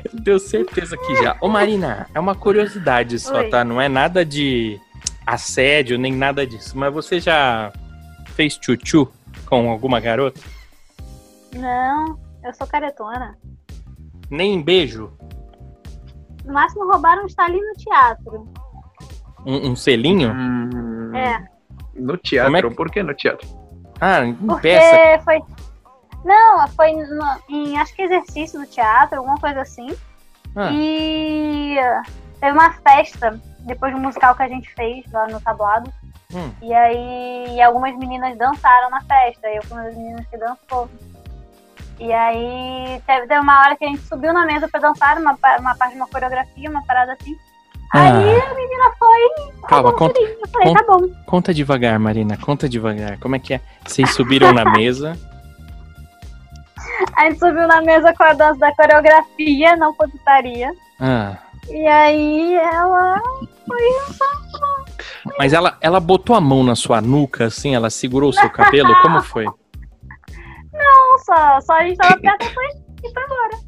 eu 0.05 0.23
tenho 0.23 0.39
certeza 0.39 0.95
que 0.95 1.15
já. 1.17 1.35
Ô 1.41 1.49
Marina, 1.49 2.07
é 2.15 2.19
uma 2.19 2.33
curiosidade 2.33 3.19
só, 3.19 3.39
Oi. 3.39 3.49
tá? 3.49 3.65
Não 3.65 3.81
é 3.81 3.89
nada 3.89 4.23
de 4.23 4.79
assédio, 5.27 5.97
nem 5.97 6.13
nada 6.13 6.47
disso. 6.47 6.77
Mas 6.77 6.93
você 6.93 7.19
já 7.19 7.73
fez 8.27 8.55
tchutchu 8.57 9.11
com 9.45 9.69
alguma 9.69 9.99
garota? 9.99 10.39
Não, 11.53 12.17
eu 12.41 12.53
sou 12.53 12.65
caretona. 12.65 13.37
Nem 14.29 14.61
beijo? 14.61 15.11
No 16.45 16.53
máximo 16.53 16.89
roubaram 16.89 17.23
um 17.23 17.27
estalinho 17.27 17.67
no 17.67 17.73
teatro. 17.73 18.62
Um, 19.45 19.71
um 19.71 19.75
selinho? 19.75 20.31
Hum, 20.31 21.11
É, 21.15 21.43
No 21.95 22.17
teatro. 22.17 22.55
É 22.57 22.61
que- 22.69 22.75
Por 22.75 22.89
que 22.91 23.03
no 23.03 23.13
teatro? 23.13 23.47
Ah, 24.01 24.25
em 24.25 24.33
porque 24.33 24.61
peça. 24.69 25.23
foi. 25.23 25.39
Não, 26.25 26.67
foi 26.69 26.91
no- 26.93 27.39
em 27.49 27.77
acho 27.77 27.93
que 27.95 28.01
exercício 28.01 28.59
do 28.59 28.65
teatro, 28.65 29.17
alguma 29.19 29.37
coisa 29.37 29.61
assim. 29.61 29.87
Ah. 30.55 30.69
E 30.71 31.75
teve 32.39 32.51
uma 32.57 32.71
festa 32.73 33.39
depois 33.59 33.93
do 33.93 33.99
musical 33.99 34.35
que 34.35 34.43
a 34.43 34.47
gente 34.47 34.73
fez 34.73 35.05
lá 35.11 35.27
no 35.27 35.39
tablado. 35.41 35.91
Hum. 36.33 36.51
E 36.61 36.73
aí 36.73 37.61
algumas 37.61 37.95
meninas 37.97 38.35
dançaram 38.37 38.89
na 38.89 39.01
festa. 39.01 39.47
Eu 39.49 39.61
fui 39.63 39.77
uma 39.77 39.83
das 39.83 39.95
meninas 39.95 40.25
que 40.27 40.37
dançou. 40.37 40.89
E 41.99 42.11
aí 42.11 43.01
teve, 43.05 43.27
teve 43.27 43.39
uma 43.39 43.59
hora 43.59 43.75
que 43.77 43.85
a 43.85 43.87
gente 43.87 44.01
subiu 44.01 44.33
na 44.33 44.45
mesa 44.45 44.67
pra 44.67 44.79
dançar, 44.79 45.17
uma, 45.19 45.37
uma 45.59 45.75
parte 45.75 45.91
de 45.93 45.97
uma 45.99 46.07
coreografia, 46.07 46.69
uma 46.69 46.83
parada 46.85 47.13
assim. 47.13 47.35
Aí 47.93 48.41
a 48.41 48.53
menina 48.53 48.91
foi. 48.97 49.19
Ah. 49.63 49.67
Calma, 49.67 49.89
um 49.89 49.95
conta. 49.95 50.19
Eu 50.19 50.47
falei, 50.51 50.73
tá 50.73 50.83
bom. 50.87 51.09
conta 51.25 51.53
devagar, 51.53 51.97
Marina. 51.99 52.37
Conta 52.37 52.67
devagar. 52.67 53.17
Como 53.19 53.35
é 53.35 53.39
que 53.39 53.53
é? 53.53 53.61
Vocês 53.85 54.13
subiram 54.13 54.51
na 54.51 54.65
mesa. 54.73 55.17
A 57.15 57.23
gente 57.25 57.39
subiu 57.39 57.67
na 57.67 57.81
mesa 57.81 58.13
com 58.13 58.23
a 58.23 58.33
dança 58.33 58.59
da 58.59 58.75
coreografia, 58.75 59.75
não 59.77 59.93
putaria. 59.93 60.71
Ah, 60.99 61.37
E 61.69 61.87
aí 61.87 62.55
ela. 62.55 63.21
mas 65.37 65.53
ela, 65.53 65.77
ela 65.81 65.99
botou 65.99 66.35
a 66.35 66.41
mão 66.41 66.63
na 66.63 66.75
sua 66.75 67.01
nuca, 67.01 67.45
assim, 67.45 67.73
ela 67.75 67.89
segurou 67.89 68.29
o 68.29 68.33
seu 68.33 68.49
cabelo? 68.51 68.93
Como 69.01 69.21
foi? 69.21 69.45
Não, 69.45 71.17
só, 71.23 71.61
só 71.61 71.73
a 71.73 71.83
gente 71.83 71.97
tava 71.97 72.17
perto 72.19 72.45
e 72.45 72.49
foi, 72.53 72.65
e 73.03 73.13
foi 73.13 73.23
embora. 73.23 73.62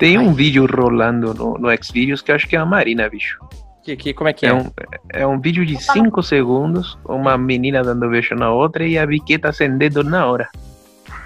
Tem 0.00 0.18
um 0.18 0.32
vídeo 0.32 0.66
rolando 0.66 1.34
no, 1.34 1.58
no 1.58 1.68
Xvideos 1.84 2.22
que 2.22 2.32
eu 2.32 2.34
acho 2.34 2.48
que 2.48 2.56
é 2.56 2.58
a 2.58 2.64
Marina, 2.64 3.06
bicho. 3.08 3.38
Que, 3.84 3.94
que, 3.96 4.14
como 4.14 4.28
é 4.30 4.32
que 4.32 4.46
é? 4.46 4.48
É 4.48 4.54
um, 4.54 4.70
é 5.10 5.26
um 5.26 5.38
vídeo 5.38 5.64
de 5.64 5.76
5 5.80 6.22
segundos, 6.22 6.98
uma 7.04 7.36
menina 7.36 7.82
dando 7.82 8.08
beijo 8.08 8.34
na 8.34 8.50
outra 8.50 8.86
e 8.86 8.98
a 8.98 9.04
biqueta 9.06 9.50
acendendo 9.50 10.02
na 10.02 10.24
hora. 10.24 10.48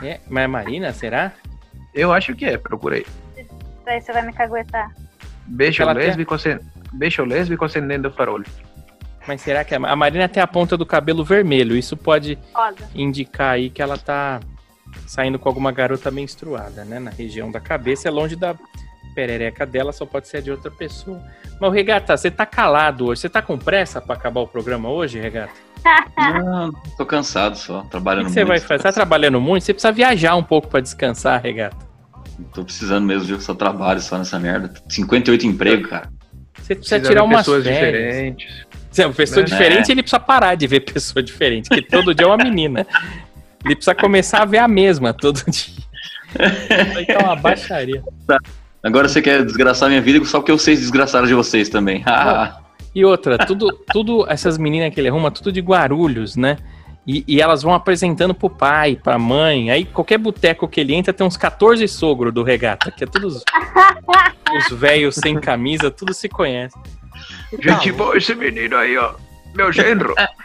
É, 0.02 0.18
mas 0.28 0.44
é 0.44 0.46
Marina, 0.48 0.92
será? 0.92 1.32
Eu 1.94 2.12
acho 2.12 2.34
que 2.34 2.44
é, 2.44 2.58
procurei. 2.58 3.06
Aí 3.86 4.00
você 4.00 4.12
vai 4.12 4.26
me 4.26 4.32
caguetar. 4.32 4.90
Beijo 5.46 5.80
Ela 5.82 5.94
tem- 5.94 6.06
lésbico, 6.08 6.34
acen- 6.34 6.58
beijo 6.92 7.24
lésbico 7.24 7.64
acendendo 7.64 8.10
farol. 8.10 8.42
Mas 9.26 9.40
será 9.40 9.62
que 9.64 9.72
a, 9.72 9.78
a 9.78 9.94
Marina 9.94 10.28
tem 10.28 10.42
a 10.42 10.46
ponta 10.48 10.76
do 10.76 10.84
cabelo 10.84 11.24
vermelho? 11.24 11.76
Isso 11.76 11.96
pode 11.96 12.36
Foda. 12.52 12.88
indicar 12.92 13.52
aí 13.54 13.70
que 13.70 13.80
ela 13.80 13.96
tá 13.96 14.40
saindo 15.06 15.38
com 15.38 15.48
alguma 15.48 15.70
garota 15.72 16.10
menstruada, 16.10 16.84
né? 16.84 16.98
Na 16.98 17.10
região 17.10 17.50
da 17.50 17.60
cabeça, 17.60 18.08
é 18.08 18.10
longe 18.10 18.36
da 18.36 18.54
perereca 19.14 19.64
dela, 19.64 19.92
só 19.92 20.04
pode 20.04 20.26
ser 20.28 20.38
a 20.38 20.40
de 20.40 20.50
outra 20.50 20.70
pessoa. 20.70 21.22
Mas, 21.60 21.72
Regata, 21.72 22.16
você 22.16 22.30
tá 22.30 22.44
calado 22.44 23.06
hoje. 23.06 23.20
Você 23.20 23.28
tá 23.28 23.40
com 23.40 23.56
pressa 23.56 24.00
pra 24.00 24.14
acabar 24.16 24.40
o 24.40 24.46
programa 24.48 24.88
hoje, 24.90 25.20
Regata? 25.20 25.52
Não, 26.16 26.72
tô 26.96 27.04
cansado 27.06 27.56
só, 27.56 27.80
O 27.80 27.84
trabalhando 27.84 28.24
que, 28.24 28.28
que 28.30 28.34
você 28.34 28.44
vai 28.44 28.58
fazer? 28.58 28.82
Tá 28.82 28.92
trabalhando 28.92 29.40
muito? 29.40 29.64
Você 29.64 29.72
precisa 29.74 29.92
viajar 29.92 30.34
um 30.34 30.42
pouco 30.42 30.66
pra 30.68 30.80
descansar, 30.80 31.40
Regata. 31.42 31.76
Tô 32.52 32.64
precisando 32.64 33.04
mesmo, 33.06 33.24
viu? 33.28 33.40
Só 33.40 33.54
trabalho 33.54 34.00
só 34.00 34.18
nessa 34.18 34.38
merda. 34.40 34.72
58 34.88 35.46
empregos, 35.46 35.88
cara. 35.88 36.10
Você 36.60 36.74
precisa, 36.74 36.96
Precisa 36.96 37.00
tirar 37.02 37.22
umas 37.24 37.38
pessoas 37.38 37.64
férias. 37.64 38.06
diferentes. 38.06 38.66
Se 38.90 39.02
é 39.02 39.06
uma 39.06 39.12
pessoa 39.14 39.40
Né? 39.40 39.44
diferente, 39.44 39.92
ele 39.92 40.02
precisa 40.02 40.18
parar 40.20 40.54
de 40.54 40.66
ver 40.66 40.80
pessoa 40.92 41.22
diferente, 41.22 41.68
porque 41.68 41.82
todo 41.82 42.14
dia 42.14 42.24
é 42.24 42.28
uma 42.28 42.36
menina. 42.38 42.86
Ele 43.64 43.74
precisa 43.74 43.94
começar 43.94 44.42
a 44.42 44.44
ver 44.44 44.58
a 44.58 44.68
mesma 44.68 45.12
todo 45.12 45.42
dia. 45.50 45.84
Aí 46.96 47.06
tá 47.06 47.18
uma 47.20 47.36
baixaria. 47.36 48.02
Agora 48.82 49.08
você 49.08 49.22
quer 49.22 49.44
desgraçar 49.44 49.88
minha 49.88 50.02
vida 50.02 50.22
só 50.24 50.40
porque 50.40 50.52
vocês 50.52 50.80
desgraçaram 50.80 51.26
de 51.26 51.34
vocês 51.34 51.68
também. 51.68 52.02
Ah, 52.06 52.60
E 52.94 53.04
outra, 53.04 53.38
tudo, 53.38 53.72
tudo 53.92 54.26
essas 54.28 54.58
meninas 54.58 54.92
que 54.92 55.00
ele 55.00 55.08
arruma, 55.08 55.30
tudo 55.30 55.50
de 55.50 55.60
Guarulhos, 55.60 56.36
né? 56.36 56.58
E, 57.06 57.24
e 57.26 57.40
elas 57.40 57.62
vão 57.62 57.74
apresentando 57.74 58.34
pro 58.34 58.48
pai, 58.48 58.96
pra 59.02 59.18
mãe. 59.18 59.70
Aí 59.70 59.84
qualquer 59.84 60.18
boteco 60.18 60.68
que 60.68 60.80
ele 60.80 60.94
entra 60.94 61.12
tem 61.12 61.26
uns 61.26 61.36
14 61.36 61.86
sogros 61.88 62.32
do 62.32 62.42
regata, 62.42 62.90
que 62.90 63.04
é 63.04 63.06
todos 63.06 63.42
os 64.56 64.78
velhos 64.78 65.16
sem 65.16 65.38
camisa, 65.40 65.90
tudo 65.90 66.14
se 66.14 66.28
conhece. 66.28 66.76
Gente 67.60 67.92
boa 67.92 68.16
esse 68.16 68.34
menino 68.34 68.76
aí, 68.76 68.96
ó. 68.96 69.14
Meu 69.54 69.72
genro. 69.72 70.14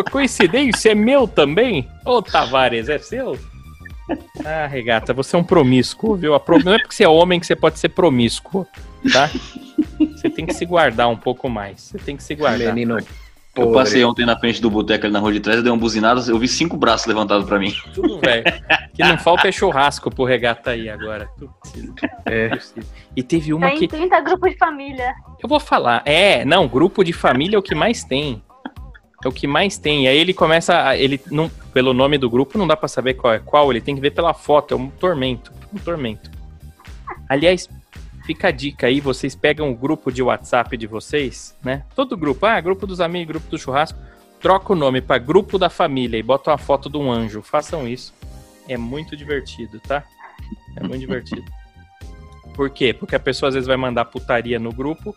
Ô, 0.00 0.04
coincidência, 0.10 0.90
é 0.90 0.94
meu 0.94 1.26
também? 1.28 1.88
Ô, 2.04 2.22
Tavares, 2.22 2.88
é 2.88 2.98
seu? 2.98 3.38
Ah, 4.44 4.66
regata, 4.66 5.12
você 5.14 5.36
é 5.36 5.38
um 5.38 5.44
promíscuo, 5.44 6.16
viu? 6.16 6.34
A 6.34 6.40
pro- 6.40 6.62
Não 6.64 6.74
é 6.74 6.78
porque 6.78 6.94
você 6.94 7.04
é 7.04 7.08
homem 7.08 7.38
que 7.38 7.46
você 7.46 7.54
pode 7.54 7.78
ser 7.78 7.90
promíscuo, 7.90 8.66
tá? 9.12 9.30
Você 10.16 10.28
tem 10.28 10.44
que 10.46 10.52
se 10.54 10.64
guardar 10.66 11.08
um 11.08 11.16
pouco 11.16 11.48
mais. 11.48 11.80
Você 11.82 11.98
tem 11.98 12.16
que 12.16 12.22
se 12.22 12.34
guardar. 12.34 12.74
Menino 12.74 12.98
eu 12.98 13.04
podre. 13.66 13.72
passei 13.74 14.04
ontem 14.04 14.24
na 14.26 14.38
frente 14.38 14.60
do 14.60 14.70
boteco 14.70 15.04
ali 15.06 15.12
na 15.12 15.18
rua 15.20 15.32
de 15.32 15.40
trás, 15.40 15.58
eu 15.58 15.62
dei 15.62 15.70
uma 15.72 15.78
buzinada, 15.78 16.20
eu 16.28 16.38
vi 16.38 16.48
cinco 16.48 16.76
braços 16.76 17.06
levantados 17.06 17.46
pra 17.46 17.58
mim. 17.58 17.72
Tudo, 17.94 18.18
velho. 18.20 18.44
O 18.92 18.96
que 18.96 19.02
não 19.04 19.18
falta 19.18 19.48
é 19.48 19.52
churrasco 19.52 20.10
pro 20.10 20.24
regata 20.24 20.70
aí 20.70 20.88
agora. 20.88 21.28
Tudo 21.38 21.52
possível. 21.62 21.94
É. 22.26 22.48
Possível. 22.48 22.84
E 23.16 23.22
teve 23.22 23.52
uma 23.54 23.68
Tem 23.68 23.78
que. 23.78 23.88
30 23.88 24.20
grupos 24.20 24.50
de 24.50 24.56
família. 24.58 25.12
Eu 25.42 25.48
vou 25.48 25.60
falar. 25.60 26.02
É, 26.04 26.44
não, 26.44 26.66
grupo 26.66 27.04
de 27.04 27.12
família 27.12 27.56
é 27.56 27.58
o 27.58 27.62
que 27.62 27.74
mais 27.74 28.02
tem. 28.04 28.42
É 29.24 29.28
o 29.28 29.32
que 29.32 29.46
mais 29.46 29.76
tem. 29.78 30.04
E 30.04 30.08
aí 30.08 30.16
ele 30.18 30.32
começa. 30.32 30.88
a- 30.88 30.96
Ele 30.96 31.20
não, 31.30 31.48
pelo 31.72 31.92
nome 31.92 32.16
do 32.18 32.28
grupo 32.30 32.56
não 32.58 32.66
dá 32.66 32.76
pra 32.76 32.88
saber 32.88 33.14
qual 33.14 33.34
é 33.34 33.38
qual, 33.38 33.70
ele 33.70 33.80
tem 33.80 33.94
que 33.94 34.00
ver 34.00 34.10
pela 34.12 34.32
foto. 34.34 34.74
É 34.74 34.76
um 34.76 34.88
tormento. 34.88 35.52
Um 35.72 35.78
tormento. 35.78 36.30
Aliás, 37.28 37.68
fica 38.24 38.48
a 38.48 38.50
dica 38.50 38.86
aí, 38.86 39.00
vocês 39.00 39.34
pegam 39.34 39.70
o 39.70 39.74
grupo 39.74 40.10
de 40.10 40.22
WhatsApp 40.22 40.76
de 40.76 40.86
vocês, 40.86 41.56
né? 41.62 41.84
Todo 41.94 42.16
grupo, 42.16 42.46
ah, 42.46 42.60
grupo 42.60 42.86
dos 42.86 43.00
amigos, 43.00 43.28
grupo 43.28 43.48
do 43.50 43.58
churrasco, 43.58 43.98
troca 44.40 44.72
o 44.72 44.76
nome 44.76 45.00
pra 45.00 45.18
grupo 45.18 45.58
da 45.58 45.68
família 45.70 46.16
e 46.18 46.22
bota 46.22 46.50
uma 46.50 46.58
foto 46.58 46.88
de 46.88 46.96
um 46.96 47.10
anjo. 47.12 47.42
Façam 47.42 47.86
isso. 47.86 48.14
É 48.68 48.76
muito 48.76 49.16
divertido, 49.16 49.78
tá? 49.80 50.02
É 50.76 50.80
muito 50.80 50.98
divertido. 51.00 51.44
Por 52.54 52.70
quê? 52.70 52.92
Porque 52.92 53.14
a 53.14 53.20
pessoa 53.20 53.48
às 53.48 53.54
vezes 53.54 53.66
vai 53.66 53.76
mandar 53.76 54.04
putaria 54.06 54.58
no 54.58 54.72
grupo, 54.72 55.14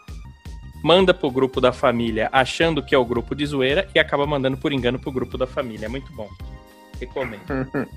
manda 0.84 1.14
pro 1.14 1.32
grupo 1.32 1.62
da 1.62 1.72
família 1.72 2.30
achando 2.32 2.84
que 2.84 2.94
é 2.94 2.98
o 2.98 3.06
grupo 3.06 3.34
de 3.34 3.46
zoeira 3.46 3.88
e 3.96 4.00
acaba 4.00 4.28
mandando 4.28 4.58
por 4.58 4.74
engano 4.74 5.00
pro 5.00 5.12
grupo 5.12 5.38
da 5.38 5.48
família. 5.48 5.86
É 5.86 5.90
muito 5.90 6.12
bom. 6.12 6.28
Recomendo. 7.00 7.42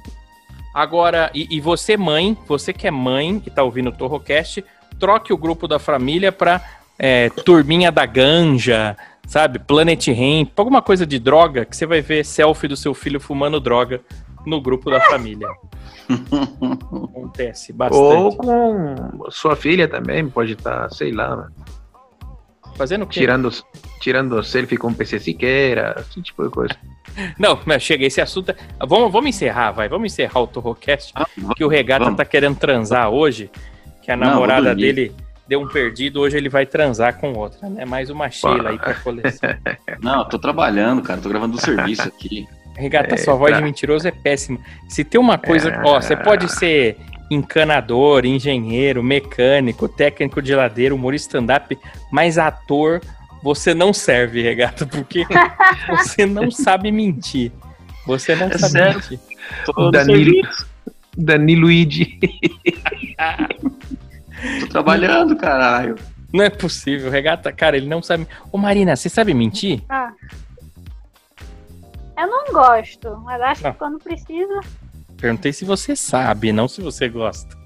Agora, 0.73 1.31
e, 1.35 1.57
e 1.57 1.61
você, 1.61 1.97
mãe, 1.97 2.37
você 2.47 2.73
que 2.73 2.87
é 2.87 2.91
mãe 2.91 3.43
e 3.45 3.51
tá 3.51 3.63
ouvindo 3.63 3.89
o 3.89 3.93
Torrocast, 3.93 4.65
troque 5.01 5.33
o 5.33 5.37
grupo 5.37 5.67
da 5.67 5.79
família 5.79 6.31
pra 6.31 6.63
é, 6.99 7.29
turminha 7.31 7.91
da 7.91 8.07
ganja, 8.07 8.97
sabe? 9.27 9.59
Planet 9.59 10.07
Ramp, 10.09 10.53
alguma 10.57 10.83
coisa 10.83 11.07
de 11.07 11.19
droga, 11.19 11.65
que 11.65 11.77
você 11.77 11.87
vai 11.87 12.03
ver 12.03 12.25
selfie 12.25 12.69
do 12.69 12.77
seu 12.77 12.95
filho 12.95 13.19
fumando 13.19 13.59
droga 13.59 14.01
no 14.47 14.61
grupo 14.61 14.91
da 14.91 15.01
família. 15.01 15.49
Acontece 17.11 17.73
bastante. 17.73 18.05
Ou 18.05 18.37
com 18.37 19.31
sua 19.31 19.57
filha 19.57 19.89
também, 19.89 20.29
pode 20.29 20.53
estar, 20.53 20.89
sei 20.91 21.11
lá, 21.11 21.37
né? 21.37 21.49
Fazendo 22.77 23.03
o 23.03 23.07
quê? 23.07 23.21
tirando, 23.21 23.51
tirando 24.01 24.43
selfie 24.43 24.77
com 24.77 24.93
PC 24.93 25.19
Siqueira, 25.19 25.95
esse 25.99 26.21
tipo 26.23 26.45
de 26.45 26.51
coisa. 26.51 26.75
Não, 27.39 27.59
mas 27.65 27.83
chega, 27.83 28.05
esse 28.05 28.21
assunto. 28.21 28.51
é- 28.51 28.57
Vamos, 28.87 29.11
vamos 29.11 29.29
encerrar, 29.31 29.73
vai. 29.73 29.89
Vamos 29.89 30.13
encerrar 30.13 30.41
o 30.41 30.47
Torrocast. 30.47 31.13
que 31.57 31.65
o 31.65 31.69
Regata 31.69 32.05
vamos. 32.05 32.17
tá 32.19 32.25
querendo 32.25 32.57
transar 32.57 33.09
hoje. 33.11 33.51
Que 34.03 34.13
a 34.13 34.17
Não, 34.17 34.27
namorada 34.29 34.67
dormir. 34.69 34.83
dele 34.93 35.13
deu 35.49 35.61
um 35.61 35.69
perdido, 35.69 36.21
hoje 36.21 36.37
ele 36.37 36.49
vai 36.49 36.67
transar 36.67 37.19
com 37.19 37.33
outra, 37.33 37.69
né? 37.69 37.85
Mais 37.85 38.11
uma 38.11 38.29
Sheila 38.31 38.71
aí 38.71 38.79
pra 38.79 38.95
coleção. 38.95 39.49
Não, 40.03 40.19
eu 40.21 40.25
tô 40.27 40.39
trabalhando, 40.39 41.01
cara, 41.03 41.21
tô 41.21 41.29
gravando 41.29 41.57
do 41.57 41.61
serviço 41.61 42.07
aqui. 42.07 42.47
Regata, 42.77 43.15
É, 43.15 43.17
sua 43.17 43.35
voz 43.35 43.53
pra- 43.53 43.61
de 43.61 43.65
mentiroso 43.65 44.07
é 44.07 44.11
péssima. 44.11 44.59
Se 44.89 45.03
tem 45.03 45.19
uma 45.19 45.39
coisa. 45.39 45.71
É. 45.71 45.83
Ó, 45.83 45.99
você 46.01 46.15
pode 46.15 46.53
ser 46.53 46.99
encanador, 47.31 48.25
engenheiro, 48.25 49.03
mecânico, 49.03 49.89
técnico 49.89 50.41
de 50.41 50.55
ladeira, 50.55 50.95
humorista 50.95 51.39
stand-up, 51.39 51.77
mas 52.13 52.39
ator 52.39 53.01
você 53.43 53.75
não 53.75 53.93
serve, 53.93 54.43
Regata, 54.43 54.87
porque 54.87 55.25
você 55.89 56.27
não 56.27 56.51
sabe 56.51 56.91
mentir. 56.91 57.53
Você 58.07 58.35
não 58.37 58.47
É 58.49 58.59
sabe 58.59 58.73
sério? 58.73 58.95
mentir. 58.95 59.19
Danilo, 59.93 60.33
serviço, 60.33 60.67
Danilo 61.17 61.61
Luigi. 61.63 62.19
tô 64.61 64.67
trabalhando, 64.69 65.37
caralho. 65.37 65.97
Não 66.33 66.45
é 66.45 66.51
possível, 66.51 67.11
Regata, 67.11 67.53
cara, 67.53 67.77
ele 67.77 67.89
não 67.89 68.03
sabe. 68.03 68.27
Ô 68.53 68.59
Marina, 68.59 68.95
você 68.97 69.09
sabe 69.09 69.33
mentir? 69.33 69.83
Ah. 69.89 70.13
Eu 72.19 72.27
não 72.27 72.53
gosto, 72.53 73.17
mas 73.25 73.41
acho 73.41 73.67
Ah. 73.67 73.73
que 73.73 73.79
quando 73.79 73.99
precisa. 73.99 74.61
Perguntei 75.17 75.53
se 75.53 75.65
você 75.65 75.97
sabe, 75.97 76.53
não 76.53 76.69
se 76.69 76.81
você 76.81 77.09
gosta. 77.09 77.57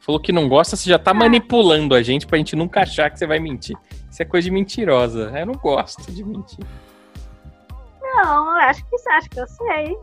Falou 0.00 0.20
que 0.20 0.30
não 0.30 0.48
gosta, 0.48 0.76
você 0.76 0.88
já 0.88 0.98
tá 0.98 1.12
manipulando 1.12 1.94
a 1.94 2.02
gente 2.02 2.26
pra 2.26 2.38
gente 2.38 2.54
nunca 2.54 2.82
achar 2.82 3.10
que 3.10 3.18
você 3.18 3.26
vai 3.26 3.40
mentir. 3.40 3.76
Isso 4.08 4.22
é 4.22 4.24
coisa 4.24 4.44
de 4.44 4.52
mentirosa. 4.52 5.32
Eu 5.36 5.46
não 5.46 5.54
gosto 5.54 6.12
de 6.12 6.22
mentir. 6.24 6.64
Não, 8.00 8.44
eu 8.46 8.56
acho 8.68 8.84
que 8.88 9.08
acho 9.10 9.28
que 9.30 9.40
eu 9.40 9.46
sei. 9.48 9.96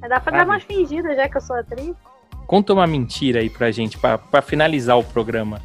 Mas 0.00 0.10
Dá 0.10 0.18
pra 0.20 0.32
dar 0.32 0.38
Sabe? 0.38 0.50
umas 0.50 0.62
fingidas, 0.62 1.16
já 1.16 1.28
que 1.28 1.36
eu 1.36 1.40
sou 1.40 1.56
atriz. 1.56 1.94
Conta 2.46 2.72
uma 2.72 2.86
mentira 2.86 3.40
aí 3.40 3.50
pra 3.50 3.70
gente, 3.70 3.98
pra, 3.98 4.16
pra 4.16 4.40
finalizar 4.40 4.98
o 4.98 5.04
programa. 5.04 5.60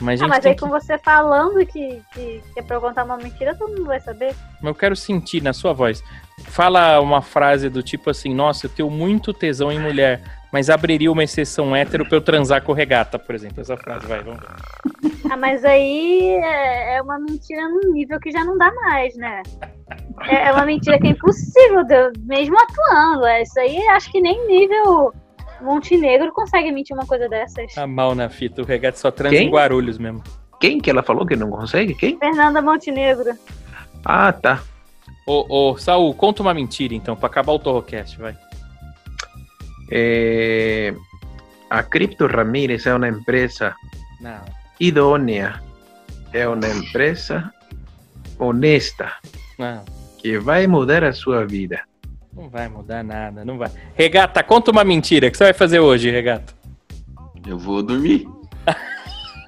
Mas, 0.00 0.20
Ah, 0.20 0.28
mas 0.28 0.44
aí 0.44 0.54
que... 0.54 0.60
com 0.60 0.68
você 0.68 0.98
falando 0.98 1.64
que, 1.66 2.02
que, 2.12 2.42
que 2.52 2.60
é 2.60 2.62
pra 2.62 2.76
eu 2.76 2.80
contar 2.80 3.04
uma 3.04 3.16
mentira, 3.16 3.54
todo 3.54 3.70
mundo 3.70 3.86
vai 3.86 4.00
saber. 4.00 4.34
Mas 4.60 4.68
eu 4.68 4.74
quero 4.74 4.94
sentir 4.96 5.42
na 5.42 5.52
sua 5.52 5.72
voz. 5.72 6.02
Fala 6.48 7.00
uma 7.00 7.22
frase 7.22 7.68
do 7.70 7.82
tipo 7.82 8.10
assim: 8.10 8.34
Nossa, 8.34 8.66
eu 8.66 8.70
tenho 8.70 8.90
muito 8.90 9.32
tesão 9.32 9.72
em 9.72 9.78
mulher, 9.78 10.22
mas 10.52 10.68
abriria 10.68 11.10
uma 11.10 11.24
exceção 11.24 11.74
hétero 11.74 12.06
pra 12.06 12.18
eu 12.18 12.20
transar 12.20 12.62
com 12.62 12.72
regata, 12.72 13.18
por 13.18 13.34
exemplo. 13.34 13.60
Essa 13.60 13.76
frase, 13.76 14.06
vai, 14.06 14.22
vamos 14.22 14.40
ver. 14.40 14.48
Ah, 15.30 15.36
mas 15.36 15.64
aí 15.64 16.28
é, 16.42 16.96
é 16.96 17.02
uma 17.02 17.18
mentira 17.18 17.68
num 17.68 17.92
nível 17.92 18.20
que 18.20 18.30
já 18.30 18.44
não 18.44 18.56
dá 18.58 18.70
mais, 18.74 19.16
né? 19.16 19.42
É, 20.28 20.48
é 20.48 20.52
uma 20.52 20.66
mentira 20.66 20.98
que 20.98 21.06
é 21.06 21.10
impossível, 21.10 21.84
mesmo 22.24 22.56
atuando. 22.58 23.26
É, 23.26 23.42
isso 23.42 23.58
aí 23.58 23.78
acho 23.88 24.10
que 24.12 24.20
nem 24.20 24.46
nível 24.46 25.12
Montenegro 25.60 26.32
consegue 26.32 26.70
mentir 26.70 26.94
uma 26.96 27.06
coisa 27.06 27.28
dessas. 27.28 27.74
Tá 27.74 27.86
mal 27.86 28.14
na 28.14 28.28
fita, 28.28 28.62
o 28.62 28.64
regata 28.64 28.96
só 28.98 29.10
transa 29.10 29.36
Quem? 29.36 29.48
em 29.48 29.50
Guarulhos 29.50 29.98
mesmo. 29.98 30.22
Quem 30.60 30.78
que 30.80 30.90
ela 30.90 31.02
falou 31.02 31.26
que 31.26 31.36
não 31.36 31.50
consegue? 31.50 31.94
Quem? 31.94 32.18
Fernanda 32.18 32.62
Montenegro. 32.62 33.36
Ah, 34.04 34.32
tá. 34.32 34.62
Ô, 35.26 35.70
ô, 35.72 35.76
Saul, 35.76 36.14
conta 36.14 36.42
uma 36.42 36.54
mentira 36.54 36.94
então, 36.94 37.16
pra 37.16 37.26
acabar 37.26 37.52
o 37.52 37.58
Torrocast, 37.58 38.18
vai. 38.18 38.36
É, 39.90 40.94
a 41.70 41.82
Cripto 41.82 42.26
Ramírez 42.26 42.86
é 42.86 42.94
uma 42.94 43.08
empresa 43.08 43.74
Não. 44.20 44.40
idônea. 44.80 45.60
É 46.32 46.46
uma 46.46 46.68
empresa 46.68 47.52
honesta 48.38 49.12
Não, 49.58 49.84
que 50.18 50.38
vai 50.38 50.66
mudar 50.66 51.02
a 51.04 51.12
sua 51.12 51.46
vida. 51.46 51.80
Não 52.36 52.50
vai 52.50 52.68
mudar 52.68 53.02
nada, 53.02 53.44
não 53.44 53.56
vai. 53.56 53.70
Regata, 53.94 54.42
conta 54.42 54.70
uma 54.70 54.84
mentira. 54.84 55.28
O 55.28 55.30
que 55.30 55.38
você 55.38 55.44
vai 55.44 55.54
fazer 55.54 55.80
hoje, 55.80 56.10
Regata? 56.10 56.52
Eu 57.46 57.58
vou 57.58 57.82
dormir. 57.82 58.28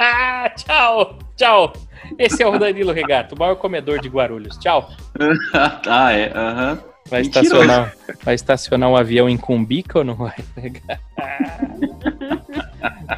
Ah, 0.01 0.51
tchau, 0.57 1.19
tchau. 1.37 1.73
Esse 2.19 2.43
é 2.43 2.47
o 2.47 2.59
Danilo 2.59 2.93
Regata, 2.93 3.35
o 3.35 3.39
maior 3.39 3.57
comedor 3.57 4.01
de 4.01 4.09
Guarulhos. 4.09 4.57
Tchau. 4.57 4.89
ah, 5.87 6.13
é, 6.13 6.33
aham. 6.35 6.79
Vai 7.11 7.23
Mentiroso. 7.23 7.55
estacionar, 7.55 7.95
vai 8.23 8.35
estacionar 8.35 8.91
um 8.91 8.97
avião 8.97 9.31
em 9.31 9.37
Cumbica 9.39 10.01
ou 10.01 10.05
não 10.05 10.15
vai? 10.15 10.35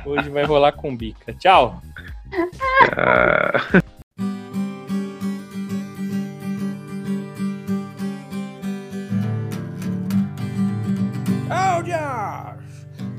Hoje 0.07 0.29
vai 0.29 0.45
rolar 0.45 0.71
Cumbica. 0.73 1.33
Tchau. 1.35 1.83
Ah, 2.97 3.83
Áudias! 11.81 12.61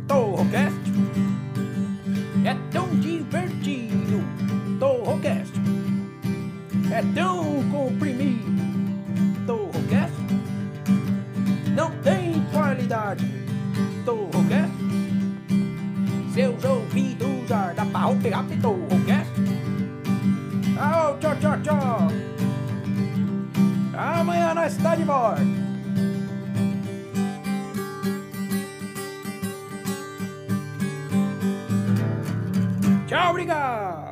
Torrocast 0.07 0.91
é 2.45 2.55
tão 2.69 2.87
divertido. 2.99 4.23
Torrocast 4.79 5.51
é 6.91 7.01
tão 7.15 7.63
comprimido. 7.71 8.45
Torrocast 9.47 10.13
não 11.75 11.89
tem 12.03 12.45
qualidade. 12.53 13.25
Torrocast 14.05 14.71
seus 16.31 16.63
ouvidos 16.63 17.51
ardam 17.51 17.89
pra 17.89 18.13
pegar 18.21 18.45
Torrocast. 18.61 19.31
Au, 20.79 21.17
tchau, 21.17 21.35
tchau, 21.37 21.61
tchau. 21.63 22.07
Amanhã 23.97 24.53
nós 24.53 24.77
está 24.77 24.95
de 24.95 25.03
volta. 25.03 25.60
Tchau, 33.11 33.31
obrigado! 33.31 34.10